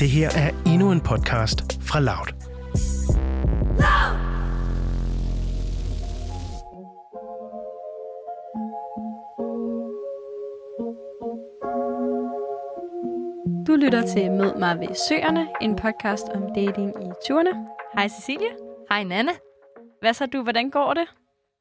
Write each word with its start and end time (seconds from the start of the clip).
Det 0.00 0.10
her 0.10 0.30
er 0.36 0.50
endnu 0.66 0.92
en 0.92 1.00
podcast 1.00 1.82
fra 1.82 2.00
Loud. 2.00 2.26
Du 13.66 13.76
lytter 13.76 14.06
til 14.14 14.30
Mød 14.30 14.58
mig 14.58 14.80
ved 14.80 14.94
Søerne, 15.08 15.48
en 15.60 15.76
podcast 15.76 16.24
om 16.34 16.42
dating 16.54 16.88
i 17.04 17.08
20'erne. 17.24 17.56
Hej 17.94 18.08
Cecilie. 18.08 18.50
Hej 18.88 19.04
Nanne. 19.04 19.32
Hvad 20.00 20.14
så 20.14 20.26
du? 20.26 20.42
Hvordan 20.42 20.70
går 20.70 20.94
det? 20.94 21.08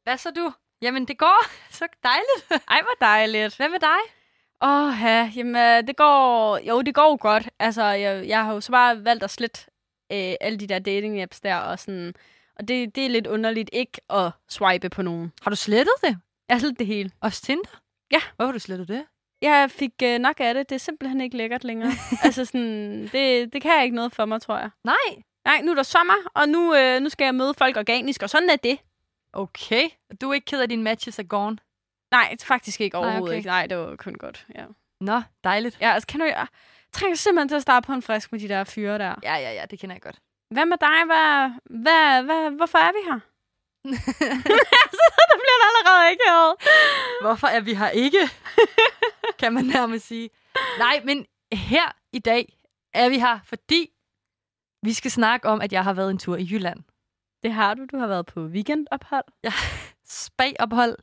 Hvad 0.04 0.18
så 0.18 0.30
du? 0.36 0.52
Jamen, 0.82 1.06
det 1.06 1.18
går 1.18 1.46
så 1.80 1.86
dejligt. 2.04 2.66
Ej, 2.68 2.82
hvor 2.82 3.06
dejligt. 3.08 3.58
Hvad 3.58 3.70
med 3.70 3.80
dig? 3.80 4.19
Åh, 4.62 4.88
oh, 4.88 4.94
ja, 5.02 5.32
jamen, 5.36 5.56
øh, 5.56 5.88
det 5.88 5.96
går... 5.98 6.58
Jo, 6.68 6.82
det 6.82 6.96
går 6.96 7.18
godt. 7.18 7.50
Altså, 7.60 7.84
jeg, 7.84 8.28
jeg 8.28 8.46
har 8.46 8.54
jo 8.54 8.62
så 8.62 8.72
bare 8.72 9.06
valgt 9.06 9.24
at 9.24 9.30
slette 9.30 9.60
øh, 10.12 10.34
alle 10.42 10.58
de 10.58 10.68
der 10.68 10.80
dating 10.80 11.22
apps 11.22 11.40
der, 11.40 11.56
og 11.56 11.80
sådan... 11.80 12.14
Og 12.56 12.68
det, 12.68 12.96
det 12.96 13.06
er 13.06 13.10
lidt 13.10 13.28
underligt 13.28 13.70
ikke 13.74 14.02
at 14.10 14.32
swipe 14.50 14.90
på 14.90 15.02
nogen. 15.02 15.32
Har 15.42 15.50
du 15.50 15.56
slettet 15.56 15.94
det? 16.02 16.18
Jeg 16.50 16.56
har 16.56 16.60
slettet 16.60 16.80
det 16.80 16.88
hele. 16.88 17.12
Også 17.22 17.42
Tinder? 17.42 17.82
Ja. 18.12 18.22
Hvorfor 18.36 18.48
har 18.48 18.54
du 18.54 18.60
slettet 18.60 18.88
det? 18.88 19.06
Jeg 19.42 19.72
fik 19.72 19.94
øh, 20.04 20.20
nok 20.20 20.40
af 20.40 20.54
det. 20.54 20.70
Det 20.70 20.76
er 20.76 20.80
simpelthen 20.80 21.22
ikke 21.22 21.38
lækkert 21.38 21.64
længere. 21.64 21.92
altså 22.24 22.46
sådan, 22.46 23.10
det, 23.12 23.54
det 23.54 23.62
kan 23.62 23.72
jeg 23.72 23.84
ikke 23.84 23.96
noget 23.96 24.14
for 24.14 24.26
mig, 24.26 24.42
tror 24.42 24.58
jeg. 24.58 24.70
Nej. 24.84 25.24
Nej, 25.46 25.62
nu 25.62 25.72
er 25.72 25.76
der 25.76 25.84
sommer, 25.84 26.14
og 26.34 26.50
nu, 26.50 26.76
øh, 26.76 27.02
nu 27.02 27.10
skal 27.10 27.26
jeg 27.26 27.36
møde 27.36 27.54
folk 27.54 27.78
organisk, 27.78 28.24
og 28.24 28.30
sådan 28.30 28.50
er 28.50 28.56
det. 28.56 28.80
Okay. 29.34 29.90
Du 30.22 30.30
er 30.30 30.34
ikke 30.34 30.46
ked 30.46 30.60
af, 30.60 30.64
at 30.64 30.70
dine 30.70 30.84
matches 30.84 31.20
er 31.20 31.24
gone? 31.24 31.58
Nej, 32.12 32.36
faktisk 32.44 32.82
ikke 32.82 32.98
Nej, 32.98 33.04
overhovedet 33.06 33.30
okay. 33.30 33.38
ikke. 33.38 33.48
Nej, 33.48 33.68
det 33.68 33.78
var 33.78 33.96
kun 33.96 34.14
godt, 34.14 34.46
ja. 34.56 34.66
Nå, 35.02 35.22
dejligt. 35.44 35.78
Ja, 35.82 35.94
altså 35.94 36.08
kan 36.08 36.20
du... 36.20 36.26
Jeg 36.26 36.48
trænger 36.92 37.16
simpelthen 37.16 37.50
til 37.50 37.56
at 37.56 37.62
starte 37.62 37.88
på 37.88 37.94
en 37.94 38.02
frisk 38.02 38.32
med 38.32 38.40
de 38.40 38.48
der 38.48 38.64
fyre 38.64 38.98
der. 38.98 39.16
Ja, 39.24 39.36
ja, 39.36 39.54
ja, 39.54 39.66
det 39.66 39.80
kender 39.80 39.96
jeg 39.96 40.02
godt. 40.02 40.20
Hvad 40.50 40.66
med 40.66 40.78
dig? 40.78 41.06
Hvad, 41.06 41.52
hvad, 41.82 42.24
hvad, 42.24 42.52
hvorfor 42.52 42.78
er 42.78 42.92
vi 42.92 43.00
her? 43.10 43.20
så 45.00 45.22
der 45.30 45.38
bliver 45.42 45.58
det 45.62 45.68
allerede 45.70 46.12
ikke 46.12 46.24
her. 46.28 46.56
Hvorfor 47.22 47.48
er 47.48 47.60
vi 47.60 47.74
her 47.74 47.90
ikke? 47.90 48.30
kan 49.40 49.54
man 49.54 49.66
nærmest 49.66 50.08
sige. 50.08 50.30
Nej, 50.78 51.02
men 51.06 51.26
her 51.54 51.92
i 52.14 52.20
dag 52.20 52.54
er 52.94 53.10
vi 53.10 53.20
her, 53.20 53.40
fordi 53.44 53.90
vi 54.84 54.94
skal 54.94 55.12
snakke 55.12 55.48
om, 55.48 55.62
at 55.62 55.74
jeg 55.74 55.84
har 55.84 55.94
været 55.94 56.12
en 56.12 56.18
tur 56.18 56.38
i 56.38 56.48
Jylland. 56.52 56.80
Det 57.44 57.54
har 57.54 57.74
du. 57.74 57.86
Du 57.92 57.98
har 57.98 58.08
været 58.08 58.26
på 58.26 58.40
weekendophold. 58.42 59.26
Spagophold 60.06 60.96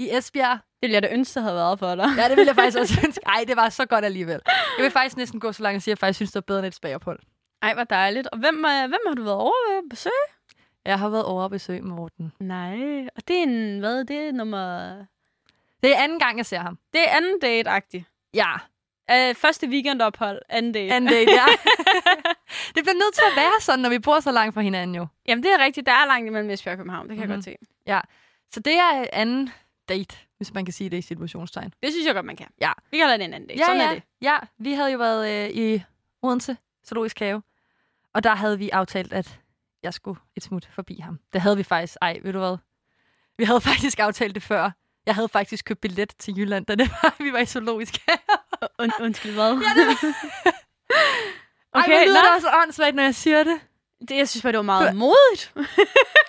i 0.00 0.16
Esbjerg. 0.16 0.58
Det 0.58 0.80
ville 0.88 0.94
jeg 0.94 1.02
da 1.02 1.08
ønske, 1.12 1.40
havde 1.40 1.54
været 1.54 1.78
for 1.78 1.94
dig. 1.94 2.08
Ja, 2.16 2.28
det 2.28 2.36
ville 2.36 2.46
jeg 2.48 2.54
faktisk 2.54 2.78
også 2.82 3.00
ønske. 3.06 3.20
Ej, 3.26 3.44
det 3.48 3.56
var 3.56 3.68
så 3.68 3.86
godt 3.86 4.04
alligevel. 4.04 4.40
Jeg 4.78 4.82
vil 4.84 4.90
faktisk 4.90 5.16
næsten 5.16 5.40
gå 5.40 5.52
så 5.52 5.62
langt 5.62 5.76
og 5.76 5.82
sige, 5.82 5.92
at 5.92 5.96
jeg 5.96 5.98
faktisk 5.98 6.16
synes, 6.18 6.30
det 6.30 6.34
var 6.36 6.40
bedre 6.40 6.58
end 6.58 6.66
et 6.66 6.74
spagophold. 6.74 7.18
Ej, 7.62 7.74
hvor 7.74 7.84
dejligt. 7.84 8.26
Og 8.32 8.38
hvem, 8.38 8.54
øh, 8.64 8.88
hvem 8.88 9.00
har 9.06 9.14
du 9.14 9.22
været 9.22 9.36
over 9.36 9.52
ved 9.74 9.90
besøg? 9.90 10.12
Jeg 10.84 10.98
har 10.98 11.08
været 11.08 11.24
over 11.24 11.44
at 11.44 11.50
besøge 11.50 11.82
Morten. 11.82 12.32
Nej. 12.40 13.06
Og 13.16 13.28
det 13.28 13.38
er 13.38 13.42
en... 13.42 13.78
Hvad? 13.80 14.04
Det 14.04 14.16
er 14.28 14.32
nummer... 14.32 14.94
Det 15.82 15.96
er 15.96 15.98
anden 16.02 16.18
gang, 16.18 16.36
jeg 16.38 16.46
ser 16.46 16.58
ham. 16.58 16.78
Det 16.92 17.00
er 17.00 17.16
anden 17.16 17.38
date-agtigt. 17.40 18.04
Ja, 18.34 18.50
Uh, 19.12 19.34
første 19.36 19.66
weekendophold, 19.68 20.42
anden 20.48 20.72
date. 20.72 20.94
anden 20.94 21.10
date, 21.10 21.30
ja. 21.32 21.44
det 22.74 22.82
bliver 22.84 22.94
nødt 22.94 23.14
til 23.14 23.22
at 23.30 23.36
være 23.36 23.60
sådan, 23.60 23.78
når 23.80 23.88
vi 23.88 23.98
bor 23.98 24.20
så 24.20 24.32
langt 24.32 24.54
fra 24.54 24.60
hinanden 24.60 24.96
jo. 24.96 25.06
Jamen, 25.28 25.42
det 25.42 25.52
er 25.52 25.64
rigtigt. 25.64 25.86
Der 25.86 25.92
er 25.92 26.06
langt 26.06 26.26
imellem 26.26 26.50
Esbjerg 26.50 26.72
og 26.72 26.78
København. 26.78 27.08
Det 27.08 27.16
kan 27.18 27.26
Mhm. 27.26 27.30
jeg 27.30 27.36
godt 27.36 27.44
se. 27.44 28.02
Så 28.54 28.60
det 28.60 28.72
er 28.78 29.04
anden 29.12 29.50
date, 29.90 30.16
hvis 30.36 30.54
man 30.54 30.64
kan 30.64 30.72
sige 30.74 30.90
det 30.90 30.96
i 30.96 31.02
situationstegn. 31.02 31.74
Det 31.82 31.92
synes 31.92 32.06
jeg 32.06 32.14
godt, 32.14 32.26
man 32.26 32.36
kan. 32.36 32.46
Ja. 32.60 32.72
Vi 32.90 32.98
kalder 32.98 33.16
det 33.16 33.24
en 33.24 33.34
anden 33.34 33.48
date. 33.48 33.60
Ja, 33.60 33.66
Sådan 33.66 33.80
ja. 33.80 33.88
er 33.90 33.94
det. 33.94 34.02
Ja, 34.22 34.38
vi 34.58 34.72
havde 34.72 34.92
jo 34.92 34.98
været 34.98 35.44
øh, 35.44 35.50
i 35.50 35.82
Odense 36.22 36.56
Zoologisk 36.86 37.18
Have, 37.18 37.42
og 38.14 38.24
der 38.24 38.34
havde 38.34 38.58
vi 38.58 38.70
aftalt, 38.70 39.12
at 39.12 39.40
jeg 39.82 39.94
skulle 39.94 40.20
et 40.36 40.42
smut 40.42 40.68
forbi 40.72 40.98
ham. 41.00 41.20
Det 41.32 41.40
havde 41.40 41.56
vi 41.56 41.62
faktisk. 41.62 41.96
Ej, 42.02 42.18
ved 42.22 42.32
du 42.32 42.38
hvad? 42.38 42.56
Vi 43.38 43.44
havde 43.44 43.60
faktisk 43.70 43.98
aftalt 43.98 44.34
det 44.34 44.42
før. 44.42 44.70
Jeg 45.06 45.14
havde 45.14 45.28
faktisk 45.28 45.64
købt 45.64 45.80
billet 45.80 46.14
til 46.18 46.38
Jylland, 46.38 46.66
da 46.66 46.74
det 46.74 46.90
var, 47.02 47.14
vi 47.18 47.32
var 47.32 47.38
i 47.38 47.46
Zoologisk 47.46 47.94
Have. 48.08 48.18
Und, 48.78 48.92
undskyld, 49.00 49.32
hvad? 49.32 49.52
Ja, 49.52 49.80
det 49.80 50.14
Ej, 51.74 51.82
okay, 51.82 51.88
hvor 51.88 52.04
lyder 52.04 52.22
nå. 52.22 52.26
det 52.26 52.34
også 52.36 52.48
åndssvagt, 52.62 52.94
når 52.96 53.02
jeg 53.02 53.14
siger 53.14 53.44
det. 53.44 53.60
Det, 54.08 54.16
jeg 54.16 54.28
synes 54.28 54.42
bare, 54.42 54.52
det 54.52 54.56
var 54.56 54.62
meget 54.62 54.96
modigt. 54.96 55.54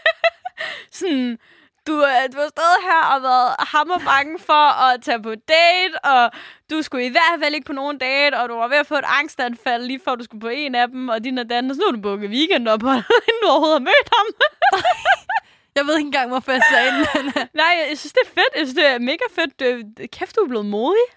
sådan, 0.91 1.40
du, 1.88 1.94
øh, 2.12 2.24
du 2.34 2.38
har 2.44 2.50
stået 2.58 2.80
her 2.90 3.02
og 3.16 3.19
været 3.24 3.50
hammerbange 3.59 4.40
for 4.40 4.66
at 4.86 5.02
tage 5.02 5.22
på 5.24 5.34
date, 5.36 5.96
og 6.03 6.31
du 6.72 6.81
skulle 6.81 7.06
i 7.06 7.09
hvert 7.09 7.38
fald 7.44 7.53
ikke 7.56 7.66
på 7.66 7.74
nogen 7.74 7.97
date, 7.97 8.36
og 8.40 8.50
du 8.50 8.56
var 8.56 8.68
ved 8.68 8.78
at 8.78 8.88
få 8.88 8.96
et 8.96 9.09
angstanfald 9.19 9.84
lige 9.84 10.02
før 10.06 10.16
du 10.16 10.24
skulle 10.24 10.41
på 10.41 10.47
en 10.47 10.75
af 10.75 10.88
dem, 10.88 11.09
og 11.09 11.24
din 11.24 11.38
og 11.38 11.50
den, 11.50 11.70
og 11.70 11.75
så 11.75 11.80
nu 11.81 11.86
har 11.88 11.96
du 11.96 12.02
booket 12.02 12.30
weekendophold, 12.30 13.03
inden 13.28 13.41
du 13.44 13.47
overhovedet 13.50 13.80
har 13.81 13.88
mødt 13.91 14.09
ham. 14.18 14.28
Jeg 15.75 15.86
ved 15.86 15.97
ikke 15.97 16.06
engang, 16.08 16.30
hvorfor 16.30 16.52
jeg 16.52 16.62
sagde 16.72 16.91
den. 16.91 17.28
øh, 17.28 17.47
Nej, 17.53 17.86
jeg 17.90 17.97
synes, 17.97 18.14
det 18.14 18.22
er 18.25 18.30
fedt. 18.30 18.53
Jeg 18.56 18.68
synes, 18.68 18.74
det 18.74 18.88
er 18.88 19.00
mega 19.00 19.25
fedt. 19.36 19.59
Det, 19.59 20.12
kæft, 20.12 20.36
du 20.36 20.41
er 20.41 20.47
blevet 20.47 20.66
modig. 20.66 21.08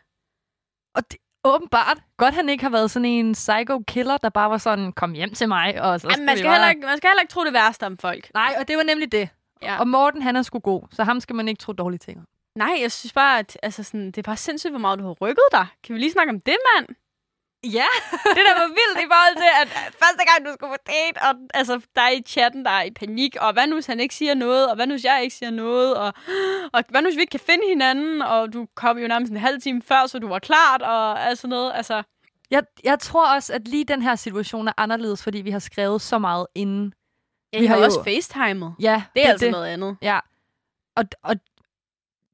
Og 0.95 1.03
det, 1.11 1.19
åbenbart, 1.45 1.99
godt 2.19 2.35
han 2.35 2.49
ikke 2.49 2.65
har 2.65 2.71
været 2.71 2.91
sådan 2.91 3.07
en 3.07 3.33
psycho 3.33 3.83
killer, 3.89 4.17
der 4.17 4.29
bare 4.29 4.51
var 4.51 4.59
sådan, 4.59 4.93
kom 4.93 5.13
hjem 5.13 5.35
til 5.35 5.49
mig, 5.49 5.83
og 5.83 6.01
så 6.01 6.09
skal 6.11 6.25
man, 6.25 6.37
skal 6.39 6.51
heller 6.51 6.69
ikke, 6.69 6.81
man 6.87 6.97
skal 6.97 7.09
heller 7.11 7.21
ikke 7.23 7.33
tro 7.33 7.45
det 7.45 7.53
værste 7.53 7.87
om 7.87 7.99
folk. 7.99 8.31
Nej, 8.35 8.55
og 8.61 8.69
det 8.69 8.77
var 8.77 8.83
nemlig 8.83 9.13
det. 9.13 9.29
Ja. 9.65 9.79
Og 9.79 9.89
Morten, 9.89 10.23
han 10.23 10.37
er 10.37 10.43
sgu 10.43 10.59
god, 10.59 10.83
så 10.93 11.05
ham 11.05 11.21
skal 11.21 11.37
man 11.37 11.49
ikke 11.49 11.59
tro 11.59 11.73
dårlige 11.73 11.99
ting 11.99 12.19
om. 12.19 12.27
Nej, 12.55 12.79
jeg 12.83 12.93
synes 12.93 13.13
bare, 13.13 13.39
at 13.39 13.59
altså 13.63 13.83
sådan, 13.83 14.07
det 14.07 14.19
er 14.19 14.23
bare 14.23 14.37
sindssygt, 14.37 14.73
hvor 14.73 14.81
meget 14.81 14.99
du 14.99 15.05
har 15.05 15.13
rykket 15.13 15.45
dig. 15.53 15.67
Kan 15.85 15.95
vi 15.95 16.01
lige 16.01 16.13
snakke 16.13 16.31
om 16.31 16.41
det, 16.41 16.57
mand? 16.75 16.89
Ja. 17.65 17.91
det 18.37 18.43
der 18.49 18.55
var 18.61 18.67
vildt 18.67 18.99
i 19.05 19.09
forhold 19.13 19.37
til, 19.37 19.51
at 19.63 19.69
øh, 19.69 19.93
første 20.03 20.23
gang, 20.29 20.47
du 20.47 20.51
skulle 20.55 20.71
på 20.71 20.83
date, 20.87 21.23
og 21.23 21.35
altså, 21.55 21.81
der 21.97 22.03
er 22.03 22.11
i 22.11 22.23
chatten, 22.27 22.65
der 22.65 22.71
er 22.71 22.83
i 22.83 22.91
panik, 22.91 23.37
og 23.41 23.53
hvad 23.53 23.67
nu, 23.67 23.75
hvis 23.77 23.87
han 23.87 24.01
ikke 24.01 24.15
siger 24.15 24.35
noget, 24.35 24.69
og 24.69 24.75
hvad 24.77 24.87
nu, 24.87 24.95
hvis 24.95 25.05
jeg 25.05 25.21
ikke 25.23 25.37
siger 25.37 25.51
noget, 25.51 25.97
og, 25.97 26.13
og 26.73 26.85
hvad 26.89 27.03
nu, 27.03 27.09
hvis 27.09 27.17
vi 27.17 27.21
ikke 27.21 27.31
kan 27.31 27.41
finde 27.41 27.65
hinanden, 27.69 28.23
og 28.23 28.53
du 28.53 28.67
kom 28.75 28.99
jo 28.99 29.09
nærmest 29.09 29.31
en 29.31 29.37
halv 29.37 29.61
time 29.63 29.83
før, 29.83 30.07
så 30.07 30.19
du 30.19 30.29
var 30.29 30.39
klart, 30.39 30.83
og 30.83 31.27
altså 31.29 31.47
noget, 31.47 31.73
altså... 31.75 32.03
Jeg, 32.51 32.63
jeg 32.85 32.99
tror 32.99 33.35
også, 33.35 33.53
at 33.53 33.69
lige 33.69 33.85
den 33.85 34.03
her 34.03 34.15
situation 34.17 34.69
er 34.69 34.73
anderledes, 34.77 35.23
fordi 35.23 35.39
vi 35.41 35.51
har 35.51 35.59
skrevet 35.59 36.03
så 36.03 36.19
meget 36.19 36.47
inden. 36.55 36.93
Ja, 37.55 37.61
Vi 37.61 37.67
har 37.67 37.75
har 37.75 37.81
jo 37.81 37.85
også 37.85 38.05
facetimet. 38.05 38.75
Ja, 38.81 39.03
Det 39.15 39.27
er 39.27 39.31
altså 39.31 39.51
noget 39.51 39.67
andet. 39.67 39.97
Ja. 40.03 40.19
Og, 40.97 41.05
og 41.23 41.37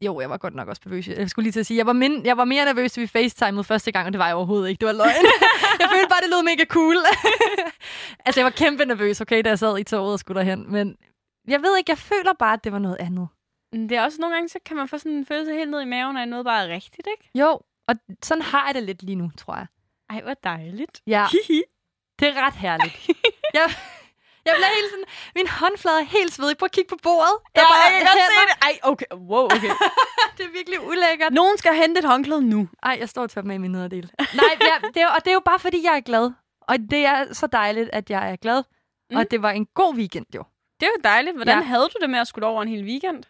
jo, 0.05 0.21
jeg 0.21 0.31
var 0.31 0.37
godt 0.37 0.55
nok 0.55 0.69
også 0.69 0.83
nervøs. 0.85 1.09
Jeg 1.09 1.31
skulle 1.31 1.45
lige 1.45 1.53
til 1.53 1.61
at 1.61 1.67
sige, 1.67 1.79
jeg 1.79 1.87
var, 1.87 1.93
min, 1.93 2.27
jeg 2.27 2.37
var 2.37 2.45
mere 2.45 2.65
nervøs, 2.65 2.93
da 2.93 3.01
vi 3.01 3.07
facetimede 3.07 3.65
første 3.65 3.93
gang, 3.93 4.07
og 4.07 4.13
det 4.13 4.19
var 4.19 4.27
jeg 4.27 4.37
overhovedet 4.37 4.69
ikke. 4.69 4.81
Det 4.81 4.87
var 4.87 4.93
løgn. 4.93 5.25
jeg 5.81 5.89
følte 5.93 6.09
bare, 6.09 6.21
det 6.21 6.31
lød 6.31 6.43
mega 6.45 6.65
cool. 6.65 6.97
altså, 8.27 8.41
jeg 8.41 8.45
var 8.45 8.51
kæmpe 8.51 8.85
nervøs, 8.85 9.21
okay, 9.21 9.43
da 9.45 9.49
jeg 9.49 9.59
sad 9.59 9.79
i 9.79 9.85
toget 9.85 10.13
og 10.13 10.19
skulle 10.19 10.39
derhen. 10.39 10.73
Men 10.73 10.97
jeg 11.49 11.63
ved 11.63 11.79
ikke, 11.79 11.91
jeg 11.91 11.99
føler 11.99 12.33
bare, 12.39 12.53
at 12.53 12.65
det 12.65 12.73
var 12.73 12.79
noget 12.79 12.97
andet. 13.01 13.29
Det 13.73 13.93
er 13.93 14.03
også 14.05 14.21
nogle 14.21 14.35
gange, 14.37 14.49
så 14.49 14.59
kan 14.65 14.77
man 14.77 14.89
få 14.89 14.99
sådan 14.99 15.13
en 15.13 15.27
følelse 15.27 15.53
helt 15.53 15.71
ned 15.71 15.81
i 15.81 15.85
maven, 15.85 16.17
at 16.17 16.29
noget 16.29 16.45
bare 16.45 16.65
er 16.69 16.75
rigtigt, 16.75 17.09
ikke? 17.19 17.31
Jo, 17.39 17.61
og 17.89 17.95
sådan 18.23 18.43
har 18.43 18.67
jeg 18.67 18.75
det 18.75 18.83
lidt 18.83 19.03
lige 19.03 19.17
nu, 19.17 19.31
tror 19.37 19.57
jeg. 19.57 19.67
Ej, 20.11 20.21
hvor 20.23 20.35
dejligt. 20.35 21.03
Ja, 21.07 21.27
Hihi. 21.33 21.63
det 22.19 22.29
er 22.29 22.47
ret 22.47 22.55
herligt. 22.55 23.09
jeg, 23.55 23.71
jeg 24.47 24.53
bliver 24.59 24.73
helt 24.79 24.91
sådan, 24.95 25.05
min 25.39 25.49
håndflade 25.49 25.99
er 26.01 26.05
helt 26.05 26.33
svedig. 26.35 26.59
Prøv 26.59 26.65
at 26.67 26.73
kigge 26.73 26.89
på 26.89 26.99
bordet. 27.03 27.37
Ja, 27.57 27.61
bare 27.71 27.79
jeg 27.85 27.91
kan 27.97 28.01
godt 28.11 28.25
se 28.35 28.41
det. 28.51 28.57
Ej, 28.69 28.75
okay. 28.91 29.07
Wow, 29.31 29.45
okay. 29.45 29.73
Det 30.37 30.45
er 30.49 30.53
virkelig 30.53 30.79
ulækkert. 30.87 31.33
Nogen 31.33 31.59
skal 31.59 31.75
hente 31.75 31.99
et 31.99 32.05
håndklæde 32.05 32.43
nu. 32.43 32.69
Ej, 32.83 32.97
jeg 33.01 33.09
står 33.09 33.23
og 33.23 33.31
tør 33.31 33.43
med 33.43 33.55
i 33.55 33.59
min 33.59 33.71
nederdel. 33.73 34.11
Nej, 34.19 34.57
ja, 34.61 34.75
det 34.95 35.03
er, 35.03 35.09
og 35.09 35.25
det 35.25 35.31
er 35.31 35.35
jo 35.35 35.41
bare, 35.45 35.59
fordi 35.59 35.83
jeg 35.85 35.97
er 35.97 36.01
glad. 36.01 36.33
Og 36.69 36.77
det 36.91 37.07
er 37.07 37.33
så 37.35 37.47
dejligt, 37.47 37.91
at 37.93 38.11
jeg 38.11 38.31
er 38.33 38.37
glad. 38.37 38.63
Mm. 39.11 39.17
Og 39.17 39.31
det 39.31 39.43
var 39.43 39.51
en 39.51 39.67
god 39.75 39.95
weekend, 39.95 40.27
jo. 40.35 40.45
Det 40.81 40.87
er 40.87 40.91
jo 40.97 41.01
dejligt. 41.05 41.37
Hvordan 41.37 41.55
Ja. 41.55 41.59
ja. 41.59 41.65
havde 41.67 41.83
du 41.83 41.99
det 42.01 42.11
med 42.11 42.19
at 42.19 42.27
skulle 42.29 42.47
over 42.47 42.63
en 42.63 42.69
hel 42.69 42.85
weekend? 42.85 43.25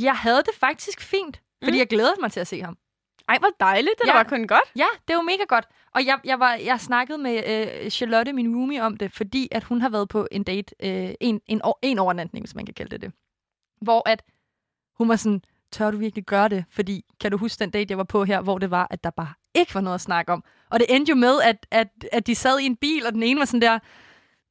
Jeg 0.00 0.16
havde 0.16 0.36
det 0.42 0.54
faktisk 0.60 1.00
fint, 1.00 1.40
fordi 1.64 1.76
Mm. 1.76 1.78
jeg 1.78 1.88
glædede 1.88 2.16
mig 2.20 2.32
til 2.32 2.40
at 2.40 2.46
se 2.46 2.60
ham. 2.62 2.76
Ej, 3.28 3.38
hvor 3.38 3.50
dejligt. 3.60 3.94
Det 4.00 4.08
ja. 4.08 4.12
Var 4.16 4.22
kun 4.22 4.46
godt. 4.46 4.62
Ja, 4.76 4.86
det 5.08 5.16
var 5.16 5.22
mega 5.22 5.44
godt. 5.48 5.64
Og 5.94 6.06
jeg, 6.06 6.18
jeg, 6.24 6.40
var, 6.40 6.54
jeg 6.54 6.80
snakkede 6.80 7.18
med 7.18 7.42
øh, 7.84 7.90
Charlotte, 7.90 8.32
min 8.32 8.56
roomie, 8.56 8.82
om 8.82 8.96
det, 8.96 9.12
fordi 9.12 9.48
at 9.52 9.64
hun 9.64 9.80
har 9.80 9.88
været 9.88 10.08
på 10.08 10.28
en 10.32 10.42
date, 10.42 10.74
øh, 10.82 11.14
en, 11.20 11.40
en, 11.46 11.60
en 11.82 11.98
overnatning, 11.98 12.42
hvis 12.42 12.54
man 12.54 12.66
kan 12.66 12.74
kalde 12.74 12.90
det 12.90 13.02
det. 13.02 13.12
Hvor 13.80 14.08
at 14.08 14.22
hun 14.98 15.08
var 15.08 15.16
sådan, 15.16 15.42
tør 15.72 15.90
du 15.90 15.96
virkelig 15.96 16.24
gøre 16.24 16.48
det? 16.48 16.64
Fordi, 16.70 17.04
kan 17.20 17.30
du 17.30 17.36
huske 17.36 17.60
den 17.60 17.70
date, 17.70 17.86
jeg 17.90 17.98
var 17.98 18.04
på 18.04 18.24
her, 18.24 18.40
hvor 18.40 18.58
det 18.58 18.70
var, 18.70 18.86
at 18.90 19.04
der 19.04 19.10
bare 19.10 19.34
ikke 19.54 19.74
var 19.74 19.80
noget 19.80 19.94
at 19.94 20.00
snakke 20.00 20.32
om. 20.32 20.44
Og 20.70 20.80
det 20.80 20.86
endte 20.88 21.10
jo 21.10 21.16
med, 21.16 21.40
at, 21.42 21.66
at, 21.70 21.88
at 22.12 22.26
de 22.26 22.34
sad 22.34 22.58
i 22.58 22.66
en 22.66 22.76
bil, 22.76 23.06
og 23.06 23.12
den 23.12 23.22
ene 23.22 23.38
var 23.40 23.44
sådan 23.44 23.62
der, 23.62 23.78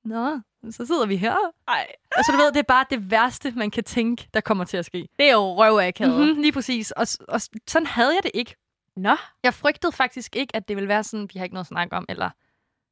Nå, 0.05 0.39
så 0.71 0.85
sidder 0.85 1.05
vi 1.05 1.15
her. 1.15 1.35
Ej, 1.67 1.87
Altså, 2.15 2.31
du 2.31 2.37
ved, 2.37 2.51
det 2.51 2.59
er 2.59 2.63
bare 2.63 2.85
det 2.89 3.11
værste, 3.11 3.51
man 3.55 3.71
kan 3.71 3.83
tænke, 3.83 4.27
der 4.33 4.41
kommer 4.41 4.63
til 4.63 4.77
at 4.77 4.85
ske. 4.85 5.07
det 5.19 5.29
er 5.29 5.33
jo 5.33 5.55
røvakavet. 5.57 6.11
Mm-hmm. 6.11 6.27
Mm-hmm, 6.27 6.41
lige 6.41 6.51
præcis. 6.51 6.91
Og, 6.91 7.07
og 7.27 7.41
sådan 7.67 7.85
havde 7.85 8.13
jeg 8.15 8.23
det 8.23 8.31
ikke. 8.33 8.55
Nå, 8.95 9.15
Jeg 9.43 9.53
frygtede 9.53 9.91
faktisk 9.91 10.35
ikke, 10.35 10.55
at 10.55 10.67
det 10.67 10.75
ville 10.75 10.87
være 10.87 11.03
sådan, 11.03 11.29
vi 11.33 11.39
har 11.39 11.43
ikke 11.43 11.53
noget 11.53 11.63
at 11.63 11.67
snakke 11.67 11.95
om, 11.95 12.05
eller 12.09 12.29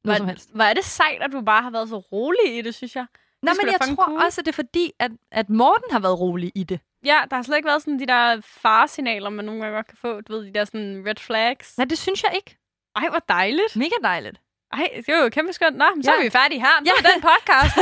noget 0.04 0.16
som 0.16 0.24
hvor, 0.26 0.30
helst. 0.32 0.50
hvor 0.54 0.64
er 0.64 0.74
det 0.74 0.84
sejt, 0.84 1.22
at 1.22 1.32
du 1.32 1.40
bare 1.40 1.62
har 1.62 1.70
været 1.70 1.88
så 1.88 1.98
rolig 1.98 2.58
i 2.58 2.62
det, 2.62 2.74
synes 2.74 2.96
jeg. 2.96 3.06
Nej, 3.42 3.54
men 3.62 3.72
jeg 3.72 3.96
tror 3.96 4.04
cool. 4.04 4.22
også, 4.22 4.40
at 4.40 4.44
det 4.46 4.52
er 4.52 4.56
fordi, 4.56 4.92
at, 4.98 5.10
at 5.30 5.50
Morten 5.50 5.90
har 5.92 5.98
været 6.00 6.20
rolig 6.20 6.52
i 6.54 6.64
det. 6.64 6.80
Ja, 7.04 7.20
der 7.30 7.36
har 7.36 7.42
slet 7.42 7.56
ikke 7.56 7.66
været 7.68 7.82
sådan 7.82 7.98
de 7.98 8.06
der 8.06 8.40
faresignaler, 8.44 9.30
man 9.30 9.44
nogle 9.44 9.60
gange 9.60 9.74
godt 9.76 9.86
kan 9.86 9.96
få. 9.96 10.20
Du 10.20 10.32
ved, 10.32 10.44
de 10.46 10.52
der 10.52 10.64
sådan 10.64 11.02
red 11.06 11.14
flags. 11.18 11.78
Nej, 11.78 11.84
det 11.84 11.98
synes 11.98 12.22
jeg 12.22 12.32
ikke. 12.34 12.58
Ej, 12.96 13.08
hvor 13.08 13.18
dejligt. 13.28 13.76
Mega 13.76 13.94
dejligt. 14.02 14.40
Ej, 14.72 14.88
det 15.06 15.14
var 15.14 15.22
jo 15.22 15.28
kæmpe 15.28 15.52
skønt. 15.52 15.76
Nå, 15.76 15.84
så 16.02 16.10
Ja. 16.12 16.18
er 16.18 16.22
vi 16.24 16.30
færdige 16.30 16.60
her. 16.60 16.78
Det 16.80 16.86
Ja. 16.86 16.92
var 17.02 17.10
den 17.14 17.22
podcast. 17.22 17.76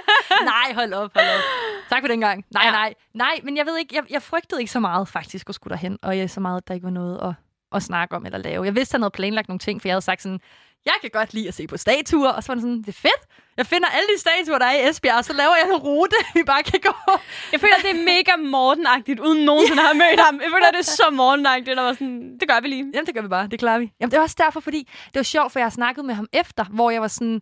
nej, 0.54 0.74
hold 0.74 0.92
op, 0.92 1.10
hold 1.14 1.26
op. 1.26 1.40
Tak 1.90 2.02
for 2.02 2.08
den 2.08 2.20
gang. 2.20 2.44
Nej, 2.54 2.64
Ja. 2.64 2.70
nej. 2.70 2.94
Nej, 3.14 3.40
men 3.42 3.56
jeg 3.56 3.66
ved 3.66 3.78
ikke, 3.78 3.96
jeg, 3.96 4.04
jeg 4.10 4.22
frygtede 4.22 4.60
ikke 4.60 4.72
så 4.72 4.80
meget 4.80 5.08
faktisk 5.08 5.48
at 5.48 5.54
skulle 5.54 5.72
derhen, 5.72 5.98
og 6.02 6.18
jeg 6.18 6.30
så 6.30 6.40
meget, 6.40 6.56
at 6.56 6.68
der 6.68 6.74
ikke 6.74 6.84
var 6.84 6.90
noget 6.90 7.28
at, 7.28 7.34
at 7.74 7.82
snakke 7.82 8.16
om 8.16 8.26
eller 8.26 8.38
lave. 8.38 8.64
Jeg 8.64 8.74
vidste, 8.74 8.94
han 8.94 9.02
havde 9.02 9.10
planlagt 9.10 9.48
nogle 9.48 9.58
ting, 9.58 9.80
for 9.80 9.88
jeg 9.88 9.94
havde 9.94 10.04
sagt 10.04 10.22
sådan, 10.22 10.40
jeg 10.84 10.94
kan 11.00 11.10
godt 11.12 11.34
lide 11.34 11.48
at 11.48 11.54
se 11.54 11.66
på 11.66 11.76
statuer, 11.76 12.30
og 12.30 12.42
så 12.42 12.48
var 12.48 12.54
det 12.54 12.62
sådan, 12.62 12.78
det 12.78 12.88
er 12.88 12.92
fedt. 12.92 13.22
Jeg 13.56 13.66
finder 13.66 13.88
alle 13.88 14.08
de 14.14 14.20
statuer, 14.20 14.58
der 14.58 14.66
er 14.66 14.72
i 14.72 14.88
Esbjerg, 14.88 15.16
og 15.18 15.24
så 15.24 15.32
laver 15.32 15.54
jeg 15.56 15.66
en 15.74 15.76
rute, 15.76 16.16
vi 16.38 16.42
bare 16.46 16.62
kan 16.62 16.80
gå. 16.82 16.94
Jeg 17.52 17.60
føler, 17.60 17.74
det 17.82 17.90
er 17.90 18.04
mega 18.04 18.32
Morten-agtigt, 18.54 19.20
uden 19.26 19.44
nogensinde 19.44 19.82
at 19.82 19.86
have 19.86 19.98
mødt 19.98 20.20
ham. 20.20 20.34
Jeg 20.44 20.50
føler, 20.54 20.70
det 20.70 20.78
er 20.78 20.82
så 20.82 21.06
Morten-agtigt, 21.12 21.76
der 21.76 21.82
var 21.82 21.92
sådan, 21.92 22.38
det 22.40 22.48
gør 22.48 22.60
vi 22.60 22.68
lige. 22.68 22.84
Jamen, 22.94 23.06
det 23.06 23.14
gør 23.14 23.22
vi 23.22 23.28
bare. 23.28 23.46
Det 23.46 23.58
klarer 23.58 23.78
vi. 23.78 23.92
Jamen, 24.00 24.10
det 24.10 24.16
er 24.16 24.22
også 24.22 24.36
derfor, 24.38 24.60
fordi 24.60 24.88
det 25.06 25.14
var 25.14 25.22
sjovt, 25.22 25.52
for 25.52 25.58
jeg 25.58 25.66
har 25.66 25.70
snakket 25.70 26.04
med 26.04 26.14
ham 26.14 26.26
efter, 26.32 26.64
hvor 26.64 26.90
jeg 26.90 27.00
var 27.00 27.08
sådan... 27.08 27.40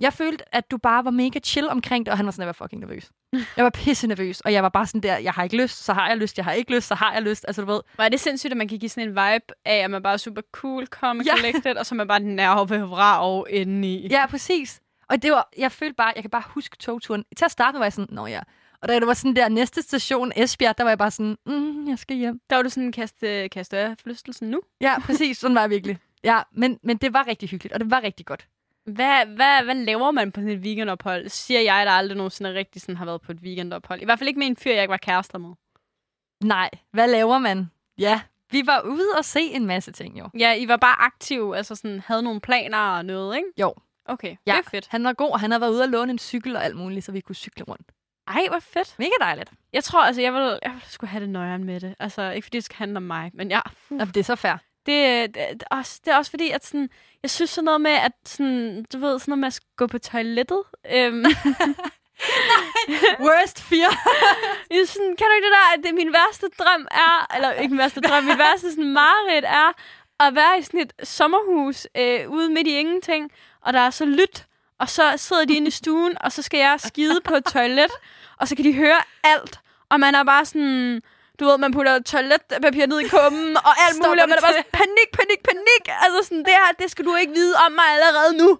Jeg 0.00 0.12
følte, 0.12 0.54
at 0.54 0.70
du 0.70 0.76
bare 0.78 1.04
var 1.04 1.10
mega 1.10 1.38
chill 1.38 1.68
omkring 1.68 2.06
det, 2.06 2.12
og 2.12 2.16
han 2.16 2.26
var 2.26 2.32
sådan, 2.32 2.40
jeg 2.42 2.46
var 2.46 2.52
fucking 2.64 2.80
nervøs. 2.80 3.10
Jeg 3.56 3.64
var 3.64 3.70
pisse 3.70 4.06
nervøs, 4.06 4.40
og 4.40 4.52
jeg 4.52 4.62
var 4.62 4.68
bare 4.68 4.86
sådan 4.86 5.00
der, 5.00 5.16
jeg 5.16 5.32
har 5.32 5.42
ikke 5.44 5.56
lyst, 5.56 5.84
så 5.84 5.92
har 5.92 6.08
jeg 6.08 6.16
lyst, 6.16 6.36
jeg 6.38 6.44
har 6.44 6.52
ikke 6.52 6.74
lyst, 6.74 6.86
så 6.88 6.94
har 6.94 7.12
jeg 7.12 7.22
lyst. 7.22 7.44
Altså, 7.48 7.62
du 7.62 7.72
ved, 7.72 7.80
Var 7.96 8.08
det 8.08 8.20
sindssygt, 8.20 8.50
at 8.50 8.56
man 8.56 8.68
kan 8.68 8.78
give 8.78 8.88
sådan 8.88 9.08
en 9.08 9.10
vibe 9.10 9.44
af, 9.64 9.76
at 9.76 9.90
man 9.90 10.02
bare 10.02 10.12
er 10.12 10.16
super 10.16 10.42
cool, 10.52 10.86
calm 10.86 11.20
Ja. 11.20 11.36
collected, 11.36 11.76
og 11.76 11.86
så 11.86 11.94
man 11.94 12.08
bare 12.08 12.20
nerve 12.20 12.96
og 13.18 13.46
indeni. 13.50 14.08
Ja, 14.10 14.26
præcis. 14.26 14.80
Og 15.08 15.22
det 15.22 15.32
var, 15.32 15.48
jeg 15.58 15.72
følte 15.72 15.94
bare, 15.94 16.12
jeg 16.14 16.22
kan 16.22 16.30
bare 16.30 16.42
huske 16.46 16.76
togturen. 16.76 17.24
Til 17.36 17.44
at 17.44 17.50
starte 17.50 17.78
var 17.78 17.84
jeg 17.84 17.92
sådan, 17.92 18.14
nå 18.14 18.26
ja. 18.26 18.40
Og 18.82 18.88
da 18.88 18.94
det 18.94 19.06
var 19.06 19.14
sådan 19.14 19.36
der 19.36 19.48
næste 19.48 19.82
station, 19.82 20.32
Esbjerg, 20.36 20.78
der 20.78 20.84
var 20.84 20.90
jeg 20.90 20.98
bare 20.98 21.10
sådan, 21.10 21.36
mm, 21.46 21.88
jeg 21.88 21.98
skal 21.98 22.16
hjem. 22.16 22.40
Der 22.50 22.56
var 22.56 22.62
du 22.62 22.68
sådan, 22.68 22.92
kaste, 22.92 23.48
kaste 23.48 23.78
af 23.78 23.94
flystelsen 24.02 24.50
nu. 24.50 24.60
Ja, 24.80 24.94
præcis. 25.00 25.38
Sådan 25.38 25.54
var 25.54 25.60
jeg 25.60 25.70
virkelig. 25.70 25.98
Ja, 26.24 26.40
men, 26.52 26.78
men 26.82 26.96
det 26.96 27.12
var 27.12 27.26
rigtig 27.26 27.48
hyggeligt, 27.48 27.72
og 27.74 27.80
det 27.80 27.90
var 27.90 28.02
rigtig 28.02 28.26
godt. 28.26 28.46
Hvad, 28.84 29.26
hvad, 29.26 29.64
hvad 29.64 29.74
laver 29.74 30.10
man 30.10 30.32
på 30.32 30.40
sådan 30.40 30.52
et 30.56 30.58
weekendophold? 30.60 31.28
Siger 31.28 31.60
jeg, 31.60 31.86
der 31.86 31.92
aldrig 31.92 32.16
nogensinde 32.16 32.54
rigtig 32.54 32.82
sådan 32.82 32.96
har 32.96 33.04
været 33.04 33.20
på 33.20 33.32
et 33.32 33.38
weekendophold. 33.38 34.00
I 34.02 34.04
hvert 34.04 34.18
fald 34.18 34.28
ikke 34.28 34.38
med 34.38 34.46
en 34.46 34.56
fyr, 34.56 34.72
jeg 34.72 34.82
ikke 34.82 34.90
var 34.90 34.96
kærester 34.96 35.38
med. 35.38 35.50
Nej, 36.44 36.70
hvad 36.92 37.08
laver 37.08 37.38
man? 37.38 37.70
Ja, 37.98 38.20
vi 38.50 38.62
var 38.66 38.80
ude 38.80 39.06
og 39.18 39.24
se 39.24 39.40
en 39.40 39.66
masse 39.66 39.92
ting, 39.92 40.18
jo. 40.18 40.28
Ja, 40.38 40.54
I 40.54 40.68
var 40.68 40.76
bare 40.76 41.00
aktive, 41.02 41.56
altså 41.56 41.74
sådan, 41.74 42.00
havde 42.06 42.22
nogle 42.22 42.40
planer 42.40 42.78
og 42.78 43.04
noget, 43.04 43.36
ikke? 43.36 43.48
Jo. 43.60 43.74
Okay, 44.04 44.36
Ja. 44.46 44.52
det 44.52 44.66
er 44.66 44.70
fedt. 44.70 44.88
Han 44.90 45.04
var 45.04 45.12
god, 45.12 45.38
han 45.38 45.50
havde 45.50 45.60
været 45.60 45.70
ude 45.70 45.82
og 45.82 45.88
låne 45.88 46.10
en 46.12 46.18
cykel 46.18 46.56
og 46.56 46.64
alt 46.64 46.76
muligt, 46.76 47.04
så 47.04 47.12
vi 47.12 47.20
kunne 47.20 47.34
cykle 47.34 47.64
rundt. 47.64 47.92
Ej, 48.28 48.46
hvor 48.50 48.58
fedt. 48.58 48.94
Mega 48.98 49.10
dejligt. 49.20 49.52
Jeg 49.72 49.84
tror, 49.84 50.02
altså, 50.02 50.22
jeg 50.22 50.32
vil, 50.34 50.58
jeg 50.62 50.72
vil 50.72 50.82
skulle 50.86 51.10
have 51.10 51.20
det 51.20 51.28
nøjeren 51.28 51.64
med 51.64 51.80
det. 51.80 51.94
Altså, 51.98 52.30
ikke 52.30 52.44
fordi 52.46 52.56
det 52.56 52.64
skal 52.64 52.76
handle 52.76 52.96
om 52.96 53.02
mig, 53.02 53.30
men 53.34 53.50
ja, 53.50 53.60
Nå, 53.90 54.04
det 54.04 54.16
er 54.16 54.24
så 54.24 54.36
fair. 54.36 54.56
Det, 54.86 55.34
det, 55.34 55.46
det, 55.52 55.62
er 55.70 55.76
også, 55.76 56.00
det 56.04 56.12
er 56.12 56.16
også 56.16 56.30
fordi, 56.30 56.50
at 56.50 56.66
sådan, 56.66 56.90
jeg 57.22 57.30
synes 57.30 57.50
sådan 57.50 57.64
noget 57.64 57.80
med, 57.80 57.90
at 57.90 58.12
sådan, 58.26 58.84
du 58.92 58.98
ved, 58.98 59.18
sådan 59.18 59.32
noget 59.32 59.38
med 59.38 59.46
at 59.46 59.60
gå 59.76 59.86
på 59.86 59.98
toilettet. 59.98 60.62
Øhm, 60.92 61.24
Worst 63.26 63.62
fear. 63.62 63.92
jeg 64.70 64.88
sådan, 64.88 65.16
kan 65.16 65.26
du 65.26 65.32
ikke 65.34 65.46
det 65.46 65.52
der, 65.52 65.78
at 65.78 65.84
det 65.84 65.94
min 65.94 66.12
værste 66.12 66.46
drøm 66.58 66.86
er, 66.90 67.34
eller 67.36 67.52
ikke 67.52 67.74
min 67.74 67.78
værste 67.78 68.00
drøm, 68.00 68.24
min 68.24 68.38
værste 68.38 68.70
sådan 68.70 68.92
mareridt 68.92 69.44
er, 69.44 69.72
at 70.20 70.34
være 70.34 70.58
i 70.58 70.62
sådan 70.62 70.80
et 70.80 70.92
sommerhus 71.02 71.86
øh, 71.96 72.30
ude 72.30 72.50
midt 72.50 72.66
i 72.66 72.78
ingenting, 72.78 73.32
og 73.60 73.72
der 73.72 73.80
er 73.80 73.90
så 73.90 74.04
lyt, 74.04 74.46
og 74.78 74.88
så 74.88 75.12
sidder 75.16 75.44
de 75.44 75.54
inde 75.54 75.68
i 75.68 75.70
stuen, 75.70 76.16
og 76.20 76.32
så 76.32 76.42
skal 76.42 76.58
jeg 76.58 76.80
skide 76.80 77.20
på 77.24 77.34
et 77.34 77.44
toilet, 77.44 77.90
og 78.36 78.48
så 78.48 78.56
kan 78.56 78.64
de 78.64 78.74
høre 78.74 78.98
alt, 79.24 79.60
og 79.88 80.00
man 80.00 80.14
er 80.14 80.24
bare 80.24 80.44
sådan, 80.44 81.02
du 81.40 81.44
ved, 81.48 81.58
man 81.64 81.72
putter 81.76 81.94
toiletpapir 82.12 82.86
ned 82.92 82.98
i 83.06 83.08
kummen, 83.14 83.56
og 83.68 83.72
alt 83.84 83.94
Stopper 83.94 84.08
muligt, 84.08 84.22
og 84.24 84.28
man 84.32 84.38
er 84.38 84.44
bare 84.46 84.56
sådan, 84.58 84.72
panik, 84.82 85.08
panik, 85.18 85.40
panik, 85.50 85.84
altså 86.04 86.18
sådan, 86.28 86.44
det 86.48 86.54
her, 86.60 86.68
det 86.80 86.88
skal 86.92 87.04
du 87.08 87.12
ikke 87.22 87.32
vide 87.40 87.54
om 87.64 87.72
mig 87.80 87.88
allerede 87.96 88.32
nu. 88.42 88.50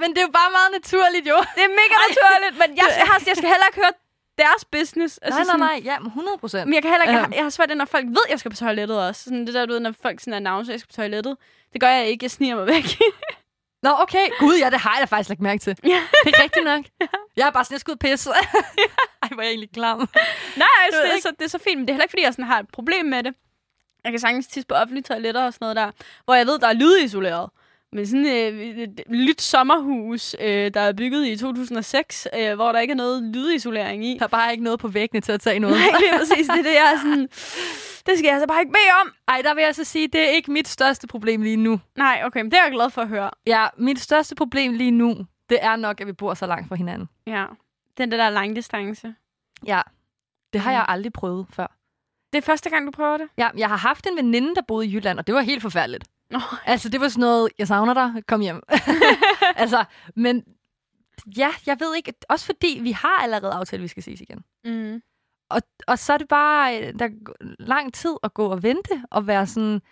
Men 0.00 0.08
det 0.10 0.18
er 0.22 0.26
jo 0.28 0.34
bare 0.40 0.50
meget 0.58 0.70
naturligt, 0.78 1.24
jo. 1.32 1.38
Det 1.56 1.62
er 1.68 1.72
mega 1.82 1.94
naturligt, 2.08 2.54
men 2.62 2.68
jeg, 2.80 2.86
jeg, 3.00 3.06
har, 3.10 3.18
jeg 3.30 3.36
skal 3.40 3.48
heller 3.54 3.68
ikke 3.70 3.80
høre 3.84 3.94
deres 4.38 4.64
business. 4.64 5.18
Altså 5.18 5.42
nej, 5.44 5.56
nej, 5.56 5.68
nej. 5.68 5.80
Ja, 5.90 5.98
men 5.98 6.06
100 6.06 6.38
procent. 6.38 6.64
Men 6.66 6.74
jeg 6.74 6.82
kan 6.82 6.90
heller 6.90 7.04
ikke, 7.06 7.14
jeg, 7.18 7.24
har, 7.24 7.32
jeg 7.34 7.44
har 7.48 7.50
svært 7.50 7.68
ved, 7.68 7.76
når 7.76 7.84
folk 7.84 8.06
ved, 8.06 8.24
at 8.26 8.30
jeg 8.30 8.38
skal 8.40 8.50
på 8.50 8.56
toilettet 8.56 8.96
også. 9.08 9.24
Sådan 9.24 9.46
det 9.46 9.54
der, 9.54 9.66
du 9.66 9.72
ved, 9.72 9.80
når 9.80 9.94
folk 10.02 10.20
sådan 10.20 10.34
annoncer, 10.34 10.70
at 10.70 10.74
jeg 10.74 10.80
skal 10.80 10.92
på 10.92 10.96
toilettet. 10.96 11.36
Det 11.72 11.80
gør 11.80 11.88
jeg 11.88 12.06
ikke. 12.06 12.24
Jeg 12.24 12.30
sniger 12.30 12.56
mig 12.56 12.66
væk. 12.66 12.84
Nå, 13.82 13.90
okay. 13.98 14.26
Gud, 14.38 14.56
ja, 14.58 14.70
det 14.70 14.80
har 14.80 14.94
jeg 14.94 15.00
da 15.00 15.16
faktisk 15.16 15.28
lagt 15.28 15.40
mærke 15.40 15.60
til. 15.60 15.76
Ja. 15.84 16.02
Det 16.24 16.34
er 16.34 16.42
rigtigt 16.42 16.64
nok. 16.64 16.84
Jeg 17.36 17.46
er 17.46 17.50
bare 17.50 17.64
sådan, 17.64 17.80
jeg 17.86 17.92
og 17.92 17.98
pisse. 17.98 18.30
Ej, 19.22 19.28
hvor 19.32 19.40
er 19.40 19.42
jeg 19.42 19.50
egentlig 19.50 19.70
klam. 19.72 19.98
Nej, 20.56 20.68
altså, 20.84 21.00
ved 21.00 21.10
det, 21.10 21.16
er 21.16 21.20
så, 21.20 21.32
det 21.38 21.44
er 21.44 21.48
så 21.48 21.58
fint, 21.58 21.78
men 21.78 21.86
det 21.86 21.90
er 21.90 21.94
heller 21.94 22.04
ikke, 22.04 22.12
fordi 22.12 22.22
jeg 22.22 22.32
sådan 22.32 22.44
har 22.44 22.58
et 22.58 22.68
problem 22.72 23.06
med 23.06 23.22
det. 23.22 23.34
Jeg 24.04 24.12
kan 24.12 24.20
sagtens 24.20 24.46
tisse 24.46 24.66
på 24.66 24.74
offentlige 24.74 25.02
toiletter 25.02 25.44
og 25.44 25.52
sådan 25.52 25.64
noget 25.64 25.76
der, 25.76 25.90
hvor 26.24 26.34
jeg 26.34 26.46
ved, 26.46 26.58
der 26.58 26.68
er 26.68 26.72
lydisoleret. 26.72 27.50
Men 27.92 28.06
sådan 28.06 28.26
øh, 28.26 28.60
et 28.78 29.02
lyt 29.08 29.40
sommerhus, 29.42 30.36
øh, 30.40 30.74
der 30.74 30.80
er 30.80 30.92
bygget 30.92 31.26
i 31.26 31.36
2006, 31.36 32.28
øh, 32.38 32.54
hvor 32.54 32.72
der 32.72 32.80
ikke 32.80 32.92
er 32.92 32.96
noget 32.96 33.22
lydisolering 33.22 34.04
i. 34.06 34.16
Der 34.18 34.24
er 34.24 34.28
bare 34.28 34.52
ikke 34.52 34.64
noget 34.64 34.80
på 34.80 34.88
væggene 34.88 35.20
til 35.20 35.32
at 35.32 35.40
tage 35.40 35.58
noget. 35.58 35.76
Nej, 35.76 36.00
er 36.12 36.18
præcis 36.28 36.46
det, 36.48 36.64
det 36.64 36.78
er 36.78 36.98
sådan... 37.02 37.28
Det 38.06 38.18
skal 38.18 38.24
jeg 38.24 38.32
altså 38.34 38.46
bare 38.46 38.60
ikke 38.60 38.72
bede 38.72 38.92
om. 39.04 39.12
Ej, 39.28 39.42
der 39.44 39.54
vil 39.54 39.62
jeg 39.62 39.74
så 39.74 39.84
sige, 39.84 40.08
det 40.08 40.20
er 40.20 40.28
ikke 40.28 40.52
mit 40.52 40.68
største 40.68 41.06
problem 41.06 41.42
lige 41.42 41.56
nu. 41.56 41.80
Nej, 41.98 42.22
okay, 42.24 42.40
men 42.42 42.50
det 42.50 42.58
er 42.58 42.62
jeg 42.62 42.72
glad 42.72 42.90
for 42.90 43.02
at 43.02 43.08
høre. 43.08 43.30
Ja, 43.46 43.66
mit 43.78 44.00
største 44.00 44.34
problem 44.34 44.72
lige 44.72 44.90
nu, 44.90 45.16
det 45.48 45.58
er 45.62 45.76
nok, 45.76 46.00
at 46.00 46.06
vi 46.06 46.12
bor 46.12 46.34
så 46.34 46.46
langt 46.46 46.68
fra 46.68 46.74
hinanden. 46.76 47.08
Ja, 47.26 47.44
den 47.98 48.10
der, 48.10 48.16
der 48.16 48.30
langdistance. 48.30 49.14
Ja. 49.66 49.80
Det 50.52 50.60
har 50.60 50.70
Mm. 50.70 50.74
jeg 50.74 50.84
aldrig 50.88 51.12
prøvet 51.12 51.46
før. 51.52 51.66
Det 52.32 52.38
er 52.38 52.42
første 52.42 52.70
gang, 52.70 52.86
du 52.86 52.90
prøver 52.90 53.16
det? 53.16 53.28
Ja, 53.38 53.48
jeg 53.56 53.68
har 53.68 53.76
haft 53.76 54.06
en 54.06 54.16
veninde, 54.16 54.54
der 54.54 54.62
boede 54.68 54.86
i 54.86 54.94
Jylland, 54.94 55.18
og 55.18 55.26
det 55.26 55.34
var 55.34 55.40
helt 55.40 55.62
forfærdeligt. 55.62 56.04
Nå. 56.32 56.40
Altså, 56.66 56.88
det 56.88 57.00
var 57.00 57.08
sådan 57.08 57.20
noget, 57.20 57.52
jeg 57.58 57.68
savner 57.68 57.94
dig, 57.94 58.22
kom 58.26 58.40
hjem. 58.40 58.62
altså, 59.56 59.84
men 60.16 60.44
ja, 61.36 61.48
jeg 61.66 61.76
ved 61.80 61.96
ikke, 61.96 62.14
også 62.28 62.46
fordi 62.46 62.78
vi 62.82 62.92
har 62.92 63.22
allerede 63.22 63.52
aftalt, 63.52 63.80
at 63.80 63.82
vi 63.82 63.88
skal 63.88 64.02
ses 64.02 64.20
igen. 64.20 64.44
Mm. 64.64 65.02
Og, 65.50 65.62
og 65.86 65.98
så 65.98 66.12
er 66.12 66.18
det 66.18 66.28
bare 66.28 66.92
der 66.92 67.04
er 67.04 67.10
lang 67.58 67.94
tid 67.94 68.14
at 68.22 68.34
gå 68.34 68.46
og 68.46 68.62
vente 68.62 69.02
og 69.10 69.26
være 69.26 69.46
sådan... 69.46 69.82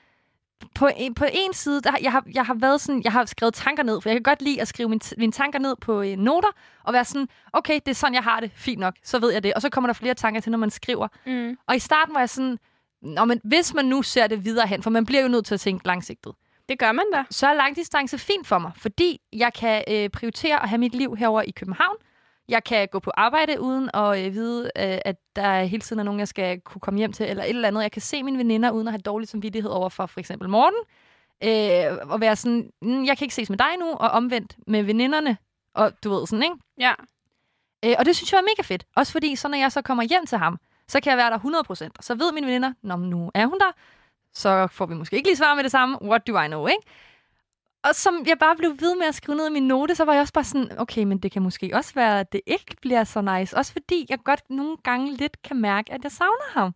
På 0.75 0.89
en, 0.97 1.15
på 1.15 1.25
en 1.33 1.53
side, 1.53 1.81
der, 1.83 1.93
jeg, 2.03 2.13
har, 2.13 2.25
jeg 2.35 2.47
har 2.47 2.55
været 2.55 2.81
sådan, 2.81 3.03
jeg 3.05 3.13
har 3.13 3.25
skrevet 3.25 3.55
tanker 3.55 3.83
ned, 3.83 4.01
for 4.01 4.09
jeg 4.09 4.17
kan 4.17 4.23
godt 4.23 4.43
lide 4.43 4.61
at 4.61 4.69
skrive 4.69 4.89
mine, 4.89 5.01
mine 5.19 5.33
tanker 5.33 5.59
ned 5.59 5.77
på 5.81 6.03
øh, 6.03 6.17
noter, 6.17 6.49
og 6.85 6.93
være 6.93 7.05
sådan, 7.05 7.29
okay, 7.53 7.75
det 7.75 7.89
er 7.89 7.95
sådan, 7.95 8.15
jeg 8.15 8.23
har 8.23 8.41
det, 8.41 8.51
fint 8.55 8.81
nok, 8.81 8.95
så 9.03 9.19
ved 9.19 9.33
jeg 9.33 9.43
det. 9.43 9.55
Og 9.55 9.63
så 9.63 9.71
kommer 9.71 9.89
der 9.89 9.95
flere 9.95 10.15
tanker 10.15 10.41
til, 10.41 10.51
når 10.51 10.59
man 10.59 10.71
skriver. 10.71 11.09
Mm. 11.27 11.57
Og 11.67 11.77
i 11.77 11.79
starten 11.79 12.15
var 12.15 12.21
jeg 12.21 12.29
sådan, 12.29 12.59
Nå, 13.03 13.25
men 13.25 13.41
hvis 13.45 13.75
man 13.75 13.85
nu 13.85 14.03
ser 14.03 14.27
det 14.27 14.45
videre 14.45 14.67
hen, 14.67 14.83
for 14.83 14.91
man 14.91 15.07
bliver 15.07 15.23
jo 15.23 15.29
nødt 15.29 15.47
til 15.47 15.55
at 15.55 15.61
tænke 15.61 15.87
langsigtet, 15.87 16.33
Det 16.69 16.79
gør 16.79 16.93
man 16.93 17.05
da. 17.15 17.25
så 17.31 17.47
er 17.47 17.55
langdistance 17.55 18.19
fint 18.19 18.47
for 18.47 18.59
mig, 18.59 18.73
fordi 18.77 19.21
jeg 19.33 19.53
kan 19.55 19.85
øh, 19.89 20.09
prioritere 20.11 20.63
at 20.63 20.69
have 20.69 20.79
mit 20.79 20.95
liv 20.95 21.17
herover 21.17 21.43
i 21.43 21.51
København. 21.51 21.97
Jeg 22.49 22.65
kan 22.65 22.89
gå 22.93 22.99
på 22.99 23.11
arbejde 23.17 23.61
uden 23.61 23.91
at 23.95 24.27
øh, 24.27 24.35
vide, 24.35 24.65
øh, 24.65 24.99
at 25.05 25.17
der 25.37 25.63
hele 25.63 25.81
tiden 25.83 26.01
er 26.01 26.05
nogen, 26.05 26.19
jeg 26.21 26.29
skal 26.29 26.61
kunne 26.61 26.81
komme 26.81 26.99
hjem 26.99 27.13
til, 27.13 27.27
eller 27.31 27.45
et 27.45 27.49
eller 27.51 27.69
andet. 27.69 27.83
Jeg 27.83 27.93
kan 27.93 28.03
se 28.03 28.23
mine 28.23 28.39
veninder 28.39 28.71
uden 28.71 28.89
at 28.89 28.93
have 28.93 29.01
dårlig 29.01 29.29
samvittighed 29.29 29.71
over 29.71 29.89
for 29.89 30.07
for 30.07 30.21
eksempel 30.21 30.49
Morten. 30.49 30.79
Øh, 31.45 31.99
og 32.11 32.21
være 32.21 32.37
sådan, 32.37 32.71
"Mm, 32.83 33.05
jeg 33.05 33.19
kan 33.19 33.25
ikke 33.25 33.35
ses 33.35 33.51
med 33.51 33.59
dig 33.59 33.77
nu, 33.79 33.87
og 33.87 34.11
omvendt 34.11 34.57
med 34.67 34.83
veninderne. 34.83 35.37
Og 35.75 35.93
du 36.05 36.11
ved 36.11 36.27
sådan, 36.27 36.43
ikke? 36.43 36.57
Ja. 36.79 36.93
Øh, 37.85 37.95
og 37.99 38.05
det 38.07 38.17
synes 38.17 38.33
jeg 38.33 38.39
er 38.39 38.43
mega 38.43 38.63
fedt. 38.63 38.85
Også 38.97 39.13
fordi, 39.13 39.37
så 39.37 39.49
når 39.49 39.59
jeg 39.59 39.73
så 39.73 39.83
kommer 39.83 40.03
hjem 40.05 40.27
til 40.27 40.39
ham, 40.39 40.59
så 40.91 41.01
kan 41.01 41.11
jeg 41.11 41.19
være 41.19 41.31
der 41.31 41.39
100%. 41.39 41.89
Og 41.99 42.05
så 42.05 42.15
ved 42.15 42.33
mine 42.33 42.47
veninder, 42.47 42.73
Nå, 42.83 42.97
nu 42.97 43.31
er 43.35 43.47
hun 43.47 43.59
der. 43.59 43.73
Så 44.35 44.67
får 44.67 44.87
vi 44.87 44.95
måske 44.95 45.17
ikke 45.17 45.29
lige 45.29 45.37
svar 45.37 45.55
med 45.55 45.63
det 45.63 45.73
samme. 45.73 46.03
What 46.03 46.27
do 46.27 46.41
I 46.41 46.47
know, 46.47 46.67
ikke? 46.67 46.83
Og 47.85 47.95
som 47.95 48.25
jeg 48.27 48.39
bare 48.39 48.57
blev 48.57 48.71
ved 48.81 48.97
med 48.97 49.07
at 49.07 49.15
skrive 49.15 49.37
ned 49.37 49.49
i 49.49 49.53
min 49.53 49.69
note, 49.69 49.95
så 49.95 50.05
var 50.05 50.13
jeg 50.13 50.21
også 50.21 50.33
bare 50.33 50.45
sådan, 50.45 50.79
okay, 50.79 51.05
men 51.05 51.19
det 51.19 51.33
kan 51.33 51.43
måske 51.43 51.71
også 51.75 51.95
være, 51.95 52.21
at 52.21 52.33
det 52.33 52.41
ikke 52.47 52.77
bliver 52.81 53.05
så 53.05 53.21
nice. 53.21 53.57
Også 53.57 53.73
fordi 53.73 54.07
jeg 54.09 54.19
godt 54.25 54.51
nogle 54.51 54.77
gange 54.85 55.17
lidt 55.17 55.43
kan 55.43 55.57
mærke, 55.61 55.93
at 55.93 56.05
jeg 56.05 56.13
savner 56.13 56.51
ham. 56.53 56.75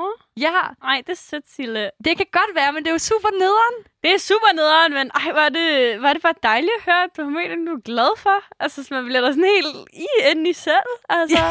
Åh. 0.00 0.12
Ja, 0.36 0.54
Ej, 0.90 1.02
det 1.06 1.12
er 1.12 1.22
sødt, 1.30 1.48
Sille. 1.56 1.90
det 2.04 2.16
kan 2.16 2.26
godt 2.32 2.52
være, 2.54 2.72
men 2.72 2.82
det 2.82 2.88
er 2.88 2.92
jo 2.92 2.98
super 2.98 3.28
nederen. 3.42 3.76
Det 4.02 4.10
er 4.14 4.18
super 4.18 4.52
nederen, 4.54 4.92
men 4.98 5.10
ej, 5.14 5.32
var 5.32 5.48
det, 5.48 6.02
var 6.02 6.12
det 6.12 6.22
bare 6.22 6.34
dejligt 6.42 6.72
at 6.78 6.82
høre, 6.84 7.02
at 7.02 7.10
du 7.16 7.22
har 7.22 7.30
mødt 7.30 7.52
en, 7.52 7.66
du 7.66 7.72
er 7.72 7.80
glad 7.80 8.18
for. 8.18 8.38
Altså, 8.60 8.82
så 8.84 8.94
man 8.94 9.04
bliver 9.04 9.20
da 9.20 9.26
sådan 9.26 9.44
helt 9.56 9.76
i 9.92 10.06
inde 10.30 10.50
i 10.50 10.52
selv. 10.52 10.90
Altså. 11.08 11.44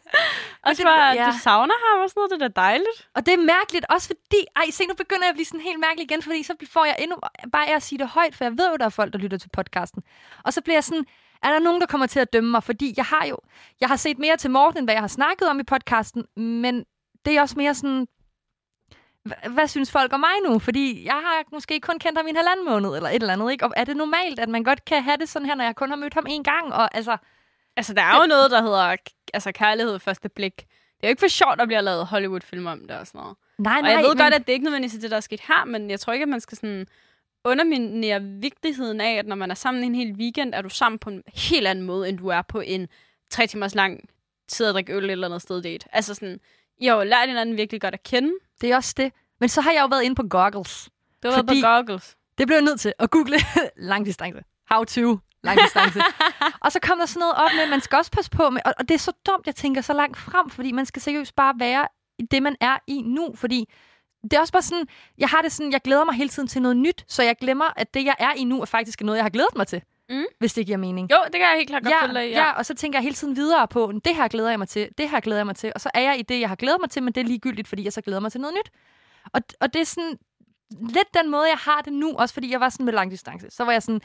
og 0.66 0.70
så 0.76 0.82
det- 0.82 0.86
bare, 0.86 1.14
ja. 1.14 1.26
du 1.26 1.38
savner 1.42 1.74
ham 1.86 2.02
og 2.02 2.08
sådan 2.10 2.18
noget, 2.20 2.30
det 2.30 2.42
er 2.42 2.48
da 2.48 2.60
dejligt. 2.60 3.08
Og 3.14 3.26
det 3.26 3.34
er 3.34 3.38
mærkeligt, 3.54 3.86
også 3.88 4.06
fordi... 4.06 4.40
Ej, 4.56 4.70
se, 4.70 4.86
nu 4.86 4.94
begynder 4.94 5.22
jeg 5.24 5.28
at 5.28 5.34
blive 5.34 5.46
sådan 5.46 5.60
helt 5.60 5.80
mærkelig 5.80 6.04
igen, 6.10 6.22
fordi 6.22 6.42
så 6.42 6.54
får 6.72 6.84
jeg 6.84 6.96
endnu... 6.98 7.16
Bare 7.52 7.66
af 7.70 7.74
at 7.76 7.82
sige 7.82 7.98
det 7.98 8.08
højt, 8.08 8.34
for 8.36 8.44
jeg 8.44 8.52
ved 8.58 8.70
jo, 8.70 8.76
der 8.76 8.84
er 8.84 8.88
folk, 9.00 9.12
der 9.12 9.18
lytter 9.18 9.38
til 9.38 9.48
podcasten. 9.52 10.02
Og 10.44 10.52
så 10.52 10.60
bliver 10.60 10.76
jeg 10.76 10.84
sådan... 10.84 11.06
Er 11.42 11.50
der 11.52 11.58
nogen, 11.58 11.80
der 11.80 11.86
kommer 11.86 12.06
til 12.06 12.20
at 12.20 12.32
dømme 12.32 12.50
mig? 12.50 12.62
Fordi 12.64 12.94
jeg 12.96 13.04
har 13.04 13.26
jo... 13.26 13.36
Jeg 13.80 13.88
har 13.88 13.96
set 13.96 14.18
mere 14.18 14.36
til 14.36 14.50
Morten, 14.50 14.78
end 14.78 14.86
hvad 14.86 14.94
jeg 14.94 15.02
har 15.02 15.08
snakket 15.08 15.48
om 15.48 15.60
i 15.60 15.62
podcasten, 15.62 16.24
men 16.36 16.84
det 17.24 17.36
er 17.36 17.40
også 17.40 17.54
mere 17.58 17.74
sådan... 17.74 18.06
hva- 19.28 19.48
Hvad 19.48 19.68
synes 19.68 19.90
folk 19.90 20.12
om 20.12 20.20
mig 20.20 20.50
nu? 20.50 20.58
Fordi 20.58 21.04
jeg 21.04 21.12
har 21.14 21.44
måske 21.52 21.80
kun 21.80 21.98
kendt 21.98 22.18
ham 22.18 22.26
i 22.26 22.30
en 22.30 22.36
halvanden 22.36 22.64
måned, 22.66 22.96
eller 22.96 23.08
et 23.08 23.14
eller 23.22 23.32
andet, 23.32 23.52
ikke? 23.52 23.64
Og 23.64 23.72
er 23.76 23.84
det 23.84 23.96
normalt, 23.96 24.38
at 24.38 24.48
man 24.48 24.64
godt 24.64 24.84
kan 24.84 25.02
have 25.02 25.16
det 25.16 25.28
sådan 25.28 25.46
her, 25.48 25.54
når 25.54 25.64
jeg 25.64 25.76
kun 25.76 25.88
har 25.88 25.96
mødt 25.96 26.14
ham 26.14 26.26
en 26.28 26.44
gang? 26.44 26.72
Og 26.74 26.96
altså... 26.96 27.16
Altså, 27.76 27.94
der 27.94 28.02
er 28.02 28.20
jo 28.20 28.26
noget, 28.26 28.50
der 28.50 28.62
hedder 28.62 28.96
altså, 29.34 29.52
kærlighed 29.52 29.98
første 29.98 30.28
blik. 30.28 30.56
Det 30.56 31.02
er 31.02 31.08
jo 31.08 31.08
ikke 31.08 31.20
for 31.20 31.28
sjovt, 31.28 31.52
at 31.52 31.58
der 31.58 31.66
bliver 31.66 31.80
lavet 31.80 32.06
Hollywood-film 32.06 32.66
om 32.66 32.80
det 32.80 32.90
og 32.90 33.06
sådan 33.06 33.18
noget. 33.18 33.36
Nej, 33.58 33.80
Og 33.84 33.90
jeg 33.90 33.98
ved 33.98 34.16
godt, 34.16 34.34
at 34.34 34.46
det 34.46 34.52
ikke 34.52 34.64
nødvendigvis 34.64 34.96
er 34.96 35.00
det, 35.00 35.10
der 35.10 35.16
er 35.16 35.20
sket 35.20 35.40
her, 35.40 35.64
men 35.64 35.90
jeg 35.90 36.00
tror 36.00 36.12
ikke, 36.12 36.22
at 36.22 36.28
man 36.28 36.40
skal 36.40 36.56
sådan 36.58 36.86
underminerer 37.44 38.18
vigtigheden 38.18 39.00
af, 39.00 39.14
at 39.18 39.26
når 39.26 39.36
man 39.36 39.50
er 39.50 39.54
sammen 39.54 39.84
en 39.84 39.94
hel 39.94 40.12
weekend, 40.12 40.54
er 40.54 40.62
du 40.62 40.68
sammen 40.68 40.98
på 40.98 41.10
en 41.10 41.22
helt 41.34 41.66
anden 41.66 41.84
måde, 41.84 42.08
end 42.08 42.18
du 42.18 42.28
er 42.28 42.42
på 42.42 42.60
en 42.60 42.88
tre 43.30 43.46
timers 43.46 43.74
lang 43.74 44.08
tid 44.48 44.66
at 44.66 44.74
drikke 44.74 44.92
øl 44.92 45.04
et 45.04 45.10
eller 45.10 45.26
andet 45.28 45.42
sted 45.42 45.62
date. 45.62 45.88
Altså 45.92 46.14
sådan, 46.14 46.40
I 46.82 46.86
har 46.86 46.96
jo 46.96 47.02
lært 47.02 47.28
hinanden 47.28 47.56
virkelig 47.56 47.80
godt 47.80 47.94
at 47.94 48.02
kende. 48.02 48.32
Det 48.60 48.72
er 48.72 48.76
også 48.76 48.94
det. 48.96 49.12
Men 49.40 49.48
så 49.48 49.60
har 49.60 49.72
jeg 49.72 49.82
jo 49.82 49.86
været 49.86 50.02
inde 50.02 50.14
på 50.14 50.22
goggles. 50.30 50.88
Du 51.22 51.28
har 51.28 51.42
været 51.42 51.46
på 51.46 51.66
goggles. 51.66 52.16
Det 52.38 52.46
blev 52.46 52.56
jeg 52.56 52.64
nødt 52.64 52.80
til 52.80 52.92
at 52.98 53.10
google 53.10 53.36
langdistance. 53.92 54.42
How 54.70 54.84
to 54.84 55.18
langdistance. 55.42 56.00
og 56.64 56.72
så 56.72 56.78
kom 56.82 56.98
der 56.98 57.06
sådan 57.06 57.20
noget 57.20 57.34
op 57.34 57.50
med, 57.54 57.62
at 57.62 57.70
man 57.70 57.80
skal 57.80 57.96
også 57.98 58.10
passe 58.10 58.30
på 58.30 58.50
med, 58.50 58.60
og, 58.64 58.74
og 58.78 58.88
det 58.88 58.94
er 58.94 58.98
så 58.98 59.12
dumt, 59.26 59.46
jeg 59.46 59.54
tænker 59.54 59.80
så 59.80 59.92
langt 59.92 60.16
frem, 60.16 60.50
fordi 60.50 60.72
man 60.72 60.86
skal 60.86 61.02
seriøst 61.02 61.36
bare 61.36 61.54
være 61.58 61.88
i 62.18 62.22
det, 62.22 62.42
man 62.42 62.56
er 62.60 62.78
i 62.86 63.02
nu, 63.02 63.34
fordi 63.34 63.68
det 64.22 64.32
er 64.32 64.40
også 64.40 64.52
bare 64.52 64.62
sådan, 64.62 64.86
jeg 65.18 65.28
har 65.28 65.42
det 65.42 65.52
sådan, 65.52 65.72
jeg 65.72 65.80
glæder 65.80 66.04
mig 66.04 66.14
hele 66.14 66.28
tiden 66.28 66.48
til 66.48 66.62
noget 66.62 66.76
nyt, 66.76 67.04
så 67.08 67.22
jeg 67.22 67.36
glemmer, 67.40 67.64
at 67.76 67.94
det, 67.94 68.04
jeg 68.04 68.16
er 68.18 68.32
i 68.32 68.44
nu, 68.44 68.60
er 68.60 68.64
faktisk 68.64 69.00
noget, 69.00 69.16
jeg 69.16 69.24
har 69.24 69.30
glædet 69.30 69.56
mig 69.56 69.66
til. 69.66 69.82
Mm. 70.12 70.24
Hvis 70.38 70.54
det 70.54 70.66
giver 70.66 70.78
mening. 70.78 71.10
Jo, 71.12 71.16
det 71.24 71.32
kan 71.32 71.40
jeg 71.40 71.54
helt 71.56 71.68
klart 71.68 71.82
godt 71.82 71.94
følge 72.00 72.14
dig 72.14 72.30
ja. 72.30 72.38
ja, 72.38 72.52
og 72.52 72.66
så 72.66 72.74
tænker 72.74 72.98
jeg 72.98 73.02
hele 73.02 73.14
tiden 73.14 73.36
videre 73.36 73.68
på, 73.68 73.92
det 74.04 74.16
her 74.16 74.28
glæder 74.28 74.50
jeg 74.50 74.58
mig 74.58 74.68
til, 74.68 74.88
det 74.98 75.10
her 75.10 75.20
glæder 75.20 75.38
jeg 75.38 75.46
mig 75.46 75.56
til, 75.56 75.72
og 75.74 75.80
så 75.80 75.90
er 75.94 76.00
jeg 76.00 76.18
i 76.18 76.22
det, 76.22 76.40
jeg 76.40 76.48
har 76.48 76.56
glædet 76.56 76.80
mig 76.80 76.90
til, 76.90 77.02
men 77.02 77.12
det 77.12 77.20
er 77.20 77.24
ligegyldigt, 77.24 77.68
fordi 77.68 77.84
jeg 77.84 77.92
så 77.92 78.00
glæder 78.00 78.20
mig 78.20 78.32
til 78.32 78.40
noget 78.40 78.54
nyt. 78.54 78.72
Og, 79.32 79.40
og 79.60 79.72
det 79.72 79.80
er 79.80 79.84
sådan 79.84 80.18
lidt 80.80 81.14
den 81.14 81.30
måde, 81.30 81.48
jeg 81.48 81.58
har 81.58 81.80
det 81.80 81.92
nu, 81.92 82.14
også 82.14 82.34
fordi 82.34 82.50
jeg 82.50 82.60
var 82.60 82.68
sådan 82.68 82.86
med 82.86 82.92
langdistance. 82.92 83.50
Så 83.50 83.64
var 83.64 83.72
jeg 83.72 83.82
sådan, 83.82 84.00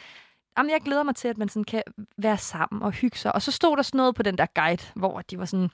jamen 0.58 0.70
jeg 0.70 0.82
glæder 0.82 1.04
mig 1.04 1.16
til, 1.16 1.28
at 1.28 1.38
man 1.38 1.50
sådan 1.50 1.64
kan 1.64 1.84
være 2.18 2.38
sammen 2.38 2.82
og 2.82 2.92
hygge 2.92 3.18
sig. 3.18 3.36
Og 3.36 3.42
så 3.42 3.52
stod 3.52 3.78
der 3.78 3.84
sådan 3.84 3.98
noget 3.98 4.16
på 4.16 4.24
den 4.24 4.38
der 4.38 4.46
guide, 4.56 4.84
hvor 4.96 5.22
de 5.22 5.40
var 5.40 5.46
sådan, 5.46 5.70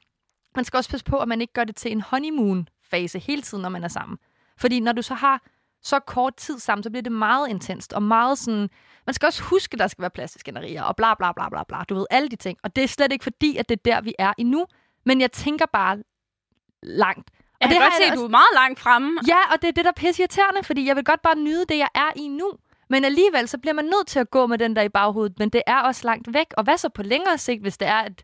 man 0.55 0.65
skal 0.65 0.77
også 0.77 0.89
passe 0.89 1.05
på, 1.05 1.17
at 1.17 1.27
man 1.27 1.41
ikke 1.41 1.53
gør 1.53 1.63
det 1.63 1.75
til 1.75 1.91
en 1.91 2.01
honeymoon-fase 2.01 3.19
hele 3.19 3.41
tiden, 3.41 3.61
når 3.61 3.69
man 3.69 3.83
er 3.83 3.87
sammen. 3.87 4.17
Fordi 4.57 4.79
når 4.79 4.91
du 4.91 5.01
så 5.01 5.13
har 5.13 5.41
så 5.83 5.99
kort 5.99 6.35
tid 6.35 6.59
sammen, 6.59 6.83
så 6.83 6.89
bliver 6.89 7.03
det 7.03 7.11
meget 7.11 7.49
intenst 7.49 7.93
og 7.93 8.03
meget 8.03 8.37
sådan... 8.37 8.69
Man 9.05 9.13
skal 9.13 9.25
også 9.25 9.43
huske, 9.43 9.73
at 9.73 9.79
der 9.79 9.87
skal 9.87 10.01
være 10.01 10.09
plads 10.09 10.31
til 10.31 10.39
skænderier 10.39 10.83
og 10.83 10.95
bla 10.95 11.13
bla 11.13 11.31
bla 11.31 11.49
bla 11.49 11.63
bla. 11.63 11.83
Du 11.89 11.95
ved, 11.95 12.05
alle 12.11 12.29
de 12.29 12.35
ting. 12.35 12.57
Og 12.63 12.75
det 12.75 12.83
er 12.83 12.87
slet 12.87 13.11
ikke 13.11 13.23
fordi, 13.23 13.57
at 13.57 13.69
det 13.69 13.75
er 13.75 13.91
der, 13.91 14.01
vi 14.01 14.13
er 14.19 14.33
endnu. 14.37 14.65
Men 15.05 15.21
jeg 15.21 15.31
tænker 15.31 15.65
bare 15.65 15.97
langt. 16.83 17.31
Jeg 17.59 17.65
og 17.65 17.69
kan 17.69 17.69
det 17.69 17.81
godt 17.81 17.93
har 17.93 17.99
se, 17.99 18.03
jeg 18.03 18.11
at 18.11 18.17
du 18.17 18.23
er 18.23 18.29
meget 18.29 18.53
langt 18.53 18.79
fremme. 18.79 19.19
Ja, 19.27 19.39
og 19.53 19.61
det 19.61 19.67
er 19.67 19.71
det, 19.71 19.85
der 19.85 19.91
er 19.91 19.95
pisseirriterende, 19.95 20.63
fordi 20.63 20.87
jeg 20.87 20.95
vil 20.95 21.03
godt 21.03 21.21
bare 21.21 21.35
nyde 21.35 21.65
det, 21.69 21.77
jeg 21.77 21.89
er 21.95 22.11
i 22.15 22.27
nu. 22.27 22.51
Men 22.89 23.05
alligevel, 23.05 23.47
så 23.47 23.57
bliver 23.57 23.73
man 23.73 23.85
nødt 23.85 24.07
til 24.07 24.19
at 24.19 24.29
gå 24.31 24.47
med 24.47 24.57
den 24.57 24.75
der 24.75 24.81
i 24.81 24.89
baghovedet, 24.89 25.39
men 25.39 25.49
det 25.49 25.61
er 25.67 25.77
også 25.77 26.01
langt 26.07 26.33
væk. 26.33 26.47
Og 26.57 26.63
hvad 26.63 26.77
så 26.77 26.89
på 26.89 27.03
længere 27.03 27.37
sigt, 27.37 27.61
hvis 27.61 27.77
det 27.77 27.87
er, 27.87 27.99
at 27.99 28.23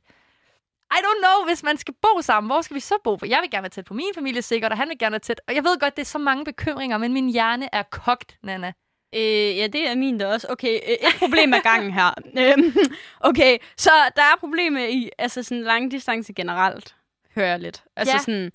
I 0.92 1.00
don't 1.06 1.20
know, 1.26 1.46
hvis 1.48 1.64
man 1.64 1.78
skal 1.78 1.94
bo 2.02 2.22
sammen, 2.22 2.50
hvor 2.52 2.62
skal 2.62 2.76
vi 2.76 2.80
så 2.80 2.94
bo? 3.04 3.18
For 3.18 3.26
jeg 3.26 3.40
vil 3.42 3.52
gerne 3.52 3.64
være 3.64 3.70
tæt 3.70 3.86
på 3.86 3.94
min 3.94 4.12
familie 4.16 4.42
sikkert, 4.42 4.72
og 4.72 4.78
han 4.78 4.90
vil 4.90 4.98
gerne 5.00 5.12
være 5.14 5.20
tæt. 5.20 5.42
Og 5.48 5.56
jeg 5.56 5.64
ved 5.64 5.80
godt, 5.80 5.96
det 5.96 6.02
er 6.02 6.06
så 6.06 6.18
mange 6.18 6.46
bekymringer, 6.46 6.98
men 6.98 7.14
min 7.14 7.30
hjerne 7.30 7.70
er 7.74 7.84
kogt, 7.84 8.38
Nana. 8.44 8.74
Øh, 9.16 9.58
ja, 9.58 9.68
det 9.68 9.90
er 9.90 9.96
min 9.96 10.18
da 10.18 10.28
også. 10.28 10.48
Okay, 10.50 10.74
øh, 10.74 10.94
et 10.94 11.16
problem 11.20 11.54
er 11.54 11.60
gangen 11.60 11.92
her. 11.94 12.10
Øhm, 12.38 12.74
okay, 13.20 13.58
så 13.78 13.90
der 14.16 14.22
er 14.22 14.36
problemer 14.40 14.86
i 14.86 15.10
altså 15.18 15.44
sådan 15.44 15.64
langdistance 15.64 16.34
generelt, 16.34 16.96
hører 17.36 17.48
jeg 17.48 17.60
lidt. 17.60 17.84
Altså 17.96 18.14
Ja. 18.16 18.20
sådan, 18.20 18.52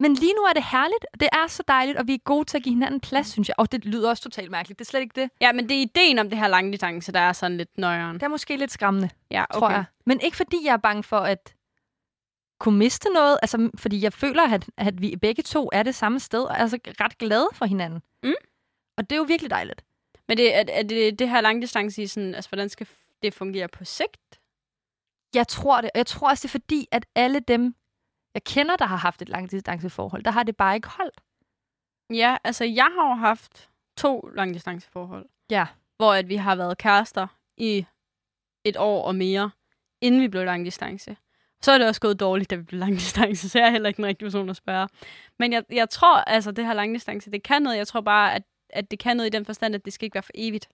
Men 0.00 0.14
lige 0.14 0.32
nu 0.34 0.42
er 0.42 0.52
det 0.52 0.64
herligt, 0.72 1.06
det 1.20 1.28
er 1.32 1.46
så 1.46 1.62
dejligt, 1.68 1.98
og 1.98 2.06
vi 2.06 2.14
er 2.14 2.18
gode 2.24 2.44
til 2.44 2.56
at 2.56 2.62
give 2.62 2.74
hinanden 2.74 3.00
plads, 3.00 3.26
synes 3.32 3.48
jeg. 3.48 3.54
Og 3.58 3.72
det 3.72 3.84
lyder 3.84 4.10
også 4.10 4.22
totalt 4.22 4.50
mærkeligt. 4.50 4.78
Det 4.78 4.84
er 4.84 4.88
slet 4.88 5.00
ikke 5.00 5.20
det. 5.20 5.30
ja, 5.40 5.52
men 5.52 5.68
det 5.68 5.76
er 5.76 5.80
ideen 5.80 6.18
om 6.18 6.30
det 6.30 6.38
her 6.38 6.48
langdistance, 6.48 7.12
der 7.12 7.20
er 7.20 7.32
sådan 7.32 7.56
lidt 7.56 7.78
nøjeren. 7.78 8.14
Det 8.14 8.22
er 8.22 8.28
måske 8.28 8.56
lidt 8.56 8.72
skræmmende. 8.72 9.10
Ja, 9.30 9.44
okay. 9.50 9.58
tror 9.60 9.70
jeg. 9.70 9.84
Men 10.06 10.20
ikke 10.20 10.36
fordi 10.36 10.56
jeg 10.64 10.72
er 10.72 10.76
bange 10.76 11.02
for 11.02 11.18
at 11.18 11.54
kunne 12.60 12.78
miste 12.78 13.08
noget, 13.08 13.38
altså 13.42 13.70
fordi 13.74 14.02
jeg 14.02 14.12
føler, 14.12 14.54
at, 14.54 14.70
at 14.76 15.00
vi 15.00 15.16
begge 15.16 15.42
to 15.42 15.70
er 15.72 15.82
det 15.82 15.94
samme 15.94 16.20
sted, 16.20 16.42
og 16.42 16.50
er 16.50 16.58
altså 16.58 16.78
ret 17.00 17.18
glade 17.18 17.48
for 17.52 17.64
hinanden. 17.64 18.02
Mm. 18.22 18.34
Og 18.96 19.10
det 19.10 19.12
er 19.12 19.18
jo 19.18 19.22
virkelig 19.22 19.50
dejligt. 19.50 19.84
Men 20.28 20.36
det, 20.36 20.54
er, 20.54 20.64
er 20.68 20.82
det, 20.82 21.18
det 21.18 21.28
her 21.28 21.40
langdistance 21.40 22.02
i 22.02 22.06
sådan, 22.06 22.34
altså 22.34 22.50
hvordan 22.50 22.68
skal 22.68 22.86
det 23.22 23.34
fungere 23.34 23.68
på 23.68 23.84
sigt? 23.84 24.40
Jeg 25.34 25.48
tror 25.48 25.80
det, 25.80 25.90
og 25.94 25.98
jeg 25.98 26.06
tror 26.06 26.30
også, 26.30 26.42
det 26.42 26.48
er 26.48 26.58
fordi, 26.60 26.88
at 26.92 27.06
alle 27.14 27.40
dem, 27.40 27.74
jeg 28.34 28.44
kender, 28.44 28.76
der 28.76 28.84
har 28.84 28.96
haft 28.96 29.22
et 29.22 29.28
langdistanceforhold, 29.28 30.22
der 30.24 30.30
har 30.30 30.42
det 30.42 30.56
bare 30.56 30.74
ikke 30.74 30.88
holdt. 30.88 31.20
Ja, 32.10 32.36
altså 32.44 32.64
jeg 32.64 32.88
har 32.94 33.08
jo 33.08 33.14
haft 33.14 33.70
to 33.96 34.20
langdistanceforhold. 34.20 35.28
Ja. 35.50 35.66
Hvor 35.96 36.12
at 36.12 36.28
vi 36.28 36.36
har 36.36 36.56
været 36.56 36.78
kærester 36.78 37.26
i 37.56 37.86
et 38.64 38.76
år 38.76 39.04
og 39.04 39.14
mere, 39.14 39.50
inden 40.00 40.20
vi 40.20 40.28
blev 40.28 40.44
langdistance. 40.44 41.16
Så 41.62 41.72
er 41.72 41.78
det 41.78 41.86
også 41.86 42.00
gået 42.00 42.20
dårligt, 42.20 42.50
da 42.50 42.56
vi 42.56 42.62
blev 42.62 42.78
langdistance, 42.78 43.48
så 43.48 43.58
jeg 43.58 43.66
er 43.66 43.70
heller 43.70 43.88
ikke 43.88 43.96
den 43.96 44.06
rigtige 44.06 44.26
person 44.26 44.50
at 44.50 44.56
spørge. 44.56 44.88
Men 45.38 45.52
jeg, 45.52 45.64
jeg 45.70 45.90
tror, 45.90 46.16
altså 46.16 46.50
det 46.50 46.66
her 46.66 46.74
langdistance, 46.74 47.30
det 47.30 47.42
kan 47.42 47.62
noget. 47.62 47.76
Jeg 47.76 47.86
tror 47.86 48.00
bare, 48.00 48.34
at, 48.34 48.42
at 48.70 48.90
det 48.90 48.98
kan 48.98 49.16
noget 49.16 49.34
i 49.34 49.36
den 49.36 49.44
forstand, 49.44 49.74
at 49.74 49.84
det 49.84 49.92
skal 49.92 50.04
ikke 50.04 50.14
være 50.14 50.22
for 50.22 50.32
evigt. 50.34 50.68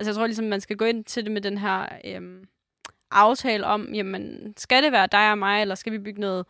Altså 0.00 0.10
jeg 0.10 0.16
tror 0.16 0.26
ligesom, 0.26 0.44
man 0.44 0.60
skal 0.60 0.76
gå 0.76 0.84
ind 0.84 1.04
til 1.04 1.24
det 1.24 1.32
med 1.32 1.40
den 1.40 1.58
her 1.58 1.88
øhm, 2.04 2.44
aftale 3.10 3.66
om, 3.66 3.94
jamen 3.94 4.54
skal 4.56 4.82
det 4.82 4.92
være 4.92 5.08
dig 5.12 5.30
og 5.30 5.38
mig, 5.38 5.60
eller 5.60 5.74
skal 5.74 5.92
vi 5.92 5.98
bygge 5.98 6.20
noget 6.20 6.46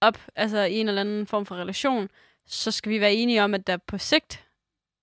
op, 0.00 0.18
altså 0.36 0.58
i 0.58 0.74
en 0.74 0.88
eller 0.88 1.00
anden 1.00 1.26
form 1.26 1.46
for 1.46 1.54
relation, 1.54 2.08
så 2.46 2.70
skal 2.70 2.92
vi 2.92 3.00
være 3.00 3.14
enige 3.14 3.42
om, 3.42 3.54
at 3.54 3.66
der 3.66 3.76
på 3.76 3.98
sigt 3.98 4.44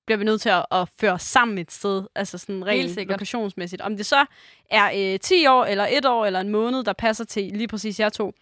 bliver 0.09 0.17
vi 0.17 0.25
nødt 0.25 0.41
til 0.41 0.49
at, 0.49 0.65
at 0.71 0.89
føre 0.99 1.19
sammen 1.19 1.57
et 1.57 1.71
sted, 1.71 2.03
altså 2.15 2.37
sådan 2.37 2.65
rent 2.65 3.07
lokationsmæssigt. 3.07 3.81
Om 3.81 3.97
det 3.97 4.05
så 4.05 4.25
er 4.69 5.13
øh, 5.13 5.19
10 5.19 5.47
år, 5.47 5.65
eller 5.65 5.87
et 5.89 6.05
år, 6.05 6.25
eller 6.25 6.39
en 6.39 6.49
måned, 6.49 6.83
der 6.83 6.93
passer 6.93 7.25
til 7.25 7.43
lige 7.43 7.67
præcis 7.67 7.99
jer 7.99 8.09
to, 8.09 8.33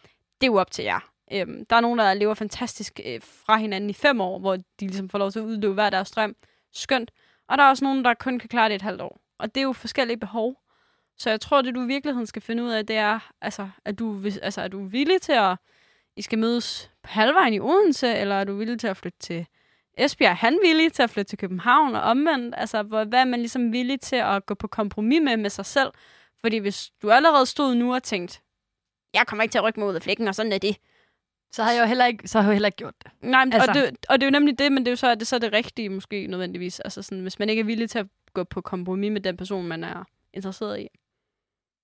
det 0.42 0.48
er 0.48 0.52
jo 0.52 0.56
op 0.56 0.72
til 0.72 0.84
jer. 0.84 1.00
Øhm, 1.32 1.66
der 1.66 1.76
er 1.76 1.82
nogen, 1.82 2.00
der 2.00 2.14
lever 2.14 2.34
fantastisk 2.34 3.00
øh, 3.06 3.22
fra 3.22 3.58
hinanden 3.58 3.90
i 3.90 3.94
fem 3.94 4.22
år, 4.22 4.40
hvor 4.40 4.56
de 4.56 4.64
ligesom 4.80 5.10
får 5.10 5.18
lov 5.18 5.32
til 5.32 5.40
at 5.40 5.46
udleve 5.46 5.74
hver 5.74 5.90
deres 5.90 6.12
drøm. 6.12 6.36
Skønt. 6.74 7.12
Og 7.50 7.58
der 7.58 7.64
er 7.64 7.70
også 7.70 7.86
nogen, 7.86 8.06
der 8.06 8.14
kun 8.14 8.40
kan 8.40 8.50
klare 8.50 8.70
det 8.70 8.76
et 8.76 8.82
halvt 8.82 9.02
år. 9.02 9.20
Og 9.40 9.56
det 9.56 9.62
er 9.62 9.66
jo 9.66 9.74
forskellige 9.74 10.18
behov. 10.18 10.56
Så 11.18 11.30
jeg 11.30 11.42
tror, 11.42 11.62
det 11.62 11.76
du 11.76 11.84
i 11.84 11.88
virkeligheden 11.88 12.28
skal 12.28 12.42
finde 12.42 12.64
ud 12.64 12.70
af, 12.70 12.86
det 12.86 12.96
er, 12.96 13.20
altså, 13.42 13.70
at 13.86 14.00
du, 14.00 14.24
altså, 14.42 14.62
er 14.62 14.68
du 14.68 14.86
villig 14.86 15.22
til 15.22 15.34
at, 15.34 15.58
I 16.16 16.22
skal 16.22 16.40
mødes 16.40 16.92
på 17.04 17.10
halvvejen 17.12 17.54
i 17.54 17.60
Odense, 17.60 18.14
eller 18.14 18.36
er 18.36 18.44
du 18.44 18.56
villig 18.56 18.80
til 18.80 18.88
at 18.88 18.98
flytte 18.98 19.20
til 19.20 19.46
Esbjerg? 19.98 20.30
Er 20.32 20.36
han 20.36 20.60
villig 20.64 20.94
til 20.94 21.04
at 21.04 21.10
flytte 21.10 21.30
til 21.30 21.38
København 21.38 21.96
og 21.96 22.02
omvendt? 22.02 22.56
Altså, 22.58 22.84
hvor, 22.84 23.04
hvad 23.04 23.20
er 23.20 23.26
man 23.26 23.40
ligesom 23.40 23.72
villig 23.72 24.02
til 24.02 24.16
at 24.16 24.46
gå 24.46 24.54
på 24.54 24.68
kompromis 24.68 25.22
med 25.24 25.38
med 25.38 25.50
sig 25.50 25.66
selv? 25.66 25.92
Fordi 26.42 26.58
hvis 26.58 26.92
du 27.02 27.12
allerede 27.12 27.46
stod 27.46 27.76
nu 27.76 27.94
og 27.94 28.04
tænkt, 28.04 28.42
jeg 29.14 29.28
kommer 29.28 29.44
ikke 29.44 29.54
til 29.54 29.58
at 29.60 29.64
rykke 29.64 29.80
mig 29.80 29.90
ud 29.90 29.96
af 29.96 30.02
flækken, 30.02 30.28
og 30.28 30.36
sådan 30.36 30.52
er 30.52 30.58
det. 30.58 30.78
Så 31.52 31.64
har 31.64 31.72
jeg 31.72 31.82
jo 31.82 31.86
heller 31.86 32.06
ikke, 32.06 32.28
så 32.28 32.42
har 32.42 32.50
jeg 32.50 32.54
heller 32.56 32.68
ikke 32.68 32.76
gjort 32.76 32.94
det. 33.04 33.12
Nej, 33.22 33.46
men, 33.46 33.54
Altså- 33.54 33.70
og, 33.72 33.76
det, 33.76 34.06
og 34.10 34.20
det 34.22 34.26
er 34.26 34.28
jo 34.28 34.32
nemlig 34.32 34.60
det, 34.60 34.72
men 34.72 34.86
det 34.86 34.88
er 34.88 34.92
jo 34.92 34.96
så, 34.96 35.08
er 35.08 35.16
det 35.16 35.28
så 35.28 35.40
det 35.40 35.54
rigtige 35.54 35.90
måske 35.90 36.28
nødvendigvis. 36.28 36.80
Altså 36.80 37.02
sådan, 37.02 37.22
hvis 37.22 37.40
man 37.40 37.50
ikke 37.50 37.60
er 37.60 37.64
villig 37.64 37.90
til 37.90 38.00
at 38.00 38.08
gå 38.34 38.44
på 38.44 38.62
kompromis 38.62 39.12
med 39.12 39.22
den 39.22 39.38
person, 39.38 39.68
man 39.68 39.84
er 39.84 40.04
interesseret 40.34 40.80
i. 40.80 40.88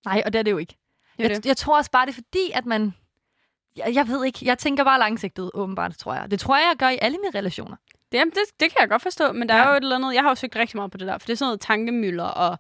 Nej, 0.06 0.22
og 0.26 0.34
det 0.34 0.40
er 0.40 0.44
det 0.44 0.52
jo 0.52 0.58
ikke. 0.58 0.78
Det 1.18 1.26
er 1.26 1.30
Jeg, 1.30 1.38
det. 1.38 1.46
jeg 1.46 1.58
tror 1.58 1.78
også 1.78 1.92
bare, 1.92 2.06
det 2.06 2.12
er 2.12 2.16
fordi, 2.16 2.52
at 2.54 2.66
man... 2.66 2.94
Jeg, 3.76 3.96
jeg 3.96 4.08
ved 4.08 4.26
ikke, 4.26 4.40
jeg 4.42 4.58
tænker 4.58 4.84
bare 4.84 5.00
langsigtet, 5.00 5.52
åbenbart, 5.54 5.98
tror 5.98 6.14
jeg. 6.14 6.32
Det 6.32 6.40
tror 6.40 6.56
jeg, 6.56 6.66
jeg 6.70 6.78
gør 6.78 6.90
i 6.90 6.98
alle 7.02 7.18
mine 7.18 7.38
relationer. 7.40 7.76
Det, 8.14 8.20
jamen, 8.20 8.32
det, 8.32 8.60
det 8.60 8.72
kan 8.72 8.82
jeg 8.82 8.90
godt 8.90 9.02
forstå, 9.02 9.32
men 9.32 9.50
der 9.50 9.56
Ja. 9.56 9.64
er 9.64 9.70
jo 9.70 9.74
et 9.76 9.84
eller 9.84 9.96
andet... 9.96 10.14
Jeg 10.14 10.22
har 10.22 10.30
jo 10.30 10.36
søgt 10.36 10.56
rigtig 10.56 10.78
meget 10.78 10.92
på 10.92 10.98
det 10.98 11.08
der, 11.08 11.18
for 11.18 11.26
det 11.28 11.34
er 11.34 11.38
sådan 11.38 11.48
noget 11.48 11.62
tankemøller 11.62 12.24
og 12.24 12.58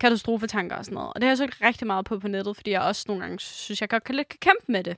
katastrofetanker 0.00 0.76
og 0.76 0.84
sådan 0.84 0.94
noget. 0.94 1.08
Og 1.14 1.20
det 1.20 1.22
har 1.22 1.30
jeg 1.30 1.38
søgt 1.38 1.60
rigtig 1.62 1.86
meget 1.86 2.04
på 2.04 2.18
på 2.18 2.28
nettet, 2.28 2.56
fordi 2.56 2.70
jeg 2.70 2.80
også 2.80 3.04
nogle 3.08 3.22
gange 3.22 3.40
synes, 3.40 3.80
jeg 3.80 3.88
godt 3.88 4.04
kan 4.04 4.16
kan 4.16 4.24
kæmpe 4.40 4.72
med 4.72 4.84
det. 4.84 4.96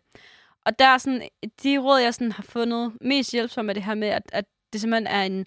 Og 0.67 0.79
der 0.79 0.85
er 0.87 0.99
sådan, 0.99 1.29
de 1.62 1.79
råd, 1.79 1.99
jeg 2.00 2.15
sådan 2.15 2.33
har 2.33 2.43
fundet 2.43 2.93
mest 3.00 3.33
hjælpsomme, 3.33 3.73
er 3.73 3.75
det 3.75 3.83
her 3.83 3.95
med, 3.95 4.09
at, 4.09 4.23
at 4.33 4.45
det 4.73 4.81
simpelthen 4.81 5.07
er 5.07 5.23
en, 5.23 5.47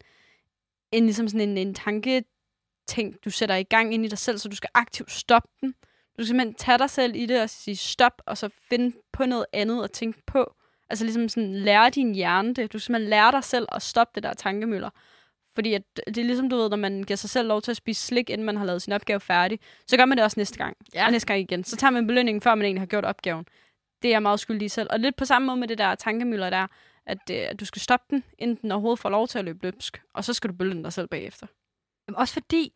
en, 0.91 1.03
ligesom 1.03 1.27
sådan 1.27 1.49
en, 1.49 1.57
en 1.57 1.73
tanketing, 1.73 3.15
du 3.25 3.29
sætter 3.29 3.55
i 3.55 3.63
gang 3.63 3.93
ind 3.93 4.05
i 4.05 4.07
dig 4.07 4.17
selv, 4.17 4.37
så 4.37 4.49
du 4.49 4.55
skal 4.55 4.69
aktivt 4.73 5.11
stoppe 5.11 5.49
den. 5.61 5.71
Du 5.71 6.23
skal 6.23 6.27
simpelthen 6.27 6.53
tage 6.55 6.77
dig 6.77 6.89
selv 6.89 7.15
i 7.15 7.25
det 7.25 7.41
og 7.41 7.49
sige 7.49 7.75
stop, 7.75 8.21
og 8.25 8.37
så 8.37 8.49
finde 8.69 8.97
på 9.13 9.25
noget 9.25 9.45
andet 9.53 9.83
at 9.83 9.91
tænke 9.91 10.21
på. 10.27 10.53
Altså 10.91 11.05
ligesom 11.05 11.29
sådan 11.29 11.55
lære 11.55 11.89
din 11.89 12.15
hjerne 12.15 12.53
det. 12.53 12.73
Du 12.73 12.79
skal 12.79 12.85
simpelthen 12.85 13.09
lære 13.09 13.31
dig 13.31 13.43
selv 13.43 13.67
at 13.71 13.81
stoppe 13.81 14.11
det 14.15 14.23
der 14.23 14.33
tankemøller. 14.33 14.89
Fordi 15.55 15.73
at, 15.73 15.83
det 16.07 16.17
er 16.17 16.23
ligesom, 16.23 16.49
du 16.49 16.55
ved, 16.55 16.69
når 16.69 16.77
man 16.77 17.03
giver 17.03 17.17
sig 17.17 17.29
selv 17.29 17.47
lov 17.47 17.61
til 17.61 17.71
at 17.71 17.77
spise 17.77 18.07
slik, 18.07 18.29
inden 18.29 18.45
man 18.45 18.57
har 18.57 18.65
lavet 18.65 18.81
sin 18.81 18.93
opgave 18.93 19.19
færdig, 19.19 19.59
så 19.87 19.97
gør 19.97 20.05
man 20.05 20.17
det 20.17 20.25
også 20.25 20.39
næste 20.39 20.57
gang. 20.57 20.77
Ja. 20.95 21.05
Og 21.05 21.11
næste 21.11 21.27
gang 21.27 21.39
igen. 21.39 21.63
Så 21.63 21.75
tager 21.75 21.91
man 21.91 22.07
belønningen, 22.07 22.41
før 22.41 22.55
man 22.55 22.65
egentlig 22.65 22.81
har 22.81 22.85
gjort 22.85 23.05
opgaven. 23.05 23.45
Det 24.01 24.07
er 24.07 24.13
jeg 24.13 24.21
meget 24.21 24.39
skyldig 24.39 24.71
selv. 24.71 24.87
Og 24.91 24.99
lidt 24.99 25.15
på 25.15 25.25
samme 25.25 25.45
måde 25.45 25.57
med 25.57 25.67
det 25.67 25.77
der 25.77 25.95
tankemøller 25.95 26.49
der, 26.49 26.67
at, 27.05 27.17
øh, 27.31 27.37
at 27.49 27.59
du 27.59 27.65
skal 27.65 27.81
stoppe 27.81 28.05
den, 28.09 28.23
inden 28.37 28.57
den 28.61 28.71
overhovedet 28.71 28.99
får 28.99 29.09
lov 29.09 29.27
til 29.27 29.39
at 29.39 29.45
løbe 29.45 29.59
løbsk. 29.63 30.01
Og 30.13 30.23
så 30.23 30.33
skal 30.33 30.49
du 30.49 30.55
belønne 30.55 30.83
dig 30.83 30.93
selv 30.93 31.07
bagefter. 31.07 31.47
Jamen, 32.07 32.17
også 32.17 32.33
fordi, 32.33 32.73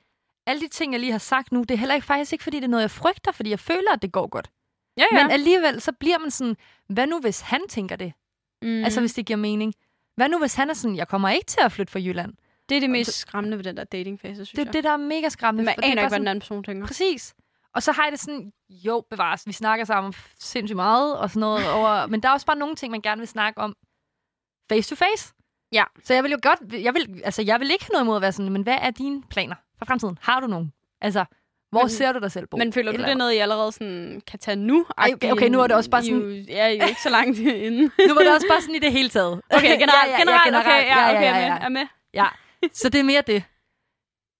alle 0.47 0.61
de 0.61 0.67
ting, 0.67 0.91
jeg 0.91 0.99
lige 0.99 1.11
har 1.11 1.19
sagt 1.19 1.51
nu, 1.51 1.61
det 1.61 1.71
er 1.71 1.77
heller 1.77 1.95
ikke 1.95 2.07
faktisk 2.07 2.33
ikke, 2.33 2.43
fordi 2.43 2.57
det 2.57 2.63
er 2.63 2.69
noget, 2.69 2.81
jeg 2.81 2.91
frygter, 2.91 3.31
fordi 3.31 3.49
jeg 3.49 3.59
føler, 3.59 3.91
at 3.91 4.01
det 4.01 4.11
går 4.11 4.27
godt. 4.27 4.49
Ja, 4.97 5.03
Ja. 5.11 5.23
Men 5.23 5.31
alligevel, 5.31 5.81
så 5.81 5.91
bliver 5.91 6.17
man 6.17 6.31
sådan, 6.31 6.57
hvad 6.89 7.07
nu 7.07 7.19
hvis 7.19 7.41
han 7.41 7.61
tænker 7.69 7.95
det? 7.95 8.13
mm. 8.61 8.83
Altså 8.83 8.99
hvis 8.99 9.13
det 9.13 9.25
giver 9.25 9.37
mening. 9.37 9.73
Hvad 10.15 10.29
nu 10.29 10.39
hvis 10.39 10.55
han 10.55 10.69
er 10.69 10.73
sådan, 10.73 10.95
jeg 10.95 11.07
kommer 11.07 11.29
ikke 11.29 11.45
til 11.45 11.59
at 11.61 11.71
flytte 11.71 11.91
fra 11.91 11.99
Jylland? 11.99 12.33
det 12.69 12.75
er 12.77 12.79
det 12.81 12.89
mest 12.89 13.13
skræmmende 13.13 13.57
ved 13.57 13.63
den 13.63 13.77
der 13.77 13.83
datingfase, 13.83 14.35
synes 14.35 14.49
Det 14.49 14.59
er 14.59 14.63
jeg. 14.65 14.73
det, 14.73 14.83
der 14.83 14.91
er 14.91 14.97
mega 14.97 15.29
skræmmende. 15.29 15.65
Man 15.65 15.73
for 15.75 15.81
det 15.81 15.87
er 15.87 15.91
aner 15.91 16.01
ikke, 16.01 16.03
hvad 16.03 16.09
sådan- 16.09 16.21
den 16.21 16.27
anden 16.27 16.41
person 16.41 16.63
tænker. 16.63 16.87
Præcis. 16.87 17.35
Og 17.73 17.83
så 17.83 17.91
har 17.91 18.03
jeg 18.03 18.11
det 18.11 18.19
sådan, 18.19 18.51
jo, 18.69 19.03
bevares, 19.09 19.47
vi 19.47 19.51
snakker 19.51 19.85
sammen 19.85 20.13
sindssygt 20.39 20.75
meget 20.75 21.17
og 21.17 21.29
sådan 21.29 21.39
noget 21.39 21.71
over, 21.71 22.05
men 22.11 22.23
der 22.23 22.29
er 22.29 22.33
også 22.33 22.45
bare 22.45 22.57
nogle 22.57 22.75
ting, 22.75 22.91
man 22.91 23.01
gerne 23.01 23.19
vil 23.19 23.27
snakke 23.27 23.59
om 23.61 23.75
face 24.69 24.89
to 24.89 25.05
face. 25.05 25.33
Ja. 25.71 25.83
Så 26.03 26.13
jeg 26.13 26.23
vil 26.23 26.31
jo 26.31 26.37
godt, 26.41 26.73
jeg 26.83 26.93
vil, 26.93 27.21
altså 27.23 27.41
jeg 27.41 27.59
vil 27.59 27.71
ikke 27.71 27.83
have 27.85 27.91
noget 27.93 28.03
imod 28.03 28.15
at 28.15 28.21
være 28.21 28.31
sådan, 28.31 28.51
men 28.51 28.61
hvad 28.61 28.77
er 28.81 28.91
dine 28.91 29.23
planer 29.29 29.55
for 29.77 29.85
fremtiden? 29.85 30.17
Har 30.21 30.39
du 30.39 30.47
nogen? 30.47 30.73
Altså, 31.01 31.25
hvor 31.71 31.81
Men- 31.81 31.89
ser 31.89 32.11
du 32.11 32.19
dig 32.19 32.31
selv 32.31 32.47
bo? 32.47 32.57
Men 32.57 32.73
føler 32.73 32.91
du, 32.91 32.95
eller 32.95 33.05
det 33.07 33.11
er 33.13 33.17
noget, 33.17 33.33
I 33.33 33.37
allerede 33.37 33.71
sådan 33.71 34.21
kan 34.27 34.39
tage 34.39 34.55
nu? 34.55 34.85
Ej, 34.97 35.09
okay, 35.13 35.31
okay, 35.31 35.47
nu 35.49 35.59
er 35.61 35.67
det 35.67 35.75
også 35.75 35.89
bare 35.89 36.03
sådan- 36.03 36.31
I, 36.31 36.45
ja, 36.51 36.67
I 36.67 36.77
er 36.77 36.83
jo 36.83 36.87
ikke 36.89 37.01
så 37.01 37.09
langt 37.09 37.39
inde. 37.67 37.81
Nu 38.07 38.13
var 38.13 38.21
det 38.21 38.33
også 38.33 38.47
bare 38.49 38.61
sådan 38.61 38.75
i 38.75 38.79
det 38.79 38.91
hele 38.91 39.09
taget. 39.09 39.41
Okay, 39.57 39.67
generelt, 39.79 40.11
ja, 40.11 40.17
ja, 40.17 40.19
generelt, 40.23 40.53
ja, 40.53 40.59
okay, 40.59 40.85
ja, 40.87 41.09
okay, 41.09 41.21
ja, 41.21 41.37
ja, 41.37 41.57
er 41.61 41.69
med. 41.69 41.85
ja. 42.13 42.23
Er 42.25 42.29
med. 42.61 42.69
Så 42.73 42.89
det 42.89 42.99
er 42.99 43.03
mere 43.03 43.21
det. 43.27 43.43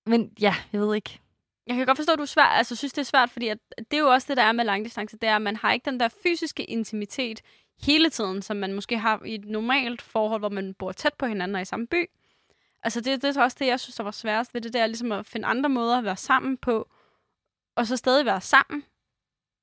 Men 0.06 0.32
ja, 0.42 0.56
jeg 0.74 0.82
ved 0.82 0.96
ikke. 0.96 1.20
Jeg 1.68 1.76
kan 1.76 1.86
godt 1.86 1.98
forstå, 1.98 2.12
at 2.14 2.20
du 2.20 2.26
svært, 2.26 2.50
altså, 2.52 2.76
synes, 2.76 2.94
det 2.94 3.02
er 3.02 3.06
svært, 3.06 3.30
fordi 3.30 3.48
at 3.48 3.58
det 3.78 3.94
er 3.98 4.02
jo 4.02 4.08
også 4.08 4.26
det, 4.30 4.38
der 4.38 4.44
er 4.44 4.52
med 4.52 4.66
langdistance, 4.66 5.18
det 5.18 5.30
er, 5.30 5.36
at 5.36 5.42
man 5.42 5.56
har 5.56 5.72
ikke 5.74 5.90
den 5.92 6.00
der 6.00 6.08
fysiske 6.24 6.64
intimitet 6.64 7.42
hele 7.82 8.10
tiden, 8.10 8.42
som 8.42 8.58
man 8.58 8.74
måske 8.74 8.98
har 8.98 9.22
i 9.26 9.36
et 9.36 9.46
normalt 9.46 10.02
forhold, 10.02 10.42
hvor 10.42 10.50
man 10.50 10.74
bor 10.74 10.92
tæt 10.92 11.14
på 11.14 11.26
hinanden 11.26 11.56
og 11.56 11.62
i 11.62 11.66
samme 11.66 11.88
by. 11.88 12.06
Altså 12.84 13.02
det, 13.02 13.22
det 13.22 13.38
er 13.38 13.42
også 13.42 13.58
det, 13.60 13.68
jeg 13.68 13.80
synes, 13.80 13.96
der 13.96 14.04
var 14.04 14.12
sværest 14.12 14.54
ved 14.54 14.62
det, 14.62 14.74
der 14.74 14.88
ligesom 14.88 15.12
at 15.12 15.26
finde 15.26 15.48
andre 15.48 15.70
måder 15.70 15.98
at 15.98 16.04
være 16.04 16.18
sammen 16.18 16.58
på, 16.58 16.90
og 17.76 17.88
så 17.88 17.98
stadig 17.98 18.26
være 18.26 18.42
sammen. 18.42 18.84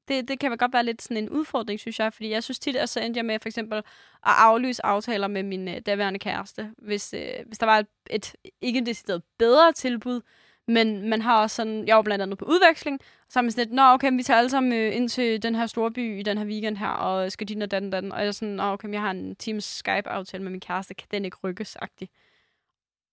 Det, 0.09 0.29
det 0.29 0.39
kan 0.39 0.57
godt 0.57 0.73
være 0.73 0.85
lidt 0.85 1.03
sådan 1.03 1.17
en 1.17 1.31
udfordring, 1.31 1.81
synes 1.81 1.99
jeg, 1.99 2.13
fordi 2.13 2.31
jeg 2.31 2.43
synes 2.43 2.59
tit, 2.59 2.77
at 2.77 2.89
så 2.89 3.01
endte 3.01 3.19
jeg 3.19 3.25
med 3.25 3.39
for 3.39 3.49
eksempel 3.49 3.79
at 3.79 3.85
aflyse 4.23 4.87
aftaler 4.87 5.29
med 5.29 5.43
min 5.43 5.69
øh, 5.69 5.81
daværende 5.87 6.19
kæreste, 6.19 6.73
hvis, 6.79 7.15
øh, 7.15 7.47
hvis 7.47 7.59
der 7.59 7.67
var 7.67 7.79
et, 7.79 7.87
et 8.11 8.35
ikke 8.61 8.87
decideret 8.87 9.23
bedre 9.39 9.73
tilbud, 9.73 10.21
men 10.69 11.09
man 11.09 11.23
har 11.23 11.43
også 11.43 11.57
sådan, 11.57 11.87
jeg 11.87 11.97
var 11.97 12.03
blandt 12.03 12.23
andet 12.23 12.39
på 12.39 12.45
udveksling, 12.45 13.01
så 13.29 13.39
har 13.39 13.43
man 13.43 13.51
sådan 13.51 13.67
lidt, 13.67 13.75
nå 13.75 13.83
okay, 13.83 14.13
vi 14.13 14.23
tager 14.23 14.39
alle 14.39 14.51
sammen 14.51 14.73
øh, 14.73 14.97
ind 14.97 15.09
til 15.09 15.43
den 15.43 15.55
her 15.55 15.67
store 15.67 15.91
by 15.91 16.21
i 16.21 16.23
den 16.23 16.39
her 16.39 16.45
weekend 16.45 16.77
her, 16.77 16.89
og 16.89 17.33
skal 17.33 17.49
din 17.49 17.63
og 17.63 17.71
den 17.71 17.95
og 17.95 18.03
den, 18.03 18.13
og 18.13 18.21
jeg 18.21 18.27
er 18.27 18.33
sådan, 18.33 18.55
nå 18.55 18.63
okay, 18.63 18.93
jeg 18.93 19.01
har 19.01 19.11
en 19.11 19.37
Teams 19.37 19.65
Skype-aftale 19.65 20.43
med 20.43 20.51
min 20.51 20.61
kæreste, 20.61 20.95
kan 20.95 21.09
den 21.11 21.25
ikke 21.25 21.37
rykkes 21.45 21.77
-agtig. 21.83 22.07